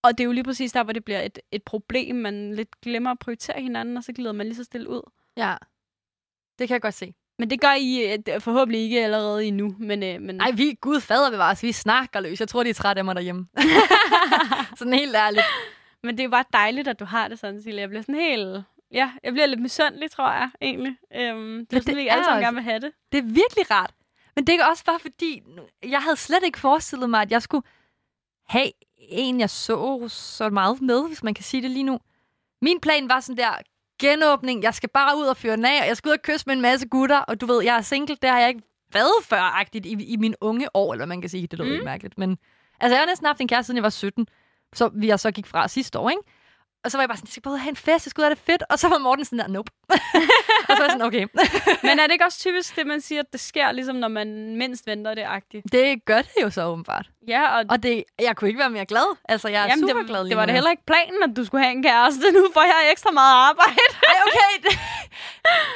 Og 0.02 0.18
det 0.18 0.20
er 0.20 0.24
jo 0.24 0.32
lige 0.32 0.44
præcis 0.44 0.72
der, 0.72 0.82
hvor 0.82 0.92
det 0.92 1.04
bliver 1.04 1.20
et, 1.20 1.38
et 1.52 1.62
problem, 1.62 2.16
man 2.16 2.54
lidt 2.54 2.80
glemmer 2.80 3.10
at 3.10 3.18
prioritere 3.18 3.60
hinanden, 3.62 3.96
og 3.96 4.04
så 4.04 4.12
glider 4.12 4.32
man 4.32 4.46
lige 4.46 4.56
så 4.56 4.64
stille 4.64 4.88
ud. 4.88 5.10
Ja, 5.36 5.56
det 6.58 6.68
kan 6.68 6.74
jeg 6.74 6.82
godt 6.82 6.94
se. 6.94 7.14
Men 7.38 7.50
det 7.50 7.60
gør 7.60 7.74
I 7.78 8.12
øh, 8.28 8.40
forhåbentlig 8.40 8.80
ikke 8.80 9.04
allerede 9.04 9.44
endnu, 9.44 9.74
men... 9.78 10.02
Øh, 10.02 10.20
men 10.20 10.34
Nej, 10.34 10.50
vi, 10.50 10.78
gud 10.80 11.00
fader 11.00 11.30
bevares, 11.30 11.62
vi 11.62 11.72
snakker 11.72 12.20
løs. 12.20 12.40
Jeg 12.40 12.48
tror, 12.48 12.62
de 12.62 12.70
er 12.70 12.74
trætte 12.74 13.00
af 13.00 13.04
mig 13.04 13.14
derhjemme. 13.14 13.46
sådan 14.78 14.92
helt 14.92 15.16
ærligt. 15.16 15.44
Men 16.02 16.14
det 16.14 16.20
er 16.20 16.24
jo 16.24 16.30
bare 16.30 16.44
dejligt, 16.52 16.88
at 16.88 17.00
du 17.00 17.04
har 17.04 17.28
det 17.28 17.38
sådan, 17.38 17.62
Silje. 17.62 17.80
Jeg 17.80 17.88
bliver 17.88 18.02
sådan 18.02 18.14
helt... 18.14 18.64
Ja, 18.92 19.12
jeg 19.24 19.32
bliver 19.32 19.46
lidt 19.46 19.60
misundelig, 19.60 20.10
tror 20.10 20.32
jeg, 20.32 20.50
egentlig. 20.62 20.96
Øhm, 21.16 21.66
det 21.66 21.76
er 21.76 21.80
sådan, 21.80 21.96
vi 21.96 22.08
alle 22.08 22.22
er 22.22 22.26
sammen 22.26 22.44
gerne 22.44 22.54
vil 22.54 22.64
have 22.64 22.80
det. 22.80 22.92
Det 23.12 23.18
er 23.18 23.22
virkelig 23.22 23.70
rart. 23.70 23.94
Men 24.36 24.46
det 24.46 24.54
er 24.54 24.64
også 24.64 24.84
bare 24.84 24.98
fordi, 24.98 25.42
jeg 25.82 26.02
havde 26.02 26.16
slet 26.16 26.44
ikke 26.44 26.58
forestillet 26.58 27.10
mig, 27.10 27.22
at 27.22 27.30
jeg 27.30 27.42
skulle 27.42 27.66
have 28.50 28.70
en, 28.98 29.40
jeg 29.40 29.50
så 29.50 30.08
så 30.08 30.50
meget 30.50 30.82
med, 30.82 31.06
hvis 31.08 31.22
man 31.22 31.34
kan 31.34 31.44
sige 31.44 31.62
det 31.62 31.70
lige 31.70 31.82
nu. 31.82 31.98
Min 32.62 32.80
plan 32.80 33.08
var 33.08 33.20
sådan 33.20 33.36
der, 33.36 33.50
genåbning, 34.00 34.62
jeg 34.62 34.74
skal 34.74 34.88
bare 34.88 35.18
ud 35.18 35.22
og 35.24 35.36
fyre 35.36 35.56
den 35.56 35.64
af, 35.64 35.80
og 35.82 35.86
jeg 35.88 35.96
skal 35.96 36.08
ud 36.08 36.12
og 36.12 36.22
kysse 36.22 36.44
med 36.46 36.54
en 36.54 36.60
masse 36.60 36.88
gutter, 36.88 37.18
og 37.18 37.40
du 37.40 37.46
ved, 37.46 37.62
jeg 37.64 37.76
er 37.76 37.80
single, 37.82 38.16
det 38.22 38.30
har 38.30 38.38
jeg 38.40 38.48
ikke 38.48 38.62
været 38.92 39.24
før-agtigt 39.24 39.86
i, 39.86 39.90
i 40.12 40.16
mine 40.16 40.34
unge 40.40 40.76
år, 40.76 40.92
eller 40.92 41.00
hvad 41.00 41.06
man 41.06 41.20
kan 41.20 41.30
sige, 41.30 41.46
det 41.46 41.58
lyder 41.58 41.64
Mm. 41.64 41.68
mm. 41.68 41.74
ikke 41.74 41.84
mærkeligt. 41.84 42.18
Men 42.18 42.38
altså, 42.80 42.94
jeg 42.94 43.00
har 43.02 43.06
næsten 43.06 43.26
haft 43.26 43.40
en 43.40 43.48
kæreste, 43.48 43.66
siden 43.66 43.76
jeg 43.76 43.82
var 43.82 43.90
17, 43.90 44.26
så 44.74 44.90
vi 44.94 45.06
jeg 45.06 45.20
så 45.20 45.30
gik 45.30 45.46
fra 45.46 45.68
sidste 45.68 45.98
år, 45.98 46.10
ikke? 46.10 46.22
Og 46.84 46.90
så 46.90 46.96
var 46.96 47.02
jeg 47.02 47.08
bare 47.08 47.16
sådan, 47.16 47.26
jeg 47.26 47.32
skal 47.32 47.50
og 47.50 47.60
have 47.60 47.70
en 47.70 47.76
fest, 47.76 48.06
jeg 48.06 48.10
skal 48.10 48.20
ud 48.20 48.24
have 48.24 48.34
det 48.34 48.42
fedt. 48.46 48.62
Og 48.70 48.78
så 48.78 48.88
var 48.88 48.98
Morten 48.98 49.24
sådan 49.24 49.38
der, 49.38 49.48
nope. 49.48 49.70
og 50.68 50.76
så 50.76 50.78
var 50.78 50.84
jeg 50.84 50.90
sådan, 50.90 51.06
okay. 51.06 51.26
Men 51.86 51.98
er 51.98 52.06
det 52.06 52.12
ikke 52.12 52.24
også 52.24 52.38
typisk 52.38 52.76
det, 52.76 52.86
man 52.86 53.00
siger, 53.00 53.20
at 53.20 53.32
det 53.32 53.40
sker, 53.40 53.72
ligesom 53.72 53.96
når 53.96 54.08
man 54.08 54.56
mindst 54.56 54.86
venter 54.86 55.14
det 55.14 55.22
agtigt? 55.26 55.72
det 55.72 56.04
gør 56.04 56.22
det 56.22 56.42
jo 56.42 56.50
så 56.50 56.64
åbenbart. 56.64 57.06
Ja, 57.28 57.58
og 57.58 57.64
Og 57.68 57.82
det, 57.82 58.04
jeg 58.20 58.36
kunne 58.36 58.48
ikke 58.48 58.60
være 58.60 58.70
mere 58.70 58.86
glad. 58.86 59.16
Altså, 59.28 59.48
jeg 59.48 59.62
er 59.62 59.66
Jamen, 59.68 59.88
super 59.88 60.00
det, 60.00 60.08
glad 60.08 60.24
det 60.24 60.36
var 60.36 60.46
da 60.46 60.52
heller 60.52 60.70
ikke 60.70 60.86
planen, 60.86 61.22
at 61.22 61.36
du 61.36 61.44
skulle 61.44 61.64
have 61.64 61.72
en 61.72 61.82
kæreste. 61.82 62.32
Nu 62.36 62.46
får 62.54 62.62
jeg 62.62 62.92
ekstra 62.92 63.10
meget 63.10 63.34
arbejde. 63.34 63.80
Ej, 64.02 64.14
okay. 64.26 64.68
Det... 64.68 64.78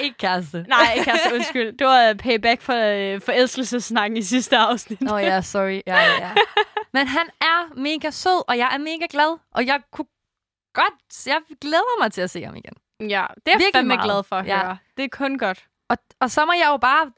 ikke 0.01 0.19
kæreste. 0.19 0.65
Nej, 0.69 0.93
ikke 0.95 1.05
kæreste, 1.05 1.35
undskyld. 1.35 1.79
Det 1.79 1.87
var 1.87 2.09
øh, 2.09 2.15
payback 2.15 2.63
for 2.63 2.75
øh, 2.75 3.21
forelskelsesnakken 3.21 4.17
i 4.17 4.23
sidste 4.23 4.57
afsnit. 4.57 5.01
Nå 5.01 5.17
ja, 5.17 5.43
sorry. 5.43 5.81
Ja, 5.87 5.97
ja, 5.97 6.13
ja. 6.21 6.31
Men 6.93 7.07
han 7.07 7.27
er 7.41 7.79
mega 7.81 8.11
sød, 8.11 8.49
og 8.49 8.59
jeg 8.59 8.71
er 8.75 8.79
mega 8.79 9.07
glad. 9.11 9.39
Og 9.55 9.67
jeg 9.67 9.81
kunne 9.93 10.07
godt... 10.75 11.27
Jeg 11.27 11.41
glæder 11.61 12.03
mig 12.03 12.13
til 12.13 12.21
at 12.21 12.31
se 12.31 12.45
ham 12.45 12.57
igen. 12.57 12.73
Ja, 13.01 13.27
det 13.47 13.53
er 13.53 13.59
jeg 13.59 13.71
fandme 13.75 13.89
meget. 13.95 14.05
glad 14.05 14.23
for 14.23 14.37
at 14.37 14.47
Ja. 14.47 14.59
høre. 14.65 14.77
Det 14.97 15.05
er 15.05 15.09
kun 15.09 15.39
godt. 15.39 15.65
Og, 15.89 15.97
og 16.21 16.31
så 16.31 16.45
må 16.47 16.53
jeg 16.53 16.67
jo 16.73 16.77
bare... 16.77 17.13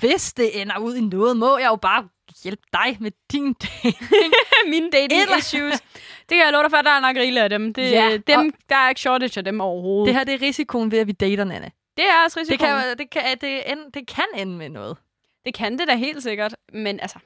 Hvis 0.00 0.32
det 0.32 0.60
ender 0.60 0.78
ud 0.78 0.94
i 0.96 1.00
noget, 1.00 1.36
må 1.36 1.58
jeg 1.58 1.68
jo 1.68 1.76
bare 1.76 2.08
hjælpe 2.44 2.62
dig 2.72 2.96
med 3.00 3.10
din 3.32 3.52
dag. 3.52 3.92
Mine 4.70 4.90
dating 4.90 5.20
Eller- 5.22 5.36
issues. 5.36 5.80
Det 5.80 6.28
kan 6.28 6.38
jeg 6.38 6.52
love 6.52 6.62
dig 6.62 6.70
for, 6.70 6.76
at 6.78 6.84
der 6.84 6.90
er 6.90 7.00
nok 7.00 7.16
rigeligt 7.16 7.42
af 7.42 7.50
dem. 7.50 7.74
Det, 7.74 7.90
Ja, 7.90 8.16
dem 8.26 8.52
der 8.68 8.76
er 8.76 8.88
ikke 8.88 9.00
shortage 9.00 9.38
af 9.38 9.44
dem 9.44 9.60
overhovedet. 9.60 10.06
det 10.06 10.14
her 10.14 10.24
det 10.24 10.34
er 10.34 10.42
risikoen 10.42 10.90
ved, 10.90 10.98
at 10.98 11.06
vi 11.06 11.12
dater, 11.12 11.44
Nanne. 11.44 11.70
det 11.96 12.04
er 12.04 12.24
også 12.24 12.40
risiko. 12.40 12.52
Det 12.52 12.58
kan, 12.58 12.98
det, 12.98 13.10
kan, 13.10 13.38
det, 13.40 13.72
end, 13.72 13.92
det 13.92 14.06
kan 14.08 14.24
ende 14.36 14.56
med 14.56 14.68
noget. 14.68 14.96
det 15.44 15.54
kan 15.54 15.78
det 15.78 15.88
da 15.88 15.94
helt 15.94 16.22
sikkert. 16.22 16.54
Men 16.72 17.00
altså, 17.00 17.18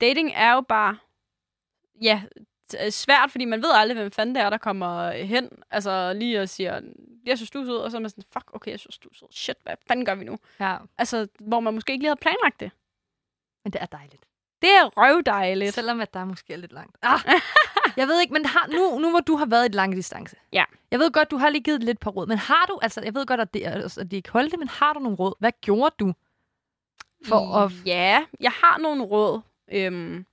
dating 0.00 0.32
er 0.34 0.52
jo 0.52 0.60
bare... 0.60 0.96
Ja, 2.02 2.22
svært, 2.90 3.30
fordi 3.30 3.44
man 3.44 3.62
ved 3.62 3.70
aldrig, 3.74 3.98
hvem 3.98 4.10
fanden 4.10 4.34
det 4.34 4.42
er, 4.42 4.50
der 4.50 4.58
kommer 4.58 5.10
hen. 5.10 5.48
Altså 5.70 6.12
lige 6.12 6.40
og 6.40 6.48
siger, 6.48 6.80
jeg 7.26 7.38
synes, 7.38 7.50
du 7.50 7.60
er 7.60 7.64
sød, 7.64 7.76
og 7.76 7.90
så 7.90 7.96
er 7.96 8.00
man 8.00 8.10
sådan, 8.10 8.24
fuck, 8.32 8.50
okay, 8.52 8.70
jeg 8.70 8.78
synes, 8.78 8.98
du 8.98 9.08
er 9.08 9.14
sød. 9.14 9.28
Shit, 9.30 9.56
hvad 9.62 9.74
fanden 9.88 10.04
gør 10.04 10.14
vi 10.14 10.24
nu? 10.24 10.38
Ja. 10.60 10.76
Altså, 10.98 11.28
hvor 11.40 11.60
man 11.60 11.74
måske 11.74 11.92
ikke 11.92 12.02
lige 12.02 12.08
havde 12.08 12.20
planlagt 12.20 12.60
det. 12.60 12.70
Men 13.64 13.72
det 13.72 13.82
er 13.82 13.86
dejligt. 13.86 14.22
Det 14.62 14.70
er 14.70 14.84
røvdejligt. 14.84 15.74
Selvom 15.74 16.00
at 16.00 16.14
der 16.14 16.24
måske 16.24 16.52
er 16.52 16.56
lidt 16.56 16.72
langt. 16.72 16.96
Ah, 17.02 17.20
jeg 17.96 18.08
ved 18.08 18.20
ikke, 18.20 18.32
men 18.32 18.44
har, 18.46 18.66
nu, 18.72 18.98
nu 18.98 19.10
hvor 19.10 19.20
du 19.20 19.36
har 19.36 19.46
været 19.46 19.64
i 19.64 19.66
et 19.66 19.74
lang 19.74 19.96
distance. 19.96 20.36
Ja. 20.52 20.64
Jeg 20.90 20.98
ved 20.98 21.10
godt, 21.10 21.30
du 21.30 21.36
har 21.36 21.48
lige 21.48 21.62
givet 21.62 21.84
lidt 21.84 22.00
på 22.00 22.10
råd, 22.10 22.26
men 22.26 22.38
har 22.38 22.66
du, 22.68 22.78
altså 22.82 23.00
jeg 23.04 23.14
ved 23.14 23.26
godt, 23.26 23.40
at 23.40 23.54
det, 23.54 23.62
at 23.62 23.96
det 23.96 24.12
ikke 24.12 24.30
holdt 24.30 24.50
det, 24.50 24.58
men 24.58 24.68
har 24.68 24.92
du 24.92 25.00
nogle 25.00 25.16
råd? 25.16 25.34
Hvad 25.38 25.52
gjorde 25.60 25.94
du? 25.98 26.14
For 27.24 27.56
at... 27.56 27.72
Ja, 27.86 28.24
jeg 28.40 28.50
har 28.50 28.78
nogle 28.78 29.02
råd. 29.02 29.40
Øhm, 29.72 30.26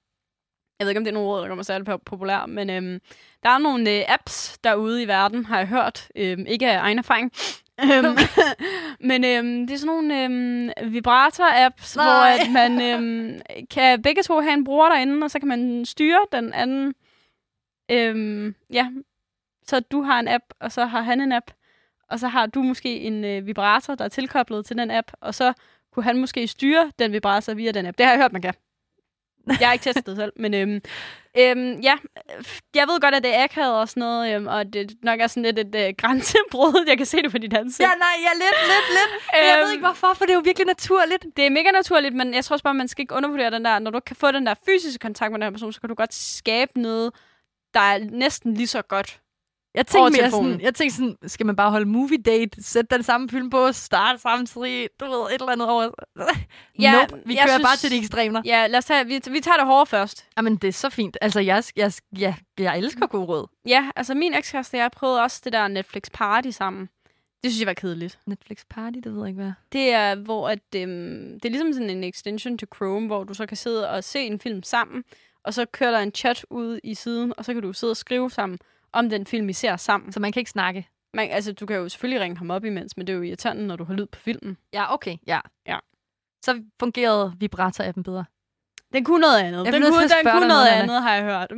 jeg 0.79 0.85
ved 0.85 0.89
ikke, 0.89 0.99
om 0.99 1.03
det 1.03 1.11
er 1.11 1.13
nogle 1.13 1.29
råd, 1.29 1.41
der 1.41 1.47
kommer 1.47 1.63
særlig 1.63 1.89
po- 1.93 2.03
populær, 2.05 2.45
men 2.45 2.69
øhm, 2.69 2.99
der 3.43 3.49
er 3.49 3.57
nogle 3.57 3.91
øh, 3.91 4.03
apps 4.07 4.57
derude 4.63 5.03
i 5.03 5.07
verden, 5.07 5.45
har 5.45 5.57
jeg 5.57 5.67
hørt. 5.67 6.07
Øhm, 6.15 6.45
ikke 6.47 6.71
af 6.71 6.79
egen 6.79 6.97
erfaring. 6.99 7.31
Øhm, 7.83 8.17
men 9.09 9.25
øhm, 9.25 9.67
det 9.67 9.73
er 9.73 9.77
sådan 9.77 9.95
nogle 9.95 10.23
øhm, 10.23 10.69
vibrator-apps, 10.93 11.95
Nej. 11.95 12.05
hvor 12.05 12.23
at 12.23 12.51
man 12.51 12.81
øhm, 12.81 13.41
kan 13.71 14.01
begge 14.01 14.23
to 14.23 14.39
have 14.39 14.53
en 14.53 14.63
bruger 14.63 14.89
derinde, 14.89 15.23
og 15.23 15.31
så 15.31 15.39
kan 15.39 15.47
man 15.47 15.85
styre 15.85 16.19
den 16.31 16.53
anden. 16.53 16.95
Øhm, 17.91 18.55
ja, 18.73 18.88
så 19.67 19.79
du 19.79 20.01
har 20.01 20.19
en 20.19 20.27
app, 20.27 20.43
og 20.59 20.71
så 20.71 20.85
har 20.85 21.01
han 21.01 21.21
en 21.21 21.31
app, 21.31 21.51
og 22.09 22.19
så 22.19 22.27
har 22.27 22.45
du 22.45 22.61
måske 22.61 22.99
en 22.99 23.23
øh, 23.25 23.47
vibrator, 23.47 23.95
der 23.95 24.05
er 24.05 24.09
tilkoblet 24.09 24.65
til 24.65 24.77
den 24.77 24.91
app, 24.91 25.11
og 25.21 25.35
så 25.35 25.53
kunne 25.93 26.03
han 26.03 26.17
måske 26.17 26.47
styre 26.47 26.91
den 26.99 27.11
vibrator 27.11 27.53
via 27.53 27.71
den 27.71 27.85
app. 27.85 27.97
Det 27.97 28.05
har 28.05 28.13
jeg 28.13 28.21
hørt, 28.21 28.33
man 28.33 28.41
kan. 28.41 28.53
Jeg 29.60 29.67
har 29.67 29.73
ikke 29.73 29.84
testet 29.84 30.05
det 30.05 30.17
selv, 30.17 30.34
men 30.36 30.53
øhm, 30.53 30.81
øhm, 31.38 31.79
ja, 31.79 31.95
jeg 32.75 32.88
ved 32.88 32.99
godt, 33.01 33.15
at 33.15 33.23
det 33.23 33.36
er 33.36 33.43
akavet 33.43 33.75
og 33.75 33.89
sådan 33.89 34.01
noget, 34.01 34.36
øhm, 34.36 34.47
og 34.47 34.73
det 34.73 34.91
nok 35.03 35.19
er 35.19 35.27
sådan 35.27 35.43
lidt 35.43 35.60
et 35.60 35.75
øh, 35.75 35.93
grænsebrud. 35.97 36.86
Jeg 36.89 36.97
kan 36.97 37.05
se 37.05 37.17
det 37.17 37.31
på 37.31 37.38
dit 37.38 37.53
ansigt. 37.53 37.79
Ja, 37.89 37.93
nej, 38.05 38.15
ja, 38.25 38.34
lidt, 38.34 38.58
lidt, 38.71 38.88
lidt. 38.97 39.12
Men 39.34 39.49
jeg 39.49 39.58
ved 39.58 39.65
Øhm, 39.65 39.71
ikke 39.71 39.86
hvorfor, 39.86 40.13
for 40.15 40.25
det 40.25 40.31
er 40.31 40.36
jo 40.36 40.41
virkelig 40.45 40.65
naturligt. 40.67 41.25
Det 41.38 41.45
er 41.45 41.49
mega 41.49 41.71
naturligt, 41.71 42.15
men 42.15 42.34
jeg 42.34 42.45
tror 42.45 42.53
også 42.53 42.63
bare, 42.63 42.73
man 42.73 42.88
skal 42.88 43.01
ikke 43.01 43.15
undervurdere 43.15 43.51
den 43.51 43.65
der, 43.65 43.79
når 43.79 43.91
du 43.91 43.99
kan 43.99 44.15
få 44.15 44.31
den 44.31 44.45
der 44.45 44.53
fysiske 44.65 44.99
kontakt 44.99 45.31
med 45.31 45.39
den 45.39 45.43
her 45.45 45.51
person, 45.51 45.73
så 45.73 45.79
kan 45.81 45.89
du 45.89 45.95
godt 45.95 46.13
skabe 46.13 46.81
noget, 46.81 47.12
der 47.73 47.79
er 47.79 47.99
næsten 48.12 48.53
lige 48.53 48.67
så 48.67 48.81
godt. 48.81 49.19
Jeg 49.75 49.88
tænkte, 49.88 50.21
mere 50.21 50.31
sådan, 50.31 50.61
jeg 50.61 50.75
tænkte 50.75 50.95
sådan, 50.97 51.15
skal 51.27 51.45
man 51.45 51.55
bare 51.55 51.71
holde 51.71 51.85
movie 51.85 52.17
date, 52.17 52.63
sætte 52.63 52.95
den 52.95 53.03
samme 53.03 53.29
film 53.29 53.49
på, 53.49 53.71
starte 53.71 54.19
samtidig, 54.19 54.89
du 54.99 55.05
ved, 55.05 55.21
et 55.21 55.33
eller 55.33 55.51
andet 55.51 55.69
over. 55.69 55.89
Ja, 56.79 56.91
nope, 56.91 57.21
vi 57.25 57.35
kører 57.35 57.47
synes- 57.47 57.63
bare 57.63 57.75
til 57.77 57.91
de 57.91 57.97
ekstremer. 57.97 58.41
Ja, 58.45 58.67
lad 58.67 58.77
os 58.77 58.85
tage, 58.85 59.05
vi, 59.05 59.21
vi 59.31 59.39
tager 59.39 59.57
det 59.57 59.65
hårde 59.65 59.85
først. 59.85 60.25
Jamen, 60.38 60.55
det 60.55 60.67
er 60.67 60.71
så 60.71 60.89
fint. 60.89 61.17
Altså, 61.21 61.39
jeg, 61.39 61.63
jeg, 61.75 61.91
jeg, 62.19 62.35
jeg 62.59 62.77
elsker 62.77 63.07
god 63.07 63.27
råd. 63.27 63.47
Ja, 63.67 63.89
altså 63.95 64.13
min 64.13 64.33
ekskæreste, 64.33 64.77
jeg 64.77 64.91
prøvede 64.91 65.21
også 65.21 65.41
det 65.43 65.53
der 65.53 65.67
Netflix 65.67 66.03
Party 66.13 66.49
sammen. 66.49 66.89
Det 67.43 67.51
synes 67.51 67.59
jeg 67.59 67.67
var 67.67 67.73
kedeligt. 67.73 68.19
Netflix 68.27 68.57
Party, 68.69 68.97
det 69.03 69.13
ved 69.13 69.19
jeg 69.19 69.27
ikke, 69.27 69.41
hvad. 69.41 69.51
Det 69.71 69.93
er, 69.93 70.15
hvor 70.15 70.49
at, 70.49 70.59
øhm, 70.75 71.33
det 71.33 71.45
er 71.45 71.49
ligesom 71.49 71.73
sådan 71.73 71.89
en 71.89 72.03
extension 72.03 72.57
til 72.57 72.67
Chrome, 72.75 73.07
hvor 73.07 73.23
du 73.23 73.33
så 73.33 73.45
kan 73.45 73.57
sidde 73.57 73.89
og 73.89 74.03
se 74.03 74.19
en 74.19 74.39
film 74.39 74.63
sammen, 74.63 75.03
og 75.43 75.53
så 75.53 75.65
kører 75.65 75.91
der 75.91 75.99
en 75.99 76.11
chat 76.15 76.45
ud 76.49 76.79
i 76.83 76.93
siden, 76.93 77.33
og 77.38 77.45
så 77.45 77.53
kan 77.53 77.61
du 77.61 77.73
sidde 77.73 77.91
og 77.91 77.97
skrive 77.97 78.31
sammen 78.31 78.59
om 78.95 79.10
den 79.10 79.27
film, 79.27 79.49
I 79.49 79.53
ser 79.53 79.75
sammen. 79.75 80.12
Så 80.12 80.19
man 80.19 80.31
kan 80.31 80.39
ikke 80.39 80.51
snakke. 80.51 80.89
Man, 81.13 81.29
altså, 81.29 81.53
du 81.53 81.65
kan 81.65 81.75
jo 81.75 81.89
selvfølgelig 81.89 82.21
ringe 82.21 82.38
ham 82.38 82.51
op 82.51 82.65
imens, 82.65 82.97
men 82.97 83.08
det 83.08 83.13
er 83.13 83.17
jo 83.17 83.23
irriterende, 83.23 83.67
når 83.67 83.75
du 83.75 83.84
har 83.84 83.93
lyd 83.93 84.05
på 84.05 84.19
filmen. 84.19 84.58
Ja, 84.73 84.93
okay, 84.93 85.17
ja. 85.27 85.39
Ja. 85.67 85.79
Så 86.45 86.63
fungerede 86.79 87.36
vibrator-appen 87.39 88.03
bedre. 88.03 88.25
Den 88.93 89.03
kunne 89.03 89.21
noget 89.21 89.39
andet. 89.39 89.65
Jeg 89.65 89.73
Den 89.73 89.81
kunne, 89.81 90.01
den 90.01 90.10
kunne 90.23 90.47
noget 90.47 90.49
noget, 90.49 90.67
andet, 90.67 91.01
har 91.01 91.13
jeg 91.13 91.23
hørt. 91.23 91.51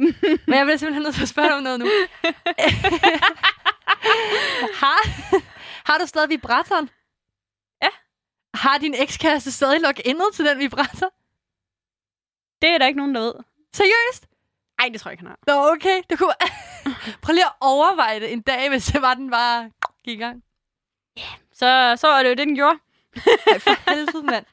Men 0.47 0.57
jeg 0.57 0.65
bliver 0.65 0.77
simpelthen 0.77 1.03
nødt 1.03 1.15
til 1.15 1.21
at 1.21 1.29
spørge 1.29 1.47
dig 1.47 1.57
om 1.57 1.63
noget 1.63 1.79
nu. 1.79 1.85
har, 4.81 4.99
har 5.91 5.97
du 5.97 6.07
stadig 6.07 6.29
vibratoren? 6.29 6.89
Ja. 7.81 7.89
Har 8.53 8.77
din 8.77 8.95
ekskæreste 8.97 9.51
stadig 9.51 9.81
loginnet 9.81 10.25
til 10.33 10.45
den 10.45 10.59
vibrator? 10.59 11.11
det 12.61 12.69
er 12.69 12.77
der 12.77 12.87
ikke 12.87 12.97
nogen, 12.97 13.15
der 13.15 13.21
ved. 13.21 13.33
Seriøst? 13.73 14.27
Ej, 14.79 14.89
det 14.91 15.01
tror 15.01 15.09
jeg 15.09 15.13
ikke, 15.13 15.25
han 15.25 15.27
har. 15.27 15.39
Nå, 15.47 15.71
okay. 15.71 16.01
Du 16.09 16.15
kunne... 16.15 16.33
Prøv 17.21 17.33
lige 17.33 17.45
at 17.45 17.51
overveje 17.61 18.19
det 18.19 18.33
en 18.33 18.41
dag, 18.41 18.69
hvis 18.69 18.85
det 18.85 19.01
var, 19.01 19.13
den 19.13 19.31
bare 19.31 19.71
gik 20.05 20.19
i 20.19 20.21
gang. 20.21 20.43
Så, 21.53 21.95
så 21.97 22.07
var 22.07 22.23
det 22.23 22.29
jo 22.29 22.35
det, 22.35 22.47
den 22.47 22.55
gjorde. 22.55 22.79
Ej, 23.47 23.59
for 23.59 23.89
helvede, 23.89 24.23
mand. 24.23 24.45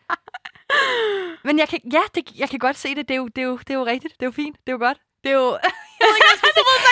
Men 1.44 1.58
jeg 1.58 1.68
kan, 1.68 1.80
ja, 1.92 2.02
det, 2.14 2.38
jeg 2.38 2.48
kan 2.50 2.58
godt 2.58 2.76
se 2.76 2.94
det. 2.94 3.08
Det 3.08 3.14
er, 3.14 3.18
jo, 3.18 3.28
det, 3.28 3.42
er 3.42 3.46
jo, 3.46 3.56
det 3.56 3.70
er 3.70 3.74
jo 3.74 3.86
rigtigt. 3.86 4.14
Det 4.20 4.22
er 4.22 4.26
jo 4.26 4.32
fint. 4.32 4.56
Det 4.56 4.68
er 4.68 4.72
jo 4.72 4.78
godt. 4.78 4.98
Det 5.24 5.30
er 5.32 5.36
jo... 5.36 5.48
Jeg 6.00 6.08
ved 6.10 6.16
ikke, 6.16 6.26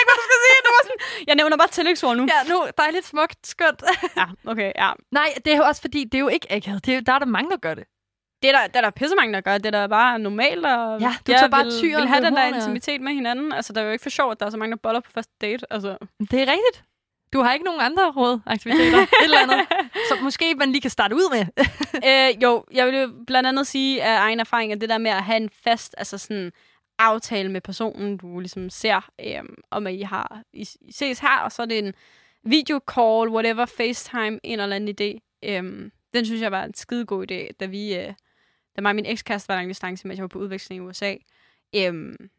hvad 0.09 0.17
du 0.21 0.25
skal 0.29 0.39
sige. 0.45 0.59
Det 0.65 0.71
var 0.75 0.83
sådan, 0.83 1.27
jeg 1.27 1.35
nævner 1.35 1.57
bare 1.57 1.67
tillægsord 1.67 2.17
nu. 2.17 2.27
ja, 2.33 2.53
nu 2.53 2.67
dejligt 2.77 3.05
smukt, 3.05 3.47
skønt. 3.47 3.83
ja 4.17 4.25
okay, 4.45 4.71
ja. 4.75 4.91
Nej, 5.11 5.33
det 5.45 5.53
er 5.53 5.57
jo 5.57 5.63
også 5.63 5.81
fordi, 5.81 6.03
det 6.03 6.13
er 6.13 6.19
jo 6.19 6.27
ikke 6.27 6.51
akavet. 6.51 6.85
Det 6.85 6.95
er, 6.95 7.01
der 7.01 7.13
er 7.13 7.19
der 7.19 7.25
mange, 7.25 7.49
der 7.51 7.57
gør 7.57 7.73
det. 7.73 7.83
Det 8.43 8.49
er 8.49 8.59
der, 8.61 8.67
der 8.67 8.79
er 8.79 8.83
der 8.83 8.89
pissemange, 8.89 9.33
der 9.33 9.41
gør. 9.41 9.57
Det 9.57 9.65
er 9.65 9.71
da 9.71 9.87
bare 9.87 10.19
normalt. 10.19 10.65
Og 10.65 10.99
Ja, 10.99 11.15
du 11.27 11.31
tager 11.31 11.47
bare 11.47 11.63
vil, 11.63 11.73
tyren 11.73 12.01
vil 12.01 12.07
have 12.07 12.25
den 12.25 12.35
der 12.35 12.45
intimitet 12.55 13.01
med 13.01 13.13
hinanden. 13.13 13.53
Altså, 13.53 13.73
det 13.73 13.81
er 13.81 13.85
jo 13.85 13.91
ikke 13.91 14.03
for 14.03 14.09
sjovt, 14.09 14.31
at 14.31 14.39
der 14.39 14.45
er 14.45 14.49
så 14.49 14.57
mange, 14.57 14.71
der 14.71 14.79
boller 14.83 14.99
på 14.99 15.11
første 15.13 15.33
date. 15.41 15.65
Altså. 15.73 15.97
Det 16.31 16.33
er 16.33 16.51
rigtigt. 16.51 16.83
Du 17.33 17.41
har 17.41 17.53
ikke 17.53 17.65
nogen 17.65 17.81
andre 17.81 18.11
rådaktiviteter, 18.11 18.97
et 18.97 19.07
eller 19.23 19.37
andet, 19.39 19.67
som 20.09 20.23
måske 20.23 20.55
man 20.55 20.71
lige 20.71 20.81
kan 20.81 20.89
starte 20.89 21.15
ud 21.15 21.35
med. 21.35 21.45
øh, 22.09 22.43
jo, 22.43 22.65
jeg 22.73 22.87
vil 22.87 22.95
jo 22.95 23.11
blandt 23.27 23.49
andet 23.49 23.67
sige 23.67 24.03
af 24.03 24.19
egen 24.19 24.39
erfaring, 24.39 24.71
at 24.71 24.81
det 24.81 24.89
der 24.89 24.97
med 24.97 25.11
at 25.11 25.23
have 25.23 25.37
en 25.37 25.49
fast 25.63 25.95
altså 25.97 26.17
sådan, 26.17 26.51
aftale 26.99 27.51
med 27.51 27.61
personen, 27.61 28.17
du 28.17 28.39
ligesom 28.39 28.69
ser, 28.69 29.09
øhm, 29.25 29.55
om 29.71 29.87
at 29.87 29.93
I 29.93 30.01
har 30.01 30.41
I, 30.53 30.67
ses 30.91 31.19
her, 31.19 31.39
og 31.43 31.51
så 31.51 31.61
er 31.61 31.65
det 31.65 31.79
en 31.79 31.93
videocall, 32.43 33.29
whatever, 33.29 33.65
FaceTime, 33.65 34.39
en 34.43 34.59
eller 34.59 34.75
anden 34.75 34.95
idé. 35.01 35.39
Øhm, 35.49 35.91
den 36.13 36.25
synes 36.25 36.41
jeg 36.41 36.51
var 36.51 36.63
en 36.63 36.73
skide 36.73 37.05
god 37.05 37.31
idé, 37.31 37.51
da 37.59 37.65
vi, 37.65 37.95
øh, 37.95 38.13
da 38.75 38.81
mig 38.81 38.89
og 38.89 38.95
min 38.95 39.05
ekskæreste 39.05 39.49
var 39.49 39.55
lang 39.55 39.69
distance, 39.69 40.07
mens 40.07 40.17
jeg 40.17 40.23
var 40.23 40.27
på 40.27 40.39
udveksling 40.39 40.83
i 40.83 40.87
USA. 40.87 41.15
Øhm, 41.75 42.29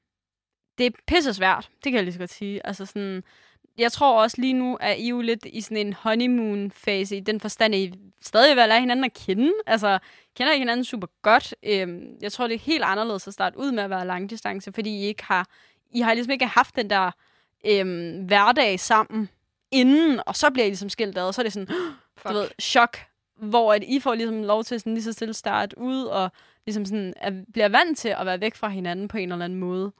det 0.79 0.87
er 0.87 0.91
pisse 1.07 1.35
svært, 1.35 1.71
det 1.85 1.93
kan 1.93 1.95
jeg 1.95 2.05
lige 2.05 2.13
så 2.13 2.19
godt 2.19 2.33
sige. 2.33 2.67
Altså 2.67 2.87
sådan, 2.87 3.23
jeg 3.79 3.93
tror 3.93 4.23
også 4.23 4.41
lige 4.41 4.53
nu, 4.53 4.77
at 4.81 4.99
I 4.99 5.09
jo 5.09 5.21
lidt 5.21 5.45
i 5.45 5.61
sådan 5.61 5.87
en 5.87 5.93
honeymoon-fase, 5.93 7.17
i 7.17 7.21
den 7.21 7.41
forstand, 7.41 7.75
at 7.75 7.81
I 7.81 7.93
stadig 8.23 8.57
vil 8.57 8.69
lære 8.69 8.81
hinanden 8.81 9.05
at 9.05 9.13
kende. 9.13 9.53
Altså, 9.67 9.99
kender 10.37 10.53
I 10.53 10.59
hinanden 10.59 10.85
super 10.85 11.07
godt. 11.23 11.55
Øhm, 11.63 12.17
jeg 12.23 12.33
tror, 12.33 12.47
det 12.47 12.55
er 12.55 12.59
helt 12.59 12.85
anderledes 12.85 13.29
at 13.29 13.35
starte 13.35 13.59
ud 13.59 13.73
med 13.73 13.83
at 13.83 13.91
være 13.91 14.07
langdistance, 14.07 14.73
fordi 14.73 14.91
I 14.91 15.05
ikke 15.05 15.25
har, 15.25 15.49
I 15.91 16.01
har 16.01 16.15
ligesom 16.15 16.33
ikke 16.33 16.47
haft 16.47 16.77
den 16.77 16.91
der 16.91 17.11
øhm, 17.67 18.25
hverdag 18.25 18.81
sammen 18.81 19.29
inden, 19.71 20.21
og 20.27 20.37
så 20.37 20.51
bliver 20.51 20.67
I 20.67 20.69
ligesom 20.69 20.89
skilt 20.89 21.19
ad, 21.19 21.23
og 21.23 21.35
så 21.35 21.41
er 21.41 21.43
det 21.43 21.53
sådan, 21.53 21.69
Fuck. 22.19 22.29
du 22.29 22.35
ved, 22.35 22.49
chok, 22.63 22.99
hvor 23.37 23.73
at 23.73 23.83
I 23.83 24.01
får 24.01 24.15
ligesom 24.15 24.43
lov 24.43 24.65
til 24.65 24.81
sådan 24.81 24.95
lige 24.95 25.05
så 25.05 25.13
stille 25.13 25.35
starte 25.35 25.79
ud, 25.79 26.03
og 26.05 26.31
ligesom 26.67 26.85
sådan, 26.85 27.15
at 27.17 27.33
bliver 27.53 27.69
vant 27.69 27.99
til 27.99 28.09
at 28.09 28.27
være 28.27 28.41
væk 28.41 28.55
fra 28.55 28.69
hinanden 28.69 29.09
på 29.09 29.17
en 29.19 29.33
eller 29.33 29.45
anden 29.45 29.59
måde. 29.59 29.93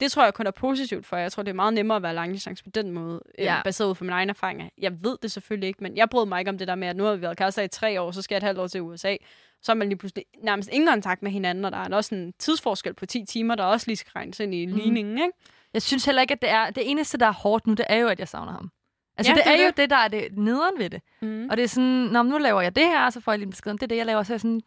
Det 0.00 0.12
tror 0.12 0.24
jeg 0.24 0.34
kun 0.34 0.46
er 0.46 0.50
positivt 0.50 1.06
for 1.06 1.16
jer. 1.16 1.22
Jeg 1.22 1.32
tror, 1.32 1.42
det 1.42 1.50
er 1.50 1.54
meget 1.54 1.74
nemmere 1.74 1.96
at 1.96 2.02
være 2.02 2.14
langdistance 2.14 2.64
på 2.64 2.70
den 2.70 2.90
måde, 2.90 3.20
ja. 3.38 3.44
Ja. 3.44 3.56
øh, 3.58 3.64
baseret 3.64 3.88
ud 3.90 3.94
fra 3.94 4.04
mine 4.04 4.14
egne 4.14 4.30
erfaringer. 4.30 4.68
Jeg 4.78 4.92
ved 5.04 5.16
det 5.22 5.30
selvfølgelig 5.32 5.66
ikke, 5.68 5.82
men 5.82 5.96
jeg 5.96 6.08
brød 6.10 6.26
mig 6.26 6.38
ikke 6.38 6.48
om 6.48 6.58
det 6.58 6.68
der 6.68 6.74
med, 6.74 6.88
at 6.88 6.96
nu 6.96 7.04
har 7.04 7.14
vi 7.14 7.22
været 7.22 7.36
kærester 7.36 7.62
i 7.62 7.68
tre 7.68 8.00
år, 8.00 8.10
så 8.10 8.22
skal 8.22 8.34
jeg 8.34 8.38
et 8.38 8.42
halvt 8.42 8.58
år 8.58 8.66
til 8.66 8.82
USA. 8.82 9.16
Så 9.62 9.72
har 9.72 9.74
man 9.76 9.88
lige 9.88 9.98
pludselig 9.98 10.24
nærmest 10.42 10.68
ingen 10.72 10.88
kontakt 10.88 11.22
med 11.22 11.30
hinanden, 11.30 11.64
og 11.64 11.72
der 11.72 11.78
er 11.78 11.96
også 11.96 12.14
en 12.14 12.32
tidsforskel 12.38 12.94
på 12.94 13.06
10 13.06 13.24
timer, 13.24 13.54
der 13.54 13.64
også 13.64 13.86
lige 13.86 13.96
skal 13.96 14.10
regnes 14.16 14.40
ind 14.40 14.54
i 14.54 14.66
Mhm. 14.66 14.76
ligningen, 14.76 15.18
ikke? 15.18 15.30
Jeg 15.74 15.82
synes 15.82 16.04
heller 16.04 16.22
ikke, 16.22 16.32
at 16.34 16.42
det 16.42 16.50
er... 16.50 16.70
Det 16.70 16.90
eneste, 16.90 17.18
der 17.18 17.26
er 17.26 17.32
hårdt 17.32 17.66
nu, 17.66 17.74
det 17.74 17.86
er 17.88 17.96
jo, 17.96 18.08
at 18.08 18.18
jeg 18.18 18.28
savner 18.28 18.52
ham. 18.52 18.70
Altså, 19.18 19.32
Ja, 19.32 19.36
det, 19.36 19.44
det 19.44 19.52
er 19.52 19.56
er 19.56 19.62
jo 19.62 19.66
det. 19.66 19.76
det, 19.76 19.90
der 19.90 19.96
er 19.96 20.08
det 20.08 20.38
nederen 20.38 20.78
ved 20.78 20.90
det. 20.90 21.02
Mm. 21.22 21.48
Og 21.50 21.56
det 21.56 21.62
er 21.62 21.68
sådan, 21.68 22.08
Nå, 22.12 22.22
nu 22.22 22.38
laver 22.38 22.60
jeg 22.60 22.76
det 22.76 22.84
her, 22.84 23.04
og 23.04 23.12
så 23.12 23.20
får 23.20 23.32
jeg 23.32 23.38
lige 23.38 23.46
en 23.46 23.50
besked 23.50 23.70
om 23.72 23.78
det, 23.78 23.82
er 23.86 23.88
det, 23.88 23.96
jeg 23.96 24.06
laver. 24.06 24.22
Så 24.22 24.32
er 24.32 24.34
jeg 24.34 24.40
sådan, 24.40 24.60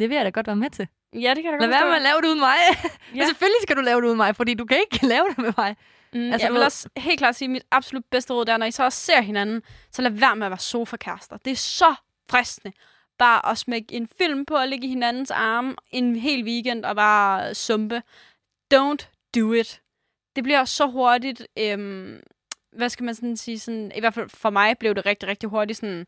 det 0.00 0.08
vil 0.08 0.16
jeg 0.16 0.24
da 0.24 0.30
godt 0.30 0.46
være 0.46 0.56
med 0.56 0.70
til. 0.70 0.88
Ja, 1.14 1.34
det 1.34 1.42
kan 1.42 1.52
da 1.52 1.58
Lad 1.58 1.66
godt 1.66 1.70
være 1.70 1.86
med 1.88 1.96
at 1.96 2.02
lave 2.02 2.20
det 2.20 2.26
uden 2.28 2.40
mig. 2.40 2.54
Ja. 3.14 3.18
Men 3.18 3.26
selvfølgelig 3.26 3.62
skal 3.62 3.76
du 3.76 3.80
lave 3.82 4.00
det 4.00 4.06
uden 4.06 4.16
mig, 4.16 4.36
fordi 4.36 4.54
du 4.54 4.64
kan 4.64 4.78
ikke 4.92 5.06
lave 5.14 5.24
det 5.28 5.38
med 5.38 5.52
mig. 5.56 5.76
Mm, 6.14 6.32
Altså, 6.32 6.46
jeg 6.46 6.54
vil 6.54 6.62
også 6.62 6.88
helt 6.96 7.18
klart 7.18 7.36
sige, 7.36 7.46
at 7.46 7.50
mit 7.50 7.62
absolut 7.70 8.04
bedste 8.10 8.32
råd 8.34 8.48
er, 8.48 8.56
når 8.56 8.66
I 8.66 8.70
så 8.70 8.84
også 8.84 8.98
ser 8.98 9.20
hinanden, 9.20 9.62
så 9.90 10.02
lad 10.02 10.10
være 10.10 10.36
med 10.36 10.46
at 10.46 10.50
være 10.50 10.58
sofa-kærester. 10.58 11.36
Det 11.36 11.50
er 11.50 11.56
så 11.56 11.94
fristende. 12.30 12.76
Bare 13.18 13.50
at 13.50 13.58
smække 13.58 13.94
en 13.94 14.08
film 14.18 14.44
på 14.44 14.54
og 14.54 14.68
ligge 14.68 14.86
i 14.86 14.90
hinandens 14.90 15.30
arme 15.30 15.74
en 15.90 16.16
hel 16.16 16.44
weekend 16.44 16.84
og 16.84 16.96
bare 16.96 17.54
sumpe. 17.54 18.02
Don't 18.74 19.30
do 19.36 19.52
it. 19.52 19.80
Det 20.36 20.44
bliver 20.44 20.64
så 20.64 20.86
hurtigt, 20.86 21.46
øhm, 21.58 22.20
hvad 22.72 22.88
skal 22.88 23.04
man 23.04 23.14
sådan 23.14 23.36
sige, 23.36 23.58
sådan, 23.58 23.92
i 23.94 24.00
hvert 24.00 24.14
fald 24.14 24.28
for 24.28 24.50
mig 24.50 24.78
blev 24.78 24.94
det 24.94 25.06
rigtig, 25.06 25.28
rigtig 25.28 25.48
hurtigt 25.48 25.78
sådan, 25.78 26.06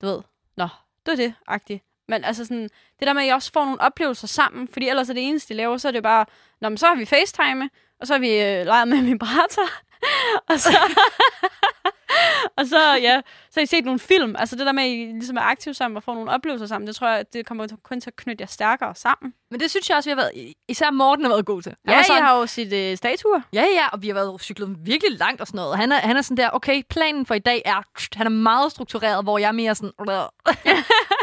du 0.00 0.06
ved, 0.06 0.22
nå, 0.56 0.68
det 1.06 1.12
er 1.12 1.16
det, 1.16 1.34
agtigt. 1.46 1.84
Men 2.08 2.24
altså 2.24 2.44
sådan, 2.44 2.62
det 2.98 3.06
der 3.06 3.12
med, 3.12 3.22
at 3.22 3.28
I 3.28 3.30
også 3.30 3.52
får 3.52 3.64
nogle 3.64 3.80
oplevelser 3.80 4.26
sammen, 4.26 4.68
fordi 4.68 4.88
ellers 4.88 5.10
er 5.10 5.14
det 5.14 5.28
eneste, 5.28 5.54
de 5.54 5.56
laver, 5.56 5.76
så 5.76 5.88
er 5.88 5.92
det 5.92 6.02
bare, 6.02 6.26
nå, 6.60 6.68
men 6.68 6.78
så 6.78 6.86
har 6.86 6.94
vi 6.94 7.04
FaceTime, 7.04 7.70
og 8.00 8.06
så 8.06 8.14
har 8.14 8.18
vi 8.18 8.30
øh, 8.30 8.66
leget 8.66 8.88
med 8.88 9.02
vibrator, 9.10 9.68
og 10.50 10.60
så, 10.60 10.70
og 12.58 12.66
så, 12.66 12.98
ja, 13.02 13.20
så 13.50 13.60
har 13.60 13.62
I 13.62 13.66
set 13.66 13.84
nogle 13.84 14.00
film. 14.00 14.36
Altså 14.38 14.56
det 14.56 14.66
der 14.66 14.72
med, 14.72 14.82
at 14.82 14.88
I 14.88 14.94
ligesom 15.12 15.36
er 15.36 15.40
aktive 15.40 15.74
sammen 15.74 15.96
og 15.96 16.02
får 16.02 16.14
nogle 16.14 16.30
oplevelser 16.30 16.66
sammen, 16.66 16.86
det 16.86 16.96
tror 16.96 17.08
jeg, 17.08 17.24
det 17.32 17.46
kommer 17.46 17.66
kun 17.82 18.00
til 18.00 18.10
at 18.10 18.16
knytte 18.16 18.42
jer 18.42 18.46
stærkere 18.46 18.94
sammen. 18.94 19.34
Men 19.50 19.60
det 19.60 19.70
synes 19.70 19.88
jeg 19.88 19.96
også, 19.96 20.10
vi 20.10 20.10
har 20.10 20.16
været... 20.16 20.54
Især 20.68 20.90
Morten 20.90 21.24
har 21.24 21.32
været 21.32 21.46
god 21.46 21.62
til. 21.62 21.74
Han 21.86 21.96
Ja, 21.96 22.02
sådan, 22.02 22.22
har 22.22 22.38
jo 22.38 22.46
sit 22.46 22.72
øh, 22.72 22.96
statuer. 22.96 23.40
Ja, 23.52 23.64
ja, 23.74 23.88
og 23.92 24.02
vi 24.02 24.06
har 24.06 24.14
været 24.14 24.40
cyklet 24.40 24.76
virkelig 24.82 25.18
langt 25.18 25.40
og 25.40 25.46
sådan 25.46 25.58
noget. 25.58 25.76
Han 25.78 25.92
er, 25.92 25.96
han 25.96 26.16
er 26.16 26.22
sådan 26.22 26.36
der, 26.36 26.50
okay, 26.52 26.82
planen 26.90 27.26
for 27.26 27.34
i 27.34 27.38
dag 27.38 27.62
er, 27.64 27.82
han 28.16 28.26
er 28.26 28.30
meget 28.30 28.72
struktureret, 28.72 29.24
hvor 29.24 29.38
jeg 29.38 29.48
er 29.48 29.52
mere 29.52 29.74
sådan, 29.74 29.92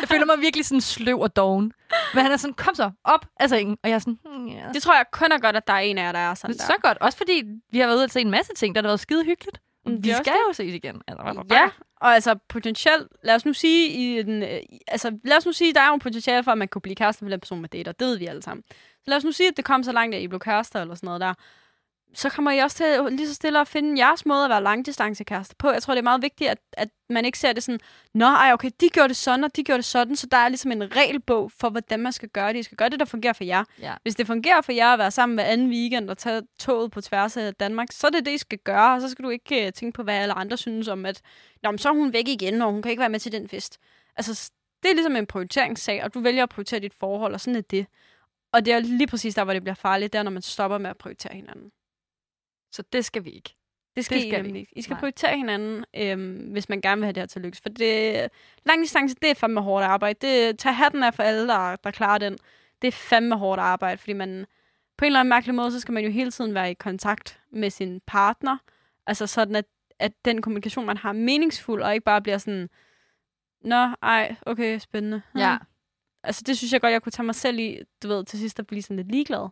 jeg 0.01 0.09
føler 0.09 0.25
mig 0.25 0.39
virkelig 0.41 0.65
sådan 0.65 0.81
sløv 0.81 1.19
og 1.19 1.35
doven. 1.35 1.71
Men 2.13 2.23
han 2.23 2.31
er 2.31 2.37
sådan, 2.37 2.53
kom 2.53 2.75
så, 2.75 2.91
op 3.03 3.25
af 3.39 3.49
sengen. 3.49 3.77
Og 3.83 3.89
jeg 3.89 3.95
er 3.95 3.99
sådan, 3.99 4.19
hmm, 4.25 4.47
ja. 4.47 4.63
Det 4.73 4.81
tror 4.81 4.95
jeg 4.95 5.05
kun 5.11 5.31
er 5.31 5.39
godt, 5.39 5.55
at 5.55 5.67
der 5.67 5.73
er 5.73 5.79
en 5.79 5.97
af 5.97 6.03
jer, 6.03 6.11
der 6.11 6.19
er 6.19 6.33
sådan 6.33 6.53
Det 6.53 6.61
er 6.61 6.65
der. 6.67 6.73
så 6.73 6.79
godt, 6.81 6.97
også 7.01 7.17
fordi 7.17 7.43
vi 7.71 7.79
har 7.79 7.85
været 7.87 7.97
ude 7.97 8.03
og 8.03 8.09
se 8.11 8.21
en 8.21 8.31
masse 8.31 8.53
ting, 8.55 8.75
der 8.75 8.81
har 8.81 8.87
været 8.87 8.99
skide 8.99 9.23
hyggeligt. 9.25 9.61
Mm, 9.85 10.03
Vi 10.03 10.11
skal 10.13 10.25
det. 10.25 10.39
jo 10.47 10.53
ses 10.53 10.73
igen. 10.73 11.01
Altså, 11.07 11.43
Ja, 11.51 11.69
og 12.01 12.13
altså 12.13 12.35
potentielt, 12.49 13.07
lad 13.23 13.35
os 13.35 13.45
nu 13.45 13.53
sige, 13.53 13.87
i 13.89 14.23
den, 14.23 14.43
øh, 14.43 14.59
altså 14.87 15.17
lad 15.25 15.37
os 15.37 15.45
nu 15.45 15.51
sige, 15.51 15.73
der 15.73 15.81
er 15.81 15.87
jo 15.87 15.93
en 15.93 15.99
potentiale 15.99 16.43
for, 16.43 16.51
at 16.51 16.57
man 16.57 16.67
kunne 16.67 16.81
blive 16.81 16.95
kærester 16.95 17.25
med 17.25 17.31
den 17.31 17.39
person, 17.39 17.61
man 17.61 17.69
dater. 17.69 17.91
Det 17.91 18.07
ved 18.07 18.17
vi 18.17 18.25
alle 18.25 18.41
sammen. 18.41 18.63
Så 18.69 19.03
lad 19.07 19.17
os 19.17 19.23
nu 19.23 19.31
sige, 19.31 19.47
at 19.49 19.57
det 19.57 19.65
kom 19.65 19.83
så 19.83 19.91
langt, 19.91 20.15
at 20.15 20.21
I 20.21 20.27
blev 20.27 20.39
kærester 20.39 20.81
eller 20.81 20.95
sådan 20.95 21.07
noget 21.07 21.21
der. 21.21 21.33
Så 22.13 22.29
kommer 22.29 22.51
I 22.51 22.59
også 22.59 22.77
til 22.77 23.17
lige 23.17 23.27
så 23.27 23.33
stille 23.33 23.59
at 23.61 23.67
finde 23.67 24.05
jeres 24.05 24.25
måde 24.25 24.43
at 24.43 24.49
være 24.49 24.63
langdistancekærester 24.63 25.55
på. 25.59 25.69
Jeg 25.69 25.83
tror, 25.83 25.93
det 25.93 25.99
er 25.99 26.03
meget 26.03 26.21
vigtigt, 26.21 26.49
at, 26.49 26.57
at 26.73 26.89
man 27.09 27.25
ikke 27.25 27.39
ser 27.39 27.53
det 27.53 27.63
sådan, 27.63 27.79
Nå, 28.13 28.25
ej, 28.25 28.53
okay, 28.53 28.69
de 28.81 28.89
gjorde 28.89 29.07
det 29.07 29.17
sådan, 29.17 29.43
og 29.43 29.55
de 29.55 29.63
gjorde 29.63 29.77
det 29.77 29.85
sådan, 29.85 30.15
så 30.15 30.27
der 30.27 30.37
er 30.37 30.49
ligesom 30.49 30.71
en 30.71 30.95
regelbog 30.95 31.51
for, 31.59 31.69
hvordan 31.69 31.99
man 31.99 32.11
skal 32.11 32.29
gøre 32.29 32.53
det. 32.53 32.59
I 32.59 32.63
skal 32.63 32.77
gøre 32.77 32.89
det, 32.89 32.99
der 32.99 33.05
fungerer 33.05 33.33
for 33.33 33.43
jer. 33.43 33.63
Ja. 33.81 33.93
Hvis 34.03 34.15
det 34.15 34.27
fungerer 34.27 34.61
for 34.61 34.71
jer 34.71 34.93
at 34.93 34.99
være 34.99 35.11
sammen 35.11 35.35
hver 35.35 35.45
anden 35.45 35.69
weekend 35.69 36.09
og 36.09 36.17
tage 36.17 36.41
toget 36.59 36.91
på 36.91 37.01
tværs 37.01 37.37
af 37.37 37.55
Danmark, 37.55 37.87
så 37.91 38.07
er 38.07 38.11
det 38.11 38.25
det, 38.25 38.31
I 38.31 38.37
skal 38.37 38.57
gøre, 38.57 38.93
og 38.93 39.01
så 39.01 39.09
skal 39.09 39.25
du 39.25 39.29
ikke 39.29 39.65
uh, 39.65 39.73
tænke 39.73 39.95
på, 39.95 40.03
hvad 40.03 40.15
alle 40.15 40.33
andre 40.33 40.57
synes 40.57 40.87
om, 40.87 41.05
at 41.05 41.21
Nå, 41.63 41.71
men 41.71 41.77
så 41.77 41.89
er 41.89 41.93
hun 41.93 42.13
væk 42.13 42.27
igen, 42.27 42.61
og 42.61 42.71
hun 42.71 42.81
kan 42.81 42.89
ikke 42.91 43.01
være 43.01 43.09
med 43.09 43.19
til 43.19 43.31
den 43.31 43.49
fest. 43.49 43.79
Altså, 44.15 44.51
det 44.83 44.89
er 44.89 44.93
ligesom 44.95 45.15
en 45.15 45.27
prioriteringssag, 45.27 46.03
og 46.03 46.13
du 46.13 46.19
vælger 46.19 46.43
at 46.43 46.49
prioritere 46.49 46.79
dit 46.79 46.93
forhold, 46.93 47.33
og 47.33 47.41
sådan 47.41 47.55
er 47.55 47.61
det. 47.61 47.87
Og 48.51 48.65
det 48.65 48.73
er 48.73 48.79
lige 48.79 49.07
præcis 49.07 49.35
der, 49.35 49.43
hvor 49.43 49.53
det 49.53 49.61
bliver 49.61 49.75
farligt, 49.75 50.13
det 50.13 50.19
er, 50.19 50.23
når 50.23 50.31
man 50.31 50.41
stopper 50.41 50.77
med 50.77 50.89
at 50.89 50.97
prioritere 50.97 51.35
hinanden. 51.35 51.71
Så 52.77 52.83
det 52.93 53.05
skal 53.05 53.25
vi 53.25 53.29
ikke. 53.29 53.55
Det 53.95 54.05
skal, 54.05 54.17
Det 54.17 54.25
I 54.25 54.29
skal 54.29 54.43
vi 54.43 54.47
nemlig 54.47 54.59
ikke. 54.59 54.73
I 54.75 54.81
skal 54.81 54.93
Nej. 54.93 54.99
prioritere 54.99 55.37
hinanden, 55.37 55.85
øhm, 55.95 56.51
hvis 56.51 56.69
man 56.69 56.81
gerne 56.81 56.99
vil 56.99 57.05
have 57.05 57.13
det 57.13 57.21
her 57.21 57.27
til 57.27 57.41
lykkes. 57.41 57.61
For 57.61 57.69
det, 57.69 58.29
lang 58.65 58.81
distance, 58.81 59.15
det 59.21 59.29
er 59.29 59.35
fandme 59.35 59.61
hårdt 59.61 59.85
arbejde. 59.85 60.27
Det, 60.27 60.59
tag 60.59 60.75
hatten 60.75 61.03
af 61.03 61.13
for 61.13 61.23
alle, 61.23 61.47
der, 61.47 61.75
der 61.75 61.91
klarer 61.91 62.17
den. 62.17 62.37
Det 62.81 62.87
er 62.87 62.91
fandme 62.91 63.35
hårdt 63.35 63.61
arbejde, 63.61 63.97
fordi 63.97 64.13
man 64.13 64.45
på 64.97 65.05
en 65.05 65.07
eller 65.07 65.19
anden 65.19 65.29
mærkelig 65.29 65.55
måde, 65.55 65.71
så 65.71 65.79
skal 65.79 65.93
man 65.93 66.03
jo 66.03 66.09
hele 66.09 66.31
tiden 66.31 66.53
være 66.53 66.71
i 66.71 66.73
kontakt 66.73 67.39
med 67.51 67.69
sin 67.69 68.01
partner. 68.07 68.57
Altså 69.07 69.27
sådan, 69.27 69.55
at, 69.55 69.65
at 69.99 70.11
den 70.25 70.41
kommunikation, 70.41 70.85
man 70.85 70.97
har, 70.97 71.09
er 71.09 71.13
meningsfuld, 71.13 71.81
og 71.81 71.93
ikke 71.93 72.03
bare 72.03 72.21
bliver 72.21 72.37
sådan, 72.37 72.69
Nå, 73.61 73.89
ej, 74.01 74.35
okay, 74.45 74.79
spændende. 74.79 75.21
Hmm. 75.31 75.39
Ja. 75.39 75.57
Altså, 76.23 76.43
det 76.47 76.57
synes 76.57 76.73
jeg 76.73 76.81
godt, 76.81 76.91
jeg 76.91 77.01
kunne 77.01 77.11
tage 77.11 77.25
mig 77.25 77.35
selv 77.35 77.59
i, 77.59 77.79
du 78.03 78.07
ved, 78.07 78.25
til 78.25 78.39
sidst 78.39 78.59
at 78.59 78.67
blive 78.67 78.81
sådan 78.81 78.97
lidt 78.97 79.11
ligeglad, 79.11 79.49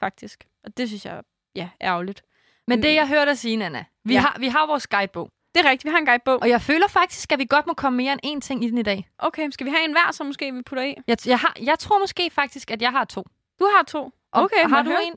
faktisk. 0.00 0.46
Og 0.64 0.76
det 0.76 0.88
synes 0.88 1.06
jeg, 1.06 1.22
ja, 1.54 1.68
er 1.80 1.88
ærgerligt. 1.88 2.22
Men 2.68 2.82
det, 2.82 2.94
jeg 2.94 3.08
hørte 3.08 3.30
dig 3.30 3.38
sige, 3.38 3.56
Nana, 3.56 3.84
vi, 4.04 4.14
Ja. 4.14 4.20
har, 4.20 4.36
vi 4.38 4.48
har 4.48 4.66
vores 4.66 4.86
guidebog. 4.86 5.30
Det 5.54 5.64
er 5.66 5.70
rigtigt, 5.70 5.84
vi 5.84 5.90
har 5.90 5.98
en 5.98 6.06
guidebog. 6.06 6.38
Og 6.42 6.48
jeg 6.48 6.62
føler 6.62 6.88
faktisk, 6.88 7.32
at 7.32 7.38
vi 7.38 7.46
godt 7.50 7.66
må 7.66 7.74
komme 7.74 7.96
mere 7.96 8.12
end 8.12 8.36
én 8.36 8.40
ting 8.46 8.64
i 8.64 8.70
den 8.70 8.78
i 8.78 8.82
dag. 8.82 9.08
Okay, 9.18 9.50
skal 9.50 9.66
vi 9.66 9.70
have 9.70 9.84
en 9.84 9.92
hver, 9.92 10.12
så 10.12 10.24
måske 10.24 10.52
vi 10.54 10.62
putter 10.62 10.84
i? 10.84 10.94
Jeg, 11.06 11.16
jeg, 11.26 11.38
har, 11.38 11.56
jeg 11.62 11.78
tror 11.78 11.98
måske 11.98 12.30
faktisk, 12.30 12.70
at 12.70 12.82
jeg 12.82 12.90
har 12.90 13.04
to. 13.04 13.22
Du 13.60 13.68
har 13.76 13.82
to. 13.84 14.10
Og 14.32 14.42
Okay, 14.42 14.56
har 14.62 14.68
må 14.68 14.82
du 14.82 14.90
jeg 14.90 14.98
høre? 14.98 15.06
en? 15.06 15.14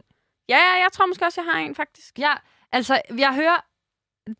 Ja, 0.49 0.57
ja, 0.57 0.81
jeg 0.83 0.87
tror 0.93 1.05
måske 1.05 1.25
også, 1.25 1.41
jeg 1.41 1.51
har 1.51 1.59
en, 1.59 1.75
faktisk. 1.75 2.19
Ja, 2.19 2.33
altså, 2.71 3.01
jeg 3.17 3.33
hører 3.35 3.65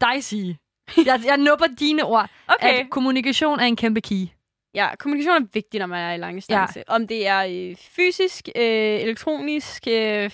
dig 0.02 0.24
sige. 0.24 0.60
Jeg, 1.06 1.22
jeg 1.26 1.38
nupper 1.38 1.67
dine 1.80 2.04
ord, 2.04 2.30
Okay. 2.48 2.80
at 2.80 2.89
kommunikation 2.89 3.60
er 3.60 3.63
en 3.65 3.76
kæmpe 3.76 4.02
key. 4.02 4.28
Ja, 4.74 4.96
kommunikation 4.96 5.44
er 5.44 5.48
vigtig, 5.54 5.80
når 5.80 5.86
man 5.88 6.00
er 6.00 6.14
i 6.14 6.18
lang 6.18 6.36
distance. 6.36 6.80
Ja. 6.80 6.94
Om 6.94 7.08
det 7.08 7.28
er 7.28 7.70
øh, 7.70 7.76
fysisk, 7.76 8.50
øh, 8.56 8.64
elektronisk, 9.02 9.88
øh, 9.88 10.32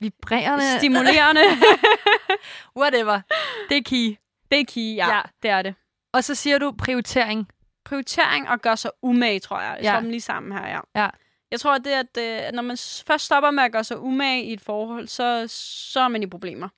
Vibrerende, 0.00 0.78
stimulerende. 0.78 1.40
whatever. 2.80 3.20
Det 3.68 3.76
er 3.76 3.82
key. 3.82 4.16
det 4.50 4.60
er 4.60 4.64
key, 4.68 4.96
ja, 4.96 5.16
Ja. 5.16 5.22
Det 5.42 5.50
er 5.50 5.62
det. 5.62 5.74
Og 6.12 6.24
så 6.24 6.34
siger 6.34 6.58
du 6.58 6.72
prioritering. 6.78 7.48
Prioritering 7.84 8.48
og 8.48 8.60
gøre 8.60 8.76
sig 8.76 8.90
umage, 9.02 9.40
tror 9.40 9.60
jeg. 9.60 9.78
Ja. 9.82 9.96
dem 10.00 10.10
lige 10.10 10.20
sammen 10.20 10.52
her, 10.52 10.68
ja. 10.68 11.02
Ja. 11.02 11.08
Jeg 11.50 11.60
tror, 11.60 11.74
at 11.74 11.84
det, 11.84 11.90
at 11.90 12.46
øh, 12.46 12.52
når 12.52 12.62
man 12.62 12.76
først 13.06 13.24
stopper 13.24 13.50
med 13.50 13.62
at 13.62 13.72
gøre 13.72 13.84
sig 13.84 13.98
umage 13.98 14.44
i 14.44 14.52
et 14.52 14.60
forhold, 14.60 15.08
så, 15.08 15.44
så 15.92 16.00
er 16.00 16.08
man 16.08 16.22
i 16.22 16.26
problemer. 16.26 16.68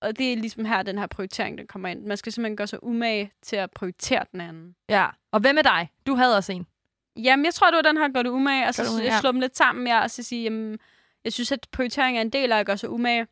Og 0.00 0.18
det 0.18 0.32
er 0.32 0.36
ligesom 0.36 0.64
her, 0.64 0.82
den 0.82 0.98
her 0.98 1.06
prioritering, 1.06 1.58
den 1.58 1.66
kommer 1.66 1.88
ind. 1.88 2.04
Man 2.04 2.16
skal 2.16 2.32
simpelthen 2.32 2.56
gøre 2.56 2.66
sig 2.66 2.84
umage 2.84 3.32
til 3.42 3.56
at 3.56 3.70
prioritere 3.70 4.24
den 4.32 4.40
anden. 4.40 4.74
Ja. 4.88 5.06
Og 5.32 5.40
hvad 5.40 5.52
med 5.52 5.62
dig? 5.62 5.90
Du 6.06 6.14
havde 6.14 6.36
også 6.36 6.52
en. 6.52 6.66
Jamen, 7.16 7.44
jeg 7.44 7.54
tror, 7.54 7.66
det 7.70 7.76
var 7.76 7.82
den 7.82 7.96
her, 7.96 8.08
gør 8.12 8.22
det 8.22 8.30
umage. 8.30 8.66
Og 8.68 8.74
så 8.74 8.82
jeg 8.98 9.04
ja. 9.04 9.20
slå 9.20 9.32
dem 9.32 9.40
lidt 9.40 9.56
sammen 9.56 9.84
med 9.84 9.92
og 9.92 10.10
så 10.10 10.22
sige, 10.22 10.42
jamen, 10.42 10.78
jeg 11.24 11.32
synes, 11.32 11.52
at 11.52 11.66
prioritering 11.72 12.16
er 12.18 12.22
en 12.22 12.30
del 12.30 12.52
af 12.52 12.58
at 12.58 12.66
gøre 12.66 12.76
sig 12.78 12.90
umage. 12.90 13.26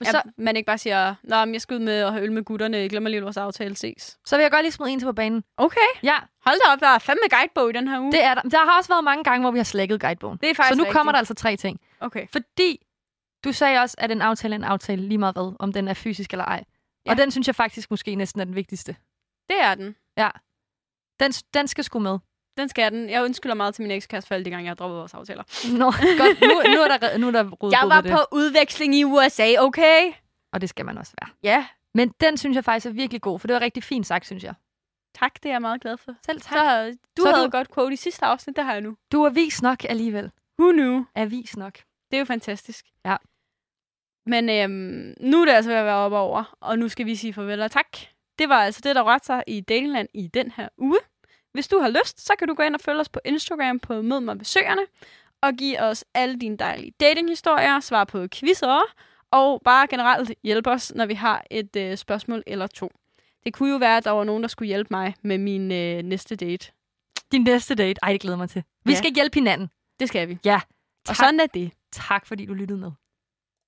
Men 0.00 0.06
Så... 0.06 0.22
man 0.36 0.56
ikke 0.56 0.66
bare 0.66 0.78
siger, 0.78 1.14
Nå, 1.22 1.44
men 1.44 1.52
jeg 1.54 1.60
skal 1.60 1.74
ud 1.74 1.80
med 1.80 1.92
at 2.00 2.12
have 2.12 2.22
øl 2.24 2.32
med 2.32 2.44
gutterne, 2.44 2.76
jeg 2.76 2.90
glemmer 2.90 3.10
lige 3.10 3.22
vores 3.22 3.36
aftale, 3.36 3.76
ses. 3.76 4.18
Så 4.26 4.36
vil 4.36 4.42
jeg 4.42 4.50
godt 4.50 4.62
lige 4.62 4.72
smide 4.72 4.90
en 4.90 4.98
til 4.98 5.06
på 5.06 5.12
banen. 5.12 5.44
Okay, 5.56 5.80
Ja, 6.02 6.16
hold 6.46 6.56
da 6.66 6.72
op, 6.72 6.80
der 6.80 6.86
er 6.88 6.98
fandme 6.98 7.22
guidebog 7.38 7.70
i 7.70 7.72
den 7.72 7.88
her 7.88 8.00
uge. 8.00 8.12
det 8.12 8.24
er 8.24 8.34
der. 8.34 8.42
Der 8.42 8.58
har 8.58 8.78
også 8.78 8.88
været 8.88 9.04
mange 9.04 9.24
gange, 9.24 9.40
hvor 9.42 9.50
vi 9.50 9.58
har 9.58 9.64
slækket 9.64 10.00
guidebogen. 10.00 10.38
det 10.40 10.50
er 10.50 10.54
faktisk 10.54 10.68
Så 10.72 10.76
nu 10.76 10.82
rigtigt. 10.82 10.96
kommer 10.96 11.12
der 11.12 11.18
altså 11.18 11.34
tre 11.34 11.56
ting. 11.56 11.80
Okay. 12.00 12.26
Fordi 12.32 12.86
du 13.44 13.52
sagde 13.52 13.78
også, 13.78 13.94
at 13.98 14.10
en 14.10 14.22
aftale 14.22 14.54
er 14.54 14.58
en 14.58 14.64
aftale 14.64 15.02
lige 15.02 15.18
meget 15.18 15.34
hvad, 15.34 15.52
om 15.58 15.72
den 15.72 15.88
er 15.88 15.94
fysisk 15.94 16.32
eller 16.32 16.44
ej. 16.44 16.64
Ja. 17.06 17.10
Og 17.10 17.16
den 17.16 17.30
synes 17.30 17.46
jeg 17.46 17.54
faktisk 17.54 17.90
måske 17.90 18.14
næsten 18.14 18.40
er 18.40 18.44
den 18.44 18.54
vigtigste. 18.54 18.96
Det 19.48 19.60
er 19.60 19.74
den. 19.74 19.96
Den, 21.20 21.32
den 21.32 21.68
skal 21.68 21.84
sgu 21.84 21.98
med. 21.98 22.18
Den 22.56 22.68
skal 22.68 22.92
den. 22.92 23.10
Jeg 23.10 23.24
undskylder 23.24 23.54
meget 23.54 23.74
til 23.74 23.82
min 23.82 23.90
ekskæreste 23.90 24.28
for 24.28 24.34
alle 24.34 24.44
de 24.44 24.50
gange, 24.50 24.64
jeg 24.64 24.70
har 24.70 24.74
droppet 24.74 24.98
vores 24.98 25.14
aftaler. 25.14 25.42
Nå, 25.78 25.84
godt. 26.18 26.40
Nu, 26.40 26.74
nu 26.74 26.80
er 26.82 26.98
der, 26.98 27.18
nu 27.18 27.26
er 27.26 27.30
der 27.30 27.50
rodet 27.50 27.72
Jeg 27.72 27.88
var 27.88 28.00
det. 28.00 28.10
på 28.10 28.18
udveksling 28.32 28.94
i 28.94 29.04
USA, 29.04 29.54
okay? 29.58 30.12
Og 30.52 30.60
det 30.60 30.68
skal 30.68 30.86
man 30.86 30.98
også 30.98 31.12
være. 31.20 31.30
Ja, 31.42 31.66
Men 31.94 32.08
den 32.20 32.36
synes 32.36 32.54
jeg 32.54 32.64
faktisk 32.64 32.86
er 32.86 32.90
virkelig 32.90 33.20
god, 33.22 33.38
for 33.38 33.46
det 33.46 33.54
var 33.54 33.60
rigtig 33.60 33.82
fint 33.82 34.06
sagt, 34.06 34.26
synes 34.26 34.44
jeg. 34.44 34.54
tak. 35.14 35.34
Det 35.42 35.46
er 35.48 35.52
jeg 35.52 35.60
meget 35.60 35.80
glad 35.80 35.96
for. 35.96 36.14
Selv 36.26 36.40
tak. 36.40 36.52
Så, 36.58 36.96
du 37.16 37.22
Så 37.22 37.30
havde 37.32 37.44
du- 37.46 37.50
godt 37.50 37.74
quote 37.74 37.92
i 37.92 37.96
sidste 37.96 38.24
afsnit, 38.24 38.56
det 38.56 38.64
har 38.64 38.72
jeg 38.72 38.80
nu. 38.80 38.96
Du 39.12 39.22
er 39.24 39.30
vis 39.30 39.62
nok 39.62 39.84
alligevel. 39.84 40.30
Who 40.60 40.72
knew? 40.72 41.04
Avis 41.14 41.56
nok. 41.56 41.72
Det 42.10 42.16
er 42.16 42.18
jo 42.18 42.24
fantastisk. 42.24 42.84
Ja. 43.04 43.16
Men 44.26 44.48
øhm, 44.48 45.14
nu 45.20 45.40
er 45.40 45.44
det 45.44 45.52
altså 45.52 45.70
ved 45.70 45.78
at 45.78 45.84
være 45.84 45.94
oppe 45.96 46.16
over, 46.16 46.56
og 46.60 46.78
nu 46.78 46.88
skal 46.88 47.06
vi 47.06 47.14
sige 47.16 47.32
farvel 47.32 47.62
og 47.62 47.70
tak. 47.70 47.86
Det 48.38 48.48
var 48.48 48.56
altså 48.64 48.80
det, 48.84 48.96
der 48.96 49.02
rørte 49.02 49.26
sig 49.26 49.42
i 49.46 49.60
Datingland 49.60 50.08
i 50.14 50.26
den 50.26 50.50
her 50.56 50.68
uge. 50.78 50.98
Hvis 51.52 51.68
du 51.68 51.78
har 51.78 51.88
lyst, 51.88 52.20
så 52.26 52.32
kan 52.38 52.48
du 52.48 52.54
gå 52.54 52.62
ind 52.62 52.74
og 52.74 52.80
følge 52.80 53.00
os 53.00 53.08
på 53.08 53.20
Instagram 53.24 53.78
på 53.78 54.02
Mød 54.02 54.20
mig 54.20 54.38
besøgerne, 54.38 54.82
og 55.42 55.52
give 55.54 55.80
os 55.80 56.04
alle 56.14 56.36
dine 56.38 56.56
dejlige 56.56 56.92
datinghistorier, 57.00 57.80
svare 57.80 58.06
på 58.06 58.26
quizzer, 58.34 58.82
og 59.30 59.60
bare 59.64 59.86
generelt 59.86 60.32
hjælpe 60.44 60.70
os, 60.70 60.94
når 60.94 61.06
vi 61.06 61.14
har 61.14 61.44
et 61.50 61.76
øh, 61.76 61.96
spørgsmål 61.96 62.42
eller 62.46 62.66
to. 62.66 62.90
Det 63.44 63.54
kunne 63.54 63.70
jo 63.70 63.76
være, 63.76 63.96
at 63.96 64.04
der 64.04 64.10
var 64.10 64.24
nogen, 64.24 64.42
der 64.42 64.48
skulle 64.48 64.66
hjælpe 64.66 64.88
mig 64.90 65.14
med 65.22 65.38
min 65.38 65.72
øh, 65.72 66.02
næste 66.02 66.36
date. 66.36 66.72
Din 67.32 67.42
næste 67.42 67.74
date. 67.74 67.98
Ej, 68.02 68.12
det 68.12 68.20
glæder 68.20 68.36
mig 68.36 68.50
til. 68.50 68.64
Vi 68.84 68.92
Ja. 68.92 68.98
skal 68.98 69.12
hjælpe 69.14 69.34
hinanden. 69.34 69.68
Det 70.00 70.08
skal 70.08 70.28
vi. 70.28 70.38
Ja. 70.44 70.54
Og 70.54 70.60
Tak. 71.06 71.16
sådan 71.16 71.40
er 71.40 71.46
det. 71.46 71.72
Tak, 71.92 72.26
fordi 72.26 72.46
du 72.46 72.54
lyttede 72.54 72.78
med. 72.80 72.90